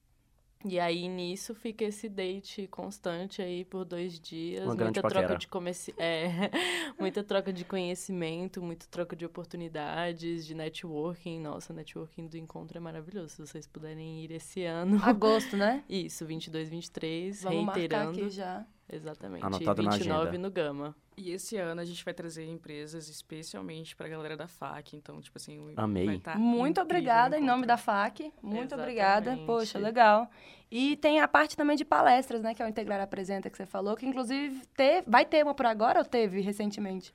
E 0.64 0.79
aí, 0.79 1.09
nisso, 1.09 1.55
fica 1.55 1.85
esse 1.85 2.09
date 2.09 2.66
constante 2.66 3.40
aí 3.40 3.64
por 3.64 3.85
dois 3.85 4.20
dias. 4.20 4.64
Uma 4.64 4.75
muita 4.75 5.01
troca 5.03 5.37
de 5.37 5.49
é, 5.96 6.51
muita 7.01 7.25
troca 7.25 7.53
de 7.53 7.64
conhecimento, 7.64 8.62
muita 8.62 8.87
troca 8.90 9.16
de 9.16 9.25
oportunidades, 9.25 10.46
de 10.46 10.55
networking. 10.55 11.40
Nossa, 11.40 11.73
networking 11.73 12.27
do 12.27 12.37
encontro 12.37 12.77
é 12.77 12.81
maravilhoso. 12.81 13.37
Se 13.37 13.46
vocês 13.46 13.66
puderem 13.66 14.23
ir 14.23 14.33
esse 14.33 14.64
ano. 14.64 15.03
Agosto, 15.03 15.57
né? 15.57 15.83
Isso, 15.88 16.27
22, 16.27 16.68
23, 16.68 17.42
Vamos 17.42 17.75
reiterando. 17.75 18.11
Marcar 18.11 18.20
aqui 18.20 18.31
já. 18.31 18.66
Exatamente. 18.92 19.44
Anotado 19.44 19.83
29 19.83 20.09
na 20.09 20.16
agenda. 20.31 20.38
no 20.38 20.50
Gama. 20.50 20.96
E 21.16 21.31
esse 21.31 21.57
ano 21.57 21.81
a 21.81 21.85
gente 21.85 22.05
vai 22.05 22.12
trazer 22.12 22.44
empresas 22.46 23.09
especialmente 23.09 23.94
para 23.94 24.07
a 24.07 24.09
galera 24.09 24.37
da 24.37 24.48
FAC. 24.48 24.96
Então, 24.96 25.20
tipo 25.20 25.38
assim, 25.38 25.72
Amei. 25.76 26.07
vai 26.07 26.18
tá 26.18 26.35
Muito 26.37 26.81
obrigada 26.81 27.38
em 27.38 27.44
nome 27.44 27.66
da 27.66 27.76
FAC. 27.76 28.33
Muito 28.42 28.57
Exatamente. 28.59 28.74
obrigada. 28.74 29.37
Poxa, 29.46 29.79
legal. 29.79 30.29
E 30.70 30.96
tem 30.96 31.20
a 31.20 31.29
parte 31.29 31.57
também 31.57 31.76
de 31.76 31.85
palestras, 31.85 32.42
né? 32.42 32.55
Que 32.55 32.62
é 32.62 32.66
o 32.66 32.68
Integrar 32.68 33.00
Apresenta, 33.00 33.48
que 33.50 33.57
você 33.57 33.66
falou, 33.66 33.96
que 33.96 34.07
inclusive 34.07 34.61
te- 34.76 35.03
vai 35.07 35.24
ter 35.24 35.42
uma 35.44 35.55
por 35.55 35.66
agora 35.66 35.98
ou 36.00 36.05
teve 36.05 36.40
recentemente? 36.40 37.12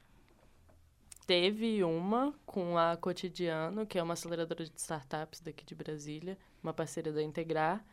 Teve 1.26 1.84
uma 1.84 2.34
com 2.46 2.78
a 2.78 2.96
Cotidiano, 2.98 3.86
que 3.86 3.98
é 3.98 4.04
uma 4.04 4.14
aceleradora 4.14 4.64
de 4.64 4.72
startups 4.76 5.40
daqui 5.42 5.66
de 5.66 5.74
Brasília, 5.74 6.38
uma 6.62 6.74
parceira 6.74 7.12
da 7.12 7.24
Integrar. 7.24 7.84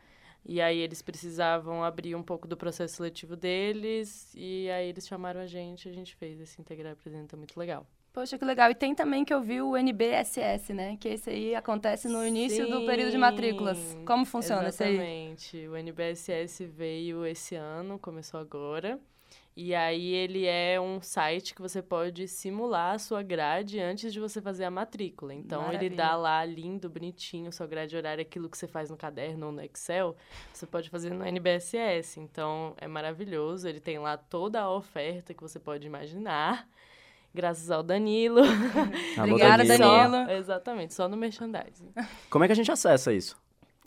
E 0.45 0.61
aí 0.61 0.77
eles 0.79 1.01
precisavam 1.01 1.83
abrir 1.83 2.15
um 2.15 2.23
pouco 2.23 2.47
do 2.47 2.57
processo 2.57 2.95
seletivo 2.95 3.35
deles, 3.35 4.33
e 4.35 4.69
aí 4.69 4.89
eles 4.89 5.07
chamaram 5.07 5.39
a 5.39 5.47
gente, 5.47 5.87
a 5.87 5.93
gente 5.93 6.15
fez 6.15 6.39
esse 6.41 6.59
Integrar 6.59 6.93
Apresenta 6.93 7.37
muito 7.37 7.57
legal. 7.57 7.87
Poxa, 8.13 8.37
que 8.37 8.45
legal. 8.45 8.69
E 8.69 8.75
tem 8.75 8.93
também 8.93 9.25
que 9.25 9.33
eu 9.33 9.41
vi 9.41 9.59
o 9.59 9.75
NBSS, 9.75 10.71
né? 10.71 10.95
Que 10.97 11.09
esse 11.09 11.31
aí 11.31 11.55
acontece 11.55 12.07
no 12.07 12.25
início 12.25 12.69
do 12.69 12.85
período 12.85 13.11
de 13.11 13.17
matrículas. 13.17 13.77
Sim, 13.77 14.05
Como 14.05 14.23
funciona 14.23 14.69
esse 14.69 14.83
aí? 14.83 14.93
Exatamente. 14.93 15.67
O 15.67 15.75
NBSS 15.75 16.63
veio 16.67 17.25
esse 17.25 17.55
ano, 17.55 17.97
começou 17.97 18.39
agora. 18.39 18.99
E 19.55 19.75
aí 19.75 20.13
ele 20.13 20.45
é 20.47 20.81
um 20.81 20.99
site 20.99 21.53
que 21.53 21.61
você 21.61 21.79
pode 21.79 22.27
simular 22.27 22.95
a 22.95 22.99
sua 22.99 23.21
grade 23.21 23.79
antes 23.79 24.11
de 24.11 24.19
você 24.19 24.41
fazer 24.41 24.63
a 24.63 24.71
matrícula. 24.71 25.33
Então 25.33 25.71
ele 25.71 25.89
dá 25.91 26.05
Maravilha. 26.05 26.15
lá 26.15 26.45
lindo, 26.45 26.89
bonitinho, 26.89 27.51
sua 27.51 27.67
grade 27.67 27.95
horária, 27.95 28.23
aquilo 28.23 28.49
que 28.49 28.57
você 28.57 28.67
faz 28.67 28.89
no 28.89 28.97
caderno 28.97 29.47
ou 29.47 29.51
no 29.51 29.61
Excel, 29.61 30.15
você 30.51 30.65
pode 30.65 30.89
fazer 30.89 31.11
no 31.13 31.23
NBSS. 31.23 32.19
Então 32.19 32.73
é 32.77 32.87
maravilhoso, 32.87 33.67
ele 33.67 33.79
tem 33.79 33.99
lá 33.99 34.17
toda 34.17 34.59
a 34.59 34.71
oferta 34.71 35.33
que 35.35 35.41
você 35.41 35.59
pode 35.59 35.85
imaginar. 35.85 36.67
Graças 37.31 37.69
ao 37.69 37.83
Danilo. 37.83 38.41
Obrigada, 39.17 39.63
Danilo. 39.63 40.11
Danilo. 40.11 40.25
Só- 40.25 40.31
exatamente, 40.31 40.93
só 40.93 41.07
no 41.07 41.17
merchandising. 41.17 41.91
Como 42.29 42.43
é 42.43 42.47
que 42.47 42.53
a 42.53 42.55
gente 42.55 42.71
acessa 42.71 43.13
isso? 43.13 43.42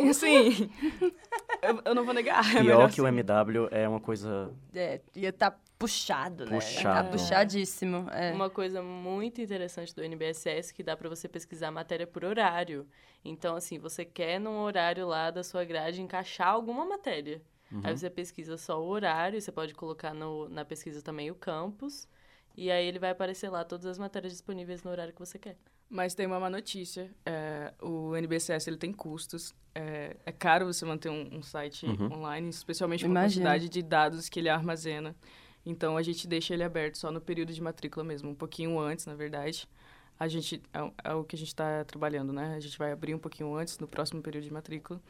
Assim, 0.09 0.69
eu, 1.63 1.81
eu 1.85 1.95
não 1.95 2.03
vou 2.03 2.13
negar. 2.13 2.45
é 2.49 2.51
Pior 2.51 2.63
melhor 2.63 2.91
que 2.91 3.01
o 3.01 3.05
assim. 3.05 3.17
MW 3.17 3.69
é 3.71 3.87
uma 3.87 3.99
coisa. 3.99 4.53
É, 4.73 4.99
ia 5.15 5.29
estar 5.29 5.57
puxado, 5.77 6.45
né? 6.45 6.51
Puxado. 6.51 7.03
tá 7.05 7.11
puxadíssimo. 7.11 8.07
É. 8.11 8.31
Uma 8.31 8.49
coisa 8.49 8.81
muito 8.81 9.41
interessante 9.41 9.93
do 9.95 10.03
NBSS 10.03 10.73
que 10.73 10.83
dá 10.83 10.95
para 10.95 11.09
você 11.09 11.27
pesquisar 11.27 11.67
a 11.67 11.71
matéria 11.71 12.07
por 12.07 12.23
horário. 12.23 12.87
Então, 13.23 13.55
assim, 13.55 13.77
você 13.79 14.05
quer 14.05 14.39
num 14.39 14.59
horário 14.59 15.05
lá 15.07 15.31
da 15.31 15.43
sua 15.43 15.63
grade 15.63 16.01
encaixar 16.01 16.49
alguma 16.49 16.85
matéria. 16.85 17.41
Aí 17.83 17.97
você 17.97 18.09
pesquisa 18.09 18.57
só 18.57 18.81
o 18.81 18.87
horário, 18.87 19.41
você 19.41 19.51
pode 19.51 19.73
colocar 19.73 20.13
no, 20.13 20.47
na 20.47 20.63
pesquisa 20.63 21.01
também 21.01 21.29
o 21.29 21.35
campus. 21.35 22.07
E 22.55 22.71
aí 22.71 22.85
ele 22.87 22.99
vai 22.99 23.09
aparecer 23.09 23.49
lá 23.49 23.65
todas 23.65 23.85
as 23.85 23.97
matérias 23.97 24.31
disponíveis 24.31 24.81
no 24.83 24.91
horário 24.91 25.11
que 25.11 25.19
você 25.19 25.37
quer. 25.37 25.57
Mas 25.89 26.15
tem 26.15 26.25
uma 26.25 26.39
má 26.39 26.49
notícia. 26.49 27.11
é, 27.25 27.73
o 27.81 28.15
NBCS 28.15 28.67
ele 28.67 28.77
tem 28.77 28.93
custos. 28.93 29.53
É, 29.73 30.15
é 30.25 30.31
caro 30.31 30.65
você 30.67 30.85
manter 30.85 31.09
um, 31.09 31.27
um 31.37 31.43
site 31.43 31.85
Uhum. 31.85 32.13
online, 32.13 32.49
especialmente 32.49 33.03
com 33.05 33.11
a 33.11 33.21
quantidade 33.23 33.67
de 33.67 33.81
dados 33.83 34.29
que 34.29 34.39
ele 34.39 34.47
armazena. 34.47 35.13
Então 35.65 35.97
a 35.97 36.03
gente 36.03 36.27
deixa 36.27 36.53
ele 36.53 36.63
aberto 36.63 36.97
só 36.97 37.11
no 37.11 37.19
período 37.19 37.53
de 37.53 37.61
matrícula 37.61 38.03
mesmo, 38.03 38.29
um 38.29 38.35
pouquinho 38.35 38.79
antes, 38.79 39.05
na 39.05 39.15
verdade. 39.15 39.67
A 40.19 40.27
gente 40.27 40.61
é, 40.73 41.09
é 41.09 41.13
o 41.13 41.23
que 41.23 41.35
a 41.35 41.39
gente 41.39 41.49
está 41.49 41.83
trabalhando, 41.83 42.31
né? 42.31 42.55
A 42.55 42.59
gente 42.59 42.77
vai 42.77 42.91
abrir 42.91 43.15
um 43.15 43.19
pouquinho 43.19 43.53
antes, 43.55 43.79
no 43.79 43.87
próximo 43.87 44.21
período 44.21 44.45
de 44.45 44.53
matrícula. 44.53 45.01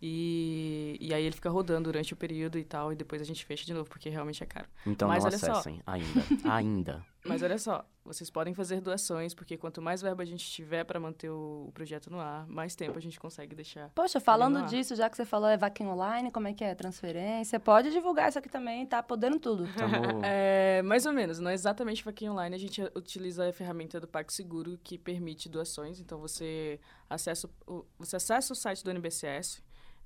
E, 0.00 0.96
e 1.00 1.12
aí 1.12 1.24
ele 1.24 1.34
fica 1.34 1.50
rodando 1.50 1.90
durante 1.90 2.12
o 2.12 2.16
período 2.16 2.58
e 2.58 2.64
tal, 2.64 2.92
e 2.92 2.96
depois 2.96 3.20
a 3.20 3.24
gente 3.24 3.44
fecha 3.44 3.64
de 3.64 3.74
novo, 3.74 3.88
porque 3.88 4.08
realmente 4.08 4.42
é 4.42 4.46
caro. 4.46 4.68
Então 4.86 5.08
Mas 5.08 5.24
não 5.24 5.30
olha 5.30 5.38
só. 5.38 5.52
acessem 5.52 5.80
ainda. 5.86 6.24
ainda. 6.44 7.06
Mas 7.24 7.42
olha 7.42 7.58
só, 7.58 7.84
vocês 8.04 8.30
podem 8.30 8.54
fazer 8.54 8.80
doações, 8.80 9.34
porque 9.34 9.56
quanto 9.56 9.82
mais 9.82 10.00
verba 10.00 10.22
a 10.22 10.26
gente 10.26 10.48
tiver 10.50 10.84
para 10.84 10.98
manter 11.00 11.28
o, 11.28 11.66
o 11.68 11.72
projeto 11.72 12.10
no 12.10 12.20
ar, 12.20 12.46
mais 12.46 12.74
tempo 12.74 12.96
a 12.96 13.00
gente 13.00 13.18
consegue 13.18 13.54
deixar. 13.54 13.90
Poxa, 13.90 14.20
falando 14.20 14.64
disso, 14.66 14.94
já 14.94 15.10
que 15.10 15.16
você 15.16 15.24
falou 15.24 15.48
é 15.48 15.56
vaquinha 15.56 15.90
online, 15.90 16.30
como 16.30 16.48
é 16.48 16.54
que 16.54 16.64
é? 16.64 16.74
Transferência? 16.74 17.58
Pode 17.58 17.90
divulgar 17.90 18.28
isso 18.28 18.38
aqui 18.38 18.48
também, 18.48 18.86
tá 18.86 19.02
podendo 19.02 19.38
tudo. 19.38 19.66
Tamo... 19.76 20.18
É, 20.30 20.82
mais 20.82 21.06
ou 21.06 21.12
menos, 21.12 21.38
não 21.38 21.50
é 21.50 21.54
exatamente 21.54 22.04
vaquinha 22.04 22.32
online, 22.32 22.54
a 22.54 22.58
gente 22.58 22.82
utiliza 22.94 23.48
a 23.48 23.52
ferramenta 23.52 24.00
do 24.00 24.06
PagSeguro 24.06 24.78
que 24.82 24.96
permite 24.96 25.48
doações. 25.48 26.00
Então 26.00 26.18
você 26.18 26.80
acessa 27.10 27.48
o, 27.66 27.84
você 27.98 28.16
acessa 28.16 28.52
o 28.52 28.56
site 28.56 28.84
do 28.84 28.90
NBCS 28.90 29.62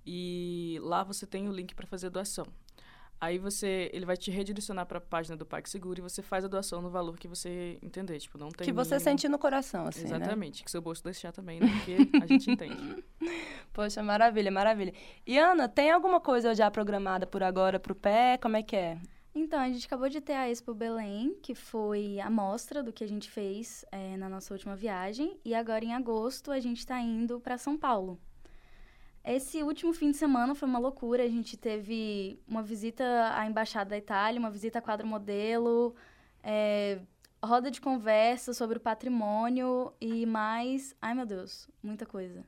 e 0.06 0.78
lá 0.82 1.02
você 1.02 1.26
tem 1.26 1.48
o 1.48 1.52
link 1.52 1.74
para 1.74 1.86
fazer 1.86 2.10
doação. 2.10 2.46
Aí 3.22 3.38
você, 3.38 3.88
ele 3.92 4.04
vai 4.04 4.16
te 4.16 4.32
redirecionar 4.32 4.84
para 4.84 4.98
a 4.98 5.00
página 5.00 5.36
do 5.36 5.46
PagSeguro 5.46 6.00
e 6.00 6.02
você 6.02 6.20
faz 6.22 6.44
a 6.44 6.48
doação 6.48 6.82
no 6.82 6.90
valor 6.90 7.16
que 7.16 7.28
você 7.28 7.78
entender, 7.80 8.18
tipo, 8.18 8.36
não 8.36 8.48
tem 8.48 8.64
que 8.66 8.72
você 8.72 8.96
mínimo. 8.96 9.04
sente 9.04 9.28
no 9.28 9.38
coração, 9.38 9.86
assim, 9.86 10.00
né? 10.00 10.16
Exatamente, 10.16 10.64
que 10.64 10.70
seu 10.70 10.82
bolso 10.82 11.04
deixar 11.04 11.30
também, 11.30 11.60
né? 11.60 11.68
Porque 11.68 12.18
a 12.20 12.26
gente 12.26 12.50
entende. 12.50 13.04
Poxa, 13.72 14.02
maravilha, 14.02 14.50
maravilha. 14.50 14.92
E 15.24 15.38
Ana, 15.38 15.68
tem 15.68 15.92
alguma 15.92 16.18
coisa 16.18 16.52
já 16.52 16.68
programada 16.68 17.24
por 17.24 17.44
agora 17.44 17.78
pro 17.78 17.94
pé? 17.94 18.38
Como 18.38 18.56
é 18.56 18.62
que 18.64 18.74
é? 18.74 18.98
Então, 19.32 19.60
a 19.60 19.68
gente 19.68 19.86
acabou 19.86 20.08
de 20.08 20.20
ter 20.20 20.34
a 20.34 20.50
Expo 20.50 20.74
Belém, 20.74 21.36
que 21.40 21.54
foi 21.54 22.18
a 22.18 22.28
mostra 22.28 22.82
do 22.82 22.92
que 22.92 23.04
a 23.04 23.08
gente 23.08 23.30
fez 23.30 23.84
é, 23.92 24.16
na 24.16 24.28
nossa 24.28 24.52
última 24.52 24.74
viagem. 24.74 25.38
E 25.44 25.54
agora, 25.54 25.84
em 25.84 25.94
agosto, 25.94 26.50
a 26.50 26.58
gente 26.58 26.78
está 26.78 27.00
indo 27.00 27.38
para 27.38 27.56
São 27.56 27.78
Paulo. 27.78 28.20
Esse 29.24 29.62
último 29.62 29.92
fim 29.92 30.10
de 30.10 30.16
semana 30.16 30.54
foi 30.54 30.68
uma 30.68 30.78
loucura. 30.78 31.22
A 31.22 31.28
gente 31.28 31.56
teve 31.56 32.40
uma 32.46 32.62
visita 32.62 33.04
à 33.34 33.46
Embaixada 33.46 33.90
da 33.90 33.98
Itália, 33.98 34.40
uma 34.40 34.50
visita 34.50 34.80
a 34.80 34.82
quadro 34.82 35.06
modelo, 35.06 35.94
é, 36.42 36.98
roda 37.42 37.70
de 37.70 37.80
conversa 37.80 38.52
sobre 38.52 38.78
o 38.78 38.80
patrimônio 38.80 39.92
e 40.00 40.26
mais. 40.26 40.94
Ai, 41.00 41.14
meu 41.14 41.26
Deus, 41.26 41.68
muita 41.82 42.04
coisa. 42.04 42.44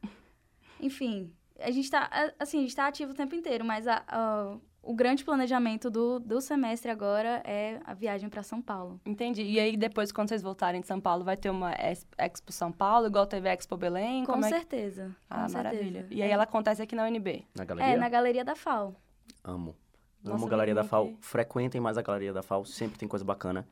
Enfim, 0.81 1.33
a 1.59 1.71
gente 1.71 1.85
está 1.85 2.33
assim, 2.39 2.59
a 2.59 2.63
gente 2.63 2.77
tá 2.77 2.89
ativo 2.89 3.13
o 3.13 3.17
tempo 3.17 3.35
inteiro, 3.35 3.65
mas 3.65 3.87
a, 3.87 4.05
a 4.09 4.57
o 4.85 4.95
grande 4.95 5.25
planejamento 5.25 5.91
do, 5.91 6.21
do 6.21 6.41
semestre 6.41 6.91
agora 6.91 7.43
é 7.45 7.81
a 7.85 7.95
viagem 7.95 8.29
para 8.29 8.43
São 8.43 8.61
Paulo. 8.61 9.01
Entendi. 9.05 9.43
E 9.43 9.59
aí, 9.59 9.77
depois, 9.77 10.13
quando 10.13 10.29
vocês 10.29 10.43
voltarem 10.43 10.81
de 10.81 10.87
São 10.87 11.01
Paulo, 11.01 11.25
vai 11.25 11.37
ter 11.37 11.51
uma 11.51 11.73
Expo 12.19 12.53
São 12.53 12.71
Paulo, 12.71 13.07
igual 13.07 13.27
teve 13.27 13.49
a 13.49 13.55
Expo 13.55 13.77
Belém? 13.77 14.25
Com 14.25 14.33
Como 14.33 14.45
certeza. 14.45 15.05
É... 15.05 15.07
Ah, 15.31 15.47
com 15.47 15.53
maravilha. 15.53 16.01
certeza. 16.01 16.15
E 16.15 16.23
aí, 16.23 16.31
ela 16.31 16.45
acontece 16.45 16.83
aqui 16.83 16.95
na 16.95 17.05
UNB? 17.05 17.47
Na 17.55 17.65
galeria? 17.65 17.93
É, 17.93 17.97
na 17.97 18.09
Galeria 18.09 18.45
da 18.45 18.55
FAO. 18.55 18.95
Amo. 19.43 19.77
Nossa, 20.23 20.37
Amo 20.37 20.47
a 20.47 20.51
Galeria 20.51 20.75
da 20.75 20.85
FAO. 20.85 21.15
Frequentem 21.21 21.81
mais 21.81 21.99
a 21.99 22.03
Galeria 22.03 22.33
da 22.33 22.43
FAO, 22.43 22.65
sempre 22.65 22.99
tem 22.99 23.09
coisa 23.09 23.25
bacana. 23.25 23.67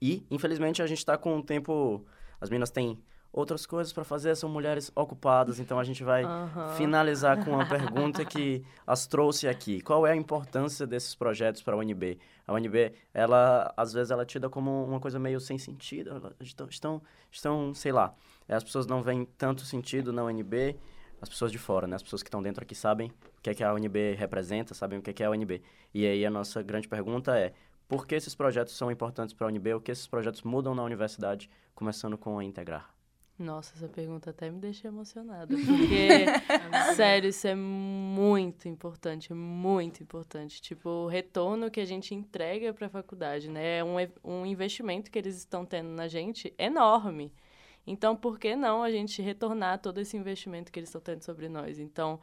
E, 0.00 0.26
infelizmente, 0.30 0.82
a 0.82 0.86
gente 0.86 1.04
tá 1.04 1.16
com 1.16 1.38
o 1.38 1.42
tempo... 1.42 2.04
As 2.40 2.50
meninas 2.50 2.70
têm 2.70 3.00
outras 3.32 3.64
coisas 3.64 3.92
para 3.92 4.04
fazer, 4.04 4.36
são 4.36 4.48
mulheres 4.48 4.92
ocupadas, 4.94 5.58
então 5.58 5.78
a 5.78 5.84
gente 5.84 6.04
vai 6.04 6.22
Aham. 6.24 6.68
finalizar 6.76 7.42
com 7.42 7.52
uma 7.52 7.64
pergunta 7.66 8.24
que 8.24 8.62
as 8.86 9.06
trouxe 9.06 9.48
aqui. 9.48 9.80
Qual 9.80 10.06
é 10.06 10.12
a 10.12 10.16
importância 10.16 10.86
desses 10.86 11.14
projetos 11.14 11.62
para 11.62 11.74
a 11.74 11.78
UNB? 11.78 12.18
A 12.46 12.52
UNB, 12.52 12.92
ela, 13.14 13.72
às 13.76 13.92
vezes, 13.92 14.10
ela 14.10 14.22
é 14.22 14.26
tida 14.26 14.50
como 14.50 14.84
uma 14.84 15.00
coisa 15.00 15.18
meio 15.18 15.40
sem 15.40 15.56
sentido. 15.56 16.10
Estão, 16.40 16.68
estão, 16.68 17.02
estão, 17.30 17.74
sei 17.74 17.92
lá, 17.92 18.14
as 18.48 18.62
pessoas 18.62 18.86
não 18.86 19.02
veem 19.02 19.24
tanto 19.38 19.62
sentido 19.62 20.12
na 20.12 20.22
UNB, 20.24 20.76
as 21.20 21.28
pessoas 21.28 21.52
de 21.52 21.58
fora, 21.58 21.86
né? 21.86 21.96
As 21.96 22.02
pessoas 22.02 22.22
que 22.22 22.28
estão 22.28 22.42
dentro 22.42 22.62
aqui 22.62 22.74
sabem 22.74 23.08
o 23.38 23.40
que 23.40 23.48
é 23.50 23.54
que 23.54 23.64
a 23.64 23.72
UNB 23.72 24.14
representa, 24.14 24.74
sabem 24.74 24.98
o 24.98 25.02
que 25.02 25.10
é 25.10 25.12
que 25.12 25.22
é 25.22 25.26
a 25.26 25.30
UNB. 25.30 25.62
E 25.94 26.04
aí 26.04 26.26
a 26.26 26.30
nossa 26.30 26.62
grande 26.62 26.88
pergunta 26.88 27.38
é, 27.38 27.52
por 27.88 28.06
que 28.06 28.14
esses 28.14 28.34
projetos 28.34 28.76
são 28.76 28.90
importantes 28.90 29.32
para 29.32 29.46
a 29.46 29.50
UNB? 29.50 29.74
O 29.74 29.80
que 29.80 29.92
esses 29.92 30.06
projetos 30.06 30.42
mudam 30.42 30.74
na 30.74 30.82
universidade, 30.82 31.48
começando 31.74 32.18
com 32.18 32.38
a 32.38 32.44
Integrar? 32.44 32.92
Nossa, 33.38 33.74
essa 33.74 33.88
pergunta 33.88 34.30
até 34.30 34.50
me 34.50 34.60
deixa 34.60 34.88
emocionada. 34.88 35.48
Porque, 35.56 36.94
sério, 36.94 37.30
isso 37.30 37.46
é 37.46 37.54
muito 37.54 38.68
importante, 38.68 39.32
é 39.32 39.34
muito 39.34 40.02
importante. 40.02 40.60
Tipo, 40.60 40.88
o 40.88 41.06
retorno 41.08 41.70
que 41.70 41.80
a 41.80 41.84
gente 41.84 42.14
entrega 42.14 42.72
para 42.72 42.86
a 42.86 42.90
faculdade, 42.90 43.48
né? 43.50 43.78
É 43.78 43.84
um, 43.84 43.96
um 44.22 44.46
investimento 44.46 45.10
que 45.10 45.18
eles 45.18 45.36
estão 45.36 45.64
tendo 45.64 45.88
na 45.88 46.08
gente 46.08 46.54
enorme. 46.58 47.32
Então, 47.86 48.14
por 48.14 48.38
que 48.38 48.54
não 48.54 48.82
a 48.82 48.90
gente 48.90 49.20
retornar 49.20 49.80
todo 49.80 49.98
esse 49.98 50.16
investimento 50.16 50.70
que 50.70 50.78
eles 50.78 50.88
estão 50.88 51.00
tendo 51.00 51.22
sobre 51.24 51.48
nós? 51.48 51.80
Então, 51.80 52.20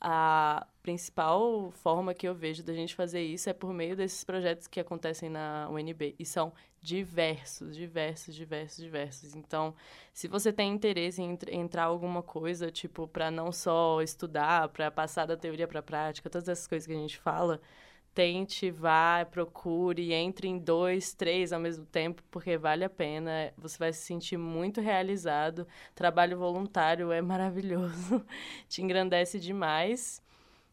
a 0.00 0.66
principal 0.82 1.70
forma 1.72 2.14
que 2.14 2.26
eu 2.26 2.34
vejo 2.34 2.62
da 2.62 2.72
gente 2.72 2.94
fazer 2.94 3.20
isso 3.22 3.50
é 3.50 3.52
por 3.52 3.72
meio 3.72 3.94
desses 3.94 4.24
projetos 4.24 4.66
que 4.66 4.80
acontecem 4.80 5.28
na 5.28 5.68
UNB. 5.70 6.14
E 6.18 6.24
são 6.24 6.52
diversos, 6.80 7.76
diversos, 7.76 8.34
diversos, 8.34 8.82
diversos. 8.82 9.34
Então, 9.36 9.74
se 10.12 10.26
você 10.26 10.52
tem 10.52 10.72
interesse 10.72 11.20
em 11.22 11.32
entr- 11.32 11.50
entrar 11.52 11.84
alguma 11.84 12.22
coisa, 12.22 12.70
tipo, 12.70 13.06
para 13.06 13.30
não 13.30 13.52
só 13.52 14.00
estudar, 14.00 14.68
para 14.70 14.90
passar 14.90 15.26
da 15.26 15.36
teoria 15.36 15.68
para 15.68 15.80
a 15.80 15.82
prática, 15.82 16.30
todas 16.30 16.48
essas 16.48 16.66
coisas 16.66 16.86
que 16.86 16.92
a 16.94 16.96
gente 16.96 17.18
fala, 17.18 17.60
tente, 18.14 18.70
vá, 18.70 19.26
procure, 19.30 20.12
entre 20.12 20.48
em 20.48 20.58
dois, 20.58 21.14
três 21.14 21.52
ao 21.52 21.60
mesmo 21.60 21.86
tempo, 21.86 22.22
porque 22.30 22.56
vale 22.58 22.84
a 22.84 22.90
pena. 22.90 23.52
Você 23.56 23.78
vai 23.78 23.92
se 23.92 24.02
sentir 24.02 24.36
muito 24.36 24.80
realizado. 24.80 25.66
Trabalho 25.94 26.38
voluntário 26.38 27.12
é 27.12 27.22
maravilhoso, 27.22 28.24
te 28.68 28.82
engrandece 28.82 29.38
demais. 29.38 30.22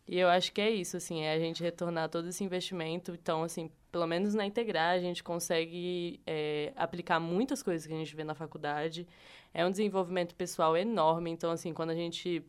E 0.08 0.18
eu 0.18 0.30
acho 0.30 0.54
que 0.54 0.62
é 0.62 0.70
isso, 0.70 0.96
assim, 0.96 1.22
é 1.24 1.34
a 1.34 1.40
gente 1.40 1.62
retornar 1.62 2.10
todo 2.10 2.30
esse 2.30 2.42
investimento. 2.44 3.12
Então, 3.12 3.44
assim, 3.44 3.70
pelo 3.92 4.08
menos 4.08 4.34
na 4.34 4.46
Integrar, 4.46 4.96
a 4.96 5.00
gente 5.00 5.22
consegue 5.22 6.22
é, 6.26 6.72
aplicar 6.78 7.20
muitas 7.20 7.62
coisas 7.62 7.86
que 7.86 7.94
a 7.94 7.98
gente 7.98 8.16
vê 8.16 8.24
na 8.24 8.34
faculdade. 8.34 9.06
É 9.54 9.66
um 9.66 9.72
desenvolvimento 9.72 10.34
pessoal 10.34 10.78
enorme. 10.78 11.30
Então, 11.32 11.52
assim, 11.52 11.74
quando 11.74 11.90
a 11.90 11.96
gente. 11.96 12.42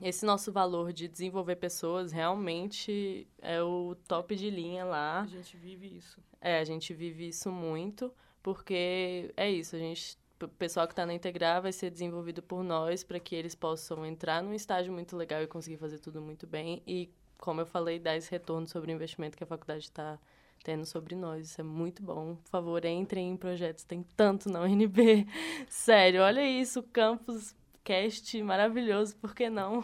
Esse 0.00 0.24
nosso 0.24 0.52
valor 0.52 0.92
de 0.92 1.08
desenvolver 1.08 1.56
pessoas 1.56 2.12
realmente 2.12 3.26
é 3.42 3.60
o 3.62 3.96
top 4.06 4.36
de 4.36 4.48
linha 4.48 4.84
lá. 4.84 5.22
A 5.22 5.26
gente 5.26 5.56
vive 5.56 5.96
isso. 5.96 6.20
É, 6.40 6.58
a 6.60 6.64
gente 6.64 6.94
vive 6.94 7.28
isso 7.28 7.50
muito, 7.50 8.12
porque 8.42 9.32
é 9.36 9.50
isso, 9.50 9.74
a 9.74 9.78
gente, 9.78 10.16
o 10.40 10.46
pessoal 10.46 10.86
que 10.86 10.92
está 10.92 11.04
na 11.04 11.12
Integrar 11.12 11.60
vai 11.60 11.72
ser 11.72 11.90
desenvolvido 11.90 12.40
por 12.40 12.62
nós 12.62 13.02
para 13.02 13.18
que 13.18 13.34
eles 13.34 13.56
possam 13.56 14.06
entrar 14.06 14.40
num 14.42 14.54
estágio 14.54 14.92
muito 14.92 15.16
legal 15.16 15.42
e 15.42 15.48
conseguir 15.48 15.78
fazer 15.78 15.98
tudo 15.98 16.22
muito 16.22 16.46
bem 16.46 16.80
e, 16.86 17.10
como 17.36 17.60
eu 17.60 17.66
falei, 17.66 17.98
dar 17.98 18.16
esse 18.16 18.30
retorno 18.30 18.68
sobre 18.68 18.92
o 18.92 18.94
investimento 18.94 19.36
que 19.36 19.42
a 19.42 19.46
faculdade 19.46 19.84
está 19.84 20.16
tendo 20.62 20.86
sobre 20.86 21.16
nós. 21.16 21.50
Isso 21.50 21.60
é 21.60 21.64
muito 21.64 22.02
bom. 22.02 22.36
Por 22.36 22.50
favor, 22.50 22.84
entrem 22.84 23.30
em 23.30 23.36
projetos, 23.36 23.82
tem 23.82 24.04
tanto 24.16 24.48
na 24.48 24.60
UNB. 24.60 25.26
Sério, 25.68 26.22
olha 26.22 26.48
isso, 26.48 26.84
campus 26.84 27.54
cast 27.88 28.42
maravilhoso, 28.42 29.16
por 29.16 29.34
que 29.34 29.48
não? 29.48 29.82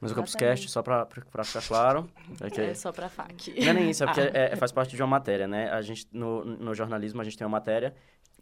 Mas 0.00 0.10
o 0.10 0.14
Campus 0.14 0.32
Exatamente. 0.32 0.58
Cast, 0.58 0.70
só 0.70 0.82
para 0.82 1.06
ficar 1.06 1.62
claro, 1.66 2.10
é 2.40 2.50
que 2.50 2.60
É 2.60 2.74
só 2.74 2.92
pra 2.92 3.08
FAC. 3.08 3.54
Não 3.60 3.68
é 3.68 3.72
nem 3.72 3.90
isso, 3.90 4.02
é 4.02 4.06
porque 4.06 4.20
é- 4.36 4.56
faz 4.56 4.72
parte 4.72 4.96
de 4.96 5.02
uma 5.02 5.08
matéria, 5.08 5.46
né? 5.46 5.70
A 5.70 5.80
gente, 5.80 6.06
no, 6.12 6.44
no 6.44 6.74
jornalismo, 6.74 7.20
a 7.20 7.24
gente 7.24 7.38
tem 7.38 7.46
uma 7.46 7.52
matéria 7.52 7.94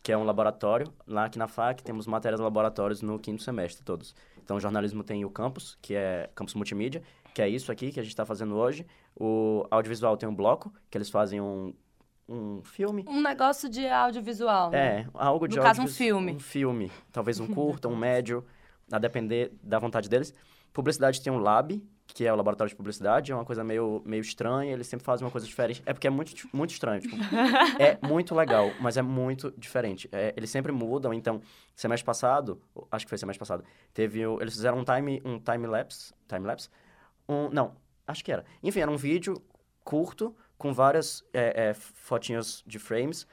que 0.03 0.11
é 0.11 0.17
um 0.17 0.25
laboratório. 0.25 0.93
Lá 1.07 1.27
aqui 1.27 1.39
na 1.39 1.47
FAC 1.47 1.83
temos 1.83 2.07
matérias 2.07 2.41
laboratórios 2.41 3.03
no 3.03 3.19
quinto 3.19 3.43
semestre, 3.43 3.85
todos. 3.85 4.15
Então, 4.43 4.57
o 4.57 4.61
jornalismo 4.61 5.05
tem 5.05 5.25
o 5.25 5.31
campus, 5.31 5.79
que 5.81 5.95
é 5.95 6.29
campus 6.35 6.55
multimídia, 6.55 7.03
que 7.35 7.41
é 7.41 7.49
isso 7.49 7.71
aqui 7.71 7.93
que 7.93 8.01
a 8.01 8.03
gente 8.03 8.13
está 8.13 8.25
fazendo 8.27 8.57
hoje. 8.57 8.87
O 9.15 9.67
audiovisual 9.71 10.17
tem 10.17 10.29
um 10.29 10.35
bloco, 10.35 10.73
que 10.91 10.99
eles 10.99 11.09
fazem 11.09 11.41
um, 11.41 11.73
um 12.29 12.63
filme. 12.63 13.05
Um 13.09 13.23
negócio 13.23 13.69
de 13.69 13.87
audiovisual, 13.87 14.71
né? 14.71 15.01
É, 15.01 15.07
algo 15.15 15.47
de 15.47 15.57
No 15.57 15.63
caso, 15.63 15.83
um 15.83 15.87
filme. 15.89 16.33
Um 16.33 16.41
filme. 16.41 16.91
Talvez 17.13 17.39
um 17.39 17.47
curta, 17.47 17.89
um 17.89 17.97
médio, 17.97 18.45
a 18.91 18.99
depender 18.99 19.53
da 19.63 19.79
vontade 19.79 20.09
deles. 20.09 20.33
Publicidade 20.73 21.23
tem 21.23 21.33
um 21.33 21.39
lab, 21.39 21.81
que 22.07 22.27
é 22.27 22.33
o 22.33 22.37
laboratório 22.37 22.69
de 22.69 22.77
publicidade, 22.77 23.31
é 23.33 23.35
uma 23.35 23.45
coisa 23.45 23.63
meio, 23.63 24.03
meio 24.05 24.21
estranha, 24.21 24.73
eles 24.73 24.87
sempre 24.89 25.05
fazem 25.07 25.25
uma 25.25 25.31
coisa 25.31 25.47
diferente. 25.47 25.83
É 25.87 25.93
porque 25.93 26.07
é 26.07 26.11
muito, 26.11 26.35
muito 26.53 26.71
estranho, 26.71 27.01
tipo, 27.01 27.17
é 27.79 27.97
muito 28.07 28.35
legal, 28.35 28.73
mas 28.81 28.97
é 28.97 29.03
muito 29.03 29.53
diferente. 29.57 30.09
É, 30.13 30.35
eles 30.37 30.51
sempre 30.51 30.73
mudam, 30.73 31.15
então, 31.15 31.41
semestre 31.77 32.05
passado, 32.05 32.61
acho 32.91 33.07
que 33.07 33.09
foi 33.09 33.19
semestre 33.19 33.39
passado, 33.39 33.65
teve, 33.93 34.27
o- 34.27 34.41
eles 34.41 34.55
fizeram 34.55 34.79
um 34.79 34.85
time, 34.85 35.23
um 35.25 35.39
time 35.39 35.67
lapse, 35.67 36.13
time 36.29 36.45
lapse, 36.47 36.69
um, 37.29 37.49
não, 37.51 37.77
acho 38.07 38.25
que 38.25 38.33
era. 38.33 38.45
Enfim, 38.63 38.81
era 38.81 38.91
um 38.91 38.97
vídeo 38.97 39.41
curto, 39.85 40.35
com 40.59 40.73
várias 40.75 41.25
é, 41.33 41.69
é, 41.71 41.75
fotinhas 41.75 42.63
de 42.67 42.79
frames, 42.79 43.27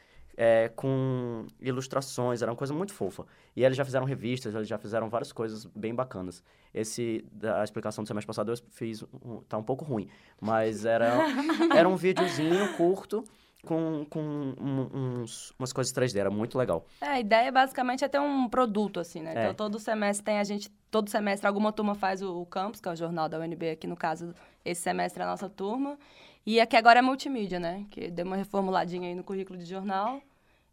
é, 0.43 0.69
com 0.69 1.45
ilustrações, 1.59 2.41
era 2.41 2.49
uma 2.51 2.57
coisa 2.57 2.73
muito 2.73 2.91
fofa. 2.95 3.27
E 3.55 3.63
eles 3.63 3.77
já 3.77 3.85
fizeram 3.85 4.07
revistas, 4.07 4.55
eles 4.55 4.67
já 4.67 4.79
fizeram 4.79 5.07
várias 5.07 5.31
coisas 5.31 5.65
bem 5.67 5.93
bacanas. 5.93 6.43
Esse, 6.73 7.23
da 7.31 7.63
explicação 7.63 8.03
do 8.03 8.07
semestre 8.07 8.25
passado 8.25 8.51
eu 8.51 8.57
fiz, 8.71 9.03
um, 9.23 9.41
tá 9.47 9.55
um 9.59 9.61
pouco 9.63 9.85
ruim, 9.85 10.07
mas 10.41 10.83
era, 10.83 11.13
era 11.77 11.87
um 11.87 11.95
videozinho 11.95 12.73
curto 12.75 13.23
com, 13.63 14.03
com 14.09 14.19
um- 14.19 15.21
uns, 15.21 15.53
umas 15.59 15.71
coisas 15.71 15.93
3D, 15.93 16.17
era 16.17 16.31
muito 16.31 16.57
legal. 16.57 16.87
É, 16.99 17.05
a 17.05 17.19
ideia 17.19 17.51
basicamente 17.51 18.03
é 18.03 18.07
ter 18.07 18.19
um 18.19 18.49
produto, 18.49 18.99
assim, 18.99 19.21
né? 19.21 19.33
É. 19.35 19.41
Então, 19.43 19.53
todo 19.53 19.77
semestre 19.77 20.25
tem 20.25 20.39
a 20.39 20.43
gente... 20.43 20.71
Todo 20.89 21.07
semestre 21.07 21.47
alguma 21.47 21.71
turma 21.71 21.93
faz 21.93 22.23
o, 22.23 22.41
o 22.41 22.45
campus, 22.47 22.81
que 22.81 22.89
é 22.89 22.91
o 22.91 22.95
jornal 22.95 23.29
da 23.29 23.37
UNB 23.37 23.69
aqui, 23.69 23.85
no 23.85 23.95
caso, 23.95 24.33
esse 24.65 24.81
semestre 24.81 25.21
é 25.21 25.25
a 25.25 25.29
nossa 25.29 25.47
turma. 25.47 25.99
E 26.43 26.59
aqui 26.59 26.75
agora 26.75 26.97
é 26.97 27.01
multimídia, 27.03 27.59
né? 27.59 27.85
Que 27.91 28.09
deu 28.09 28.25
uma 28.25 28.35
reformuladinha 28.35 29.07
aí 29.07 29.13
no 29.13 29.23
currículo 29.23 29.59
de 29.59 29.65
jornal. 29.65 30.19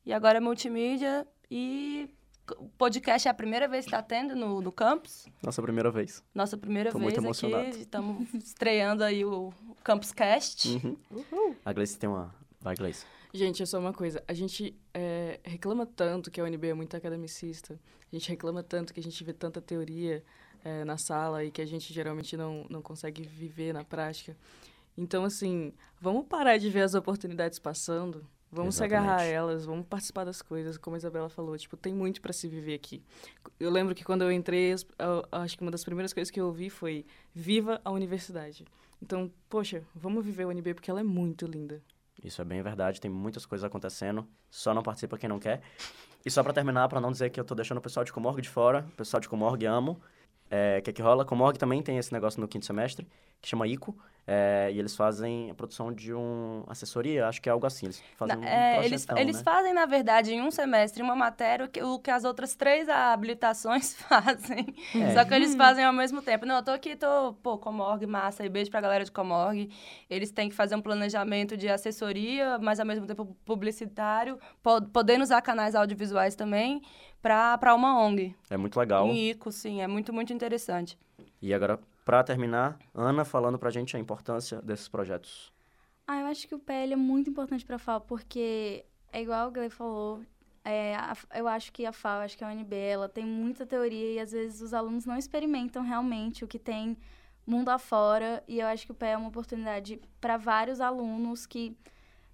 E 0.09 0.13
agora 0.15 0.39
é 0.39 0.41
multimídia 0.41 1.29
e... 1.51 2.09
O 2.57 2.67
podcast 2.79 3.29
é 3.29 3.31
a 3.31 3.35
primeira 3.35 3.69
vez 3.69 3.85
que 3.85 3.91
está 3.91 4.03
tendo 4.03 4.35
no, 4.35 4.63
no 4.63 4.73
campus. 4.73 5.27
Nossa 5.43 5.61
primeira 5.61 5.91
vez. 5.91 6.25
Nossa 6.35 6.57
primeira 6.57 6.91
Tô 6.91 6.99
vez 6.99 7.13
muito 7.13 7.23
emocionado. 7.23 7.69
aqui. 7.69 7.81
Estamos 7.81 8.33
estreando 8.43 9.05
aí 9.05 9.23
o 9.23 9.53
Campus 9.85 10.13
Cast. 10.13 10.67
Uhum. 10.83 11.55
A 11.63 11.75
Gleice 11.75 11.99
tem 11.99 12.09
uma... 12.09 12.35
Vai, 12.59 12.75
Gleice. 12.75 13.05
Gente, 13.35 13.63
é 13.63 13.67
só 13.67 13.79
uma 13.79 13.93
coisa. 13.93 14.25
A 14.27 14.33
gente 14.33 14.75
é, 14.95 15.41
reclama 15.45 15.85
tanto 15.85 16.31
que 16.31 16.41
a 16.41 16.45
UNB 16.45 16.69
é 16.69 16.73
muito 16.73 16.97
academicista. 16.97 17.79
A 18.11 18.17
gente 18.17 18.31
reclama 18.31 18.63
tanto 18.63 18.95
que 18.95 19.01
a 19.01 19.03
gente 19.03 19.23
vê 19.23 19.35
tanta 19.35 19.61
teoria 19.61 20.25
é, 20.65 20.87
na 20.87 20.97
sala 20.97 21.45
e 21.45 21.51
que 21.51 21.61
a 21.61 21.67
gente 21.67 21.93
geralmente 21.93 22.35
não, 22.35 22.65
não 22.71 22.81
consegue 22.81 23.21
viver 23.25 23.75
na 23.75 23.85
prática. 23.85 24.35
Então, 24.97 25.23
assim, 25.23 25.75
vamos 26.01 26.25
parar 26.27 26.57
de 26.57 26.71
ver 26.71 26.81
as 26.81 26.95
oportunidades 26.95 27.59
passando. 27.59 28.27
Vamos 28.51 28.77
se 28.77 28.83
agarrar 28.85 29.17
a 29.17 29.27
Exatamente. 29.27 29.35
elas, 29.35 29.67
vamos 29.67 29.87
participar 29.87 30.25
das 30.25 30.41
coisas, 30.41 30.79
como 30.79 30.95
a 30.95 30.99
Isabela 30.99 31.29
falou. 31.29 31.57
Tipo, 31.59 31.77
tem 31.77 31.93
muito 31.93 32.21
para 32.23 32.33
se 32.33 32.49
viver 32.49 32.75
aqui. 32.75 33.03
Eu 33.61 33.71
lembro 33.71 33.95
que 33.95 34.03
quando 34.05 34.23
eu 34.23 34.33
entrei, 34.33 34.73
eu- 34.99 35.25
acho 35.31 35.57
que 35.57 35.63
uma 35.63 35.71
das 35.71 35.85
primeiras 35.85 36.13
coisas 36.15 36.31
que 36.31 36.41
eu 36.41 36.47
ouvi 36.47 36.71
foi 36.71 37.05
Viva 37.35 37.81
a 37.85 37.91
Universidade. 37.91 38.65
Então, 39.03 39.31
poxa, 39.49 39.83
vamos 39.95 40.25
viver 40.25 40.45
a 40.45 40.49
UNB 40.49 40.75
porque 40.75 40.91
ela 40.91 41.01
é 41.01 41.05
muito 41.05 41.47
linda. 41.47 41.83
Isso 42.25 42.41
é 42.43 42.45
bem 42.45 42.61
verdade, 42.63 43.01
tem 43.01 43.11
muitas 43.11 43.47
coisas 43.47 43.65
acontecendo, 43.65 44.27
só 44.51 44.75
não 44.75 44.83
participa 44.83 45.17
quem 45.19 45.29
não 45.29 45.39
quer. 45.39 45.61
E 46.27 46.31
só 46.31 46.43
pra 46.43 46.53
terminar, 46.53 46.89
pra 46.89 47.01
não 47.01 47.13
dizer 47.13 47.31
que 47.31 47.39
eu 47.39 47.45
tô 47.45 47.55
deixando 47.55 47.79
o 47.79 47.81
pessoal 47.81 48.03
de 48.03 48.13
Comorg 48.13 48.41
de 48.43 48.49
fora, 48.49 48.85
o 48.93 48.97
pessoal 48.97 49.21
de 49.21 49.29
Comorg 49.29 49.65
amo. 49.67 50.01
É, 50.51 50.79
o 50.79 50.83
que 50.83 50.91
é 50.91 50.93
que 50.95 51.03
rola? 51.03 51.25
Comorg 51.25 51.57
também 51.59 51.81
tem 51.83 51.97
esse 51.99 52.13
negócio 52.13 52.41
no 52.41 52.49
quinto 52.49 52.65
semestre, 52.67 53.07
que 53.41 53.49
chama 53.49 53.69
ICO, 53.69 53.97
é, 54.31 54.69
e 54.71 54.79
eles 54.79 54.95
fazem 54.95 55.51
a 55.51 55.55
produção 55.55 55.91
de 55.91 56.13
um 56.13 56.63
assessoria, 56.67 57.27
acho 57.27 57.41
que 57.41 57.49
é 57.49 57.53
algo 57.53 57.65
assim, 57.67 57.87
eles 57.87 58.03
fazem 58.15 58.37
Na- 58.37 58.43
um 58.43 58.45
é, 58.45 58.77
eles, 58.85 58.89
projetão, 59.07 59.19
eles 59.19 59.37
né? 59.39 59.43
fazem, 59.43 59.73
na 59.73 59.87
verdade, 59.87 60.35
em 60.35 60.43
um 60.43 60.51
semestre, 60.51 61.03
uma 61.03 61.17
matéria, 61.17 61.65
o 61.65 61.69
que, 61.69 61.83
o 61.83 61.99
que 61.99 62.11
as 62.11 62.25
outras 62.25 62.55
três 62.55 62.89
habilitações 62.91 63.95
fazem. 64.07 64.67
É. 64.95 65.15
Só 65.15 65.25
que 65.25 65.33
eles 65.33 65.55
fazem 65.55 65.83
ao 65.83 65.93
mesmo 65.95 66.21
tempo. 66.21 66.45
Não, 66.45 66.57
eu 66.57 66.63
tô 66.63 66.73
aqui, 66.73 66.95
tô, 66.95 67.33
pô, 67.43 67.57
Comorg, 67.57 68.05
massa, 68.07 68.45
e 68.45 68.49
beijo 68.51 68.71
pra 68.71 68.83
galera 68.83 69.03
de 69.03 69.11
Comorg. 69.11 69.71
Eles 70.11 70.31
têm 70.31 70.51
que 70.51 70.55
fazer 70.55 70.77
um 70.77 70.83
planejamento 70.83 71.57
de 71.57 71.67
assessoria, 71.69 72.59
mas 72.59 72.79
ao 72.79 72.85
mesmo 72.87 73.07
tempo 73.07 73.35
publicitário, 73.47 74.39
po- 74.63 74.83
podendo 74.93 75.23
usar 75.23 75.41
canais 75.41 75.75
audiovisuais 75.75 76.35
também, 76.35 76.83
pra, 77.23 77.57
pra 77.57 77.75
uma 77.75 77.99
ONG. 78.03 78.35
É 78.51 78.57
muito 78.59 78.79
legal. 78.79 79.07
Em 79.09 79.31
ICO, 79.31 79.51
sim, 79.51 79.81
é 79.81 79.87
muito, 79.87 80.13
muito 80.13 80.33
interessante. 80.33 80.99
E 81.41 81.55
agora, 81.55 81.79
pra 82.09 82.25
terminar, 82.25 82.79
Ana 82.95 83.23
falando 83.23 83.59
pra 83.59 83.69
gente 83.71 83.95
a 83.95 84.01
importância 84.01 84.63
desses 84.63 84.89
projetos. 84.89 85.53
Ah, 86.07 86.21
eu 86.23 86.27
acho 86.29 86.49
que 86.49 86.55
o 86.55 86.59
PL 86.59 86.95
é 86.95 86.97
muito 86.97 87.29
importante 87.29 87.67
para 87.67 87.77
a 87.77 87.79
FAO, 87.79 88.01
porque 88.01 88.87
é 89.13 89.21
igual 89.21 89.49
o 89.49 89.51
Gley 89.51 89.69
falou, 89.69 90.23
é, 90.65 90.97
a- 90.97 91.15
eu 91.35 91.47
acho 91.47 91.71
que 91.71 91.85
a 91.85 91.93
FAO, 91.93 92.23
acho 92.23 92.39
que 92.39 92.43
a 92.43 92.49
UNB, 92.49 92.75
ela 92.75 93.11
tem 93.11 93.27
muita 93.27 93.67
teoria 93.67 94.15
e 94.15 94.19
às 94.21 94.33
vezes 94.33 94.63
os 94.63 94.73
alunos 94.73 95.05
não 95.05 95.19
experimentam 95.19 95.83
realmente 95.83 96.43
o 96.43 96.49
que 96.49 96.59
tem 96.59 96.97
mundo 97.47 97.69
afora, 97.69 98.43
e 98.49 98.59
eu 98.59 98.67
acho 98.69 98.87
que 98.87 98.93
o 98.93 98.95
PL 98.95 99.13
é 99.13 99.19
uma 99.19 99.29
oportunidade 99.29 100.01
para 100.19 100.39
vários 100.39 100.81
alunos 100.81 101.45
que 101.45 101.77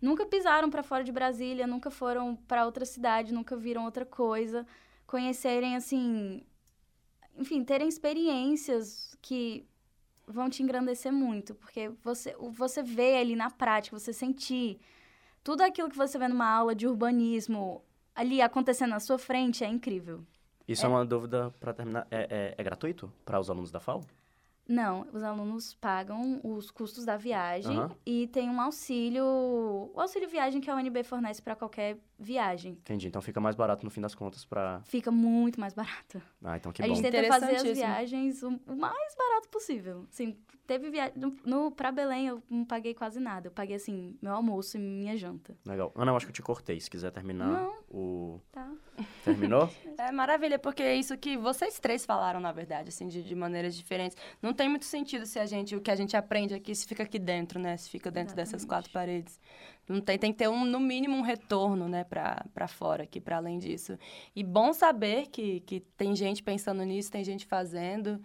nunca 0.01 0.25
pisaram 0.25 0.71
para 0.71 0.85
fora 0.85 1.03
de 1.03 1.11
Brasília, 1.11 1.67
nunca 1.67 1.91
foram 1.91 2.37
para 2.37 2.65
outra 2.65 2.85
cidade, 2.85 3.35
nunca 3.35 3.57
viram 3.57 3.85
outra 3.85 4.07
coisa, 4.07 4.65
conhecerem 5.05 5.75
assim, 5.75 6.45
enfim, 7.37 7.65
terem 7.65 7.89
experiências 7.89 9.17
que 9.21 9.67
vão 10.27 10.49
te 10.49 10.63
engrandecer 10.63 11.13
muito, 11.13 11.55
porque 11.55 11.91
você, 12.03 12.35
você 12.53 12.83
vê 12.83 13.17
ali 13.17 13.37
na 13.37 13.51
prática, 13.51 13.99
você 13.99 14.13
sentir 14.13 14.79
tudo 15.43 15.61
aquilo 15.63 15.91
que 15.91 15.97
você 15.97 16.19
vê 16.19 16.27
numa 16.29 16.49
aula 16.49 16.75
de 16.75 16.87
urbanismo 16.87 17.83
ali 18.15 18.41
acontecendo 18.41 18.91
na 18.91 19.01
sua 19.01 19.19
frente 19.19 19.63
é 19.65 19.69
incrível. 19.69 20.25
Isso 20.67 20.87
é, 20.87 20.89
uma 20.89 21.05
dúvida 21.05 21.53
pra 21.61 21.75
terminar. 21.75 22.07
É, 22.11 22.27
é- 22.31 22.55
é 22.57 22.65
gratuito 22.65 23.13
para 23.25 23.39
os 23.39 23.51
alunos 23.51 23.71
da 23.71 23.81
FAO? 23.81 24.01
Não, 24.67 25.07
os 25.13 25.23
alunos 25.23 25.75
pagam 25.75 26.41
os 26.43 26.71
custos 26.71 27.05
da 27.05 27.17
viagem 27.17 27.77
Aham. 27.77 27.91
e 28.05 28.27
tem 28.29 28.49
um 28.49 28.61
auxílio, 28.61 29.25
o 29.25 30.01
auxílio 30.01 30.29
viagem 30.29 30.61
que 30.61 30.71
a 30.71 30.75
UNB 30.75 31.05
fornece 31.05 31.43
para 31.43 31.55
qualquer 31.55 31.99
viagem. 32.19 32.73
Entendi. 32.73 33.09
Então 33.09 33.21
fica 33.21 33.41
mais 33.41 33.55
barato 33.55 33.85
no 33.85 33.91
fim 33.91 34.01
das 34.01 34.15
contas 34.15 34.45
pra. 34.45 34.81
Fica 34.85 35.11
muito 35.11 35.61
mais 35.61 35.75
barato. 35.75 36.21
Ah, 36.43 36.57
então 36.57 36.73
que 36.73 36.83
a 36.83 36.87
bom. 36.87 36.95
gente 36.95 37.11
tenta 37.11 37.29
fazer 37.29 37.57
as 37.57 37.63
viagens 37.63 38.43
o, 38.43 38.61
o 38.67 38.77
mais 38.77 39.15
barato 39.15 39.49
possível. 39.51 40.07
Assim, 40.11 40.39
teve 40.67 40.91
viagem 40.91 41.15
no, 41.17 41.37
no 41.45 41.71
para 41.71 41.91
Belém 41.93 42.27
eu 42.27 42.43
não 42.49 42.65
paguei 42.65 42.95
quase 42.95 43.21
nada. 43.21 43.49
Eu 43.49 43.53
paguei 43.53 43.77
assim 43.77 44.17
meu 44.21 44.33
almoço 44.35 44.77
e 44.77 44.81
minha 44.81 45.17
janta. 45.17 45.57
Legal. 45.65 45.93
Ana, 45.95 46.13
eu 46.13 46.17
acho 46.17 46.27
que 46.27 46.31
eu 46.31 46.35
te 46.35 46.43
cortei. 46.43 46.81
Se 46.81 46.91
quiser 46.91 47.11
terminar 47.11 47.49
Não. 47.49 47.75
o. 47.91 48.41
Tá. 48.53 48.71
Terminou? 49.25 49.69
É 49.97 50.11
maravilha, 50.11 50.59
porque 50.59 50.83
é 50.83 50.95
isso 50.97 51.17
que 51.17 51.37
vocês 51.37 51.79
três 51.79 52.05
falaram, 52.05 52.41
na 52.41 52.51
verdade, 52.51 52.89
assim, 52.89 53.07
de, 53.07 53.23
de 53.23 53.35
maneiras 53.35 53.77
diferentes. 53.77 54.17
Não 54.43 54.53
tem 54.53 54.69
muito 54.69 54.85
sentido 54.85 55.25
se 55.25 55.39
a 55.39 55.47
gente, 55.47 55.77
o 55.77 55.81
que 55.81 55.91
a 55.91 55.95
gente 55.95 56.17
aprende 56.17 56.53
aqui, 56.53 56.75
se 56.75 56.87
fica 56.87 57.05
aqui 57.05 57.19
dentro, 57.19 57.61
né? 57.61 57.77
Se 57.77 57.89
fica 57.89 58.11
dentro 58.11 58.35
dessas 58.35 58.63
Exatamente. 58.63 58.69
quatro 58.69 58.93
paredes. 58.93 59.41
Não 59.89 60.01
tem, 60.01 60.19
tem 60.19 60.33
que 60.33 60.39
ter, 60.39 60.49
um, 60.49 60.65
no 60.65 60.81
mínimo, 60.81 61.17
um 61.17 61.21
retorno, 61.21 61.89
né, 61.89 62.05
pra, 62.05 62.45
pra 62.53 62.67
fora 62.67 63.05
aqui, 63.05 63.21
pra 63.21 63.37
além 63.37 63.59
disso. 63.59 63.97
E 64.35 64.43
bom 64.43 64.73
saber 64.73 65.29
que, 65.29 65.61
que 65.61 65.81
tem 65.97 66.17
gente 66.17 66.43
pensando 66.43 66.83
nisso, 66.85 67.13
tem 67.13 67.23
gente 67.23 67.47
fazendo. 67.47 68.21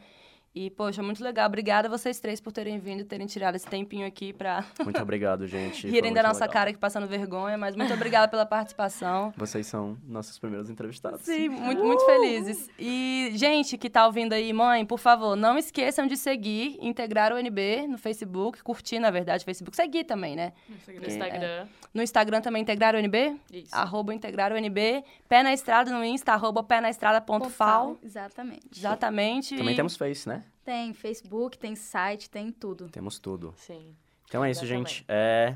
E, 0.53 0.69
poxa, 0.71 1.03
muito 1.03 1.23
legal. 1.23 1.45
Obrigada 1.47 1.87
a 1.87 1.91
vocês 1.91 2.19
três 2.19 2.41
por 2.41 2.51
terem 2.51 2.79
vindo, 2.79 3.05
terem 3.05 3.27
tirado 3.27 3.55
esse 3.55 3.67
tempinho 3.67 4.05
aqui 4.07 4.33
pra 4.33 4.65
Muito 4.83 4.99
obrigado, 5.01 5.45
gente. 5.45 5.87
Rirem 5.87 6.11
da 6.11 6.23
nossa 6.23 6.41
legal. 6.41 6.53
cara 6.53 6.69
aqui 6.71 6.79
passando 6.79 7.05
vergonha, 7.07 7.57
mas 7.57 7.75
muito 7.75 7.93
obrigada 7.93 8.27
pela 8.27 8.45
participação. 8.45 9.31
Vocês 9.37 9.67
são 9.67 9.97
nossos 10.03 10.39
primeiros 10.39 10.69
entrevistados. 10.69 11.21
Sim, 11.21 11.49
muito, 11.49 11.83
muito 11.83 12.03
felizes. 12.05 12.67
E, 12.79 13.31
gente 13.35 13.77
que 13.77 13.89
tá 13.89 14.05
ouvindo 14.07 14.33
aí, 14.33 14.51
mãe, 14.51 14.85
por 14.85 14.97
favor, 14.97 15.35
não 15.35 15.57
esqueçam 15.57 16.07
de 16.07 16.17
seguir, 16.17 16.77
integrar 16.81 17.31
o 17.31 17.37
NB 17.37 17.87
no 17.87 17.97
Facebook, 17.97 18.63
curtir, 18.63 18.99
na 18.99 19.11
verdade, 19.11 19.43
o 19.43 19.45
Facebook, 19.45 19.75
seguir 19.75 20.03
também, 20.03 20.35
né? 20.35 20.53
No 20.87 21.05
Instagram. 21.05 21.67
No 21.93 22.01
Instagram 22.01 22.41
também, 22.41 22.61
integrar 22.63 22.95
o 22.95 22.97
NB, 22.97 23.35
Isso. 23.53 23.75
arroba 23.75 24.13
integrar 24.13 24.51
o 24.51 24.57
NB, 24.57 25.03
pé 25.27 25.43
na 25.43 25.53
estrada 25.53 25.91
no 25.91 26.03
Insta, 26.03 26.33
arroba 26.33 26.63
pé 26.63 26.81
na 26.81 26.89
estrada 26.89 27.21
ponto 27.21 27.49
fal. 27.49 27.97
Exatamente. 28.03 28.67
Exatamente. 28.75 29.55
Também 29.57 29.73
e- 29.73 29.75
temos 29.75 29.95
Face, 29.95 30.27
né? 30.27 30.38
Tem 30.63 30.93
Facebook, 30.93 31.57
tem 31.57 31.75
site, 31.75 32.29
tem 32.29 32.51
tudo. 32.51 32.89
Temos 32.89 33.19
tudo. 33.19 33.53
Sim. 33.57 33.95
Então 34.27 34.43
é 34.45 34.51
isso, 34.51 34.63
Exatamente. 34.63 34.95
gente. 34.95 35.05
É... 35.07 35.55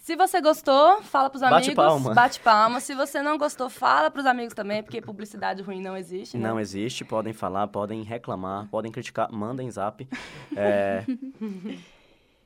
Se 0.00 0.16
você 0.16 0.40
gostou, 0.40 1.00
fala 1.02 1.30
pros 1.30 1.42
Bate 1.42 1.54
amigos. 1.54 1.74
palma. 1.74 2.14
Bate 2.14 2.40
palma. 2.40 2.80
Se 2.80 2.92
você 2.94 3.22
não 3.22 3.38
gostou, 3.38 3.70
fala 3.70 4.10
pros 4.10 4.26
amigos 4.26 4.52
também, 4.54 4.82
porque 4.82 5.00
publicidade 5.00 5.62
ruim 5.62 5.80
não 5.80 5.96
existe, 5.96 6.36
né? 6.36 6.48
Não 6.48 6.58
existe, 6.58 7.04
podem 7.04 7.32
falar, 7.32 7.68
podem 7.68 8.02
reclamar, 8.02 8.66
podem 8.68 8.90
criticar, 8.90 9.30
mandem 9.30 9.70
zap. 9.70 10.08
É, 10.56 11.04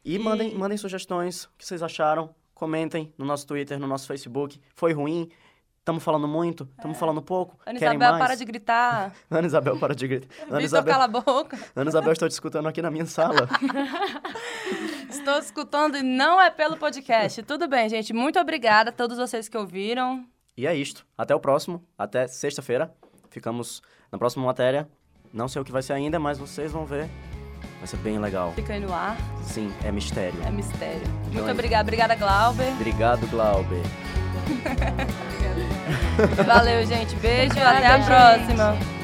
E 0.05 0.19
mandem, 0.19 0.55
mandem 0.55 0.77
sugestões, 0.79 1.45
o 1.45 1.51
que 1.59 1.67
vocês 1.67 1.83
acharam, 1.83 2.35
comentem 2.55 3.13
no 3.19 3.25
nosso 3.25 3.47
Twitter, 3.47 3.79
no 3.79 3.87
nosso 3.87 4.07
Facebook. 4.07 4.61
Foi 4.75 4.93
ruim? 4.93 5.31
Estamos 5.87 6.03
falando 6.03 6.27
muito? 6.27 6.69
Estamos 6.77 6.99
falando 6.99 7.23
pouco? 7.23 7.57
Ana 7.65 7.79
Querem 7.79 7.95
Isabel, 7.95 8.11
mais? 8.11 8.25
para 8.25 8.35
de 8.35 8.45
gritar. 8.45 9.13
Ana 9.31 9.47
Isabel, 9.47 9.79
para 9.79 9.95
de 9.95 10.09
gritar. 10.09 10.35
Ana 10.51 10.61
Isabel, 10.61 10.93
cala 10.93 11.05
a 11.05 11.07
boca. 11.07 11.57
Ana 11.77 11.89
Isabel, 11.89 12.13
estou 12.13 12.29
te 12.29 12.33
escutando 12.33 12.67
aqui 12.67 12.83
na 12.83 12.91
minha 12.91 13.07
sala. 13.07 13.49
Estou 15.09 15.39
escutando 15.39 15.97
e 15.97 16.03
não 16.03 16.41
é 16.41 16.51
pelo 16.51 16.77
podcast. 16.77 17.41
Tudo 17.45 17.69
bem, 17.69 17.89
gente. 17.89 18.13
Muito 18.13 18.37
obrigada 18.41 18.91
a 18.91 18.93
todos 18.93 19.17
vocês 19.17 19.49
que 19.49 19.57
ouviram. 19.57 20.27
E 20.57 20.67
é 20.67 20.75
isto. 20.75 21.07
Até 21.17 21.37
o 21.37 21.39
próximo. 21.39 21.81
Até 21.97 22.27
sexta-feira. 22.27 22.93
Ficamos 23.31 23.81
na 24.11 24.19
próxima 24.19 24.45
matéria. 24.45 24.89
Não 25.33 25.47
sei 25.47 25.63
o 25.63 25.65
que 25.65 25.71
vai 25.71 25.83
ser 25.83 25.93
ainda, 25.93 26.19
mas 26.19 26.37
vocês 26.37 26.73
vão 26.73 26.85
ver. 26.85 27.09
Vai 27.79 27.87
ser 27.87 27.99
bem 27.99 28.19
legal. 28.19 28.53
Fica 28.55 28.73
aí 28.73 28.81
no 28.81 28.93
ar. 28.93 29.17
Sim, 29.41 29.73
é 29.85 29.93
mistério. 29.93 30.43
É 30.43 30.51
mistério. 30.51 31.07
Muito 31.33 31.49
é 31.49 31.53
obrigada. 31.53 31.85
Obrigada, 31.85 32.17
Glauber. 32.17 32.73
Obrigado, 32.73 33.25
Glauber. 33.31 33.83
Valeu, 36.47 36.85
gente. 36.87 37.15
Beijo. 37.17 37.51
Obrigada, 37.51 37.79
Até 37.79 37.87
a 37.87 37.97
gente. 37.99 38.07
próxima. 38.07 38.96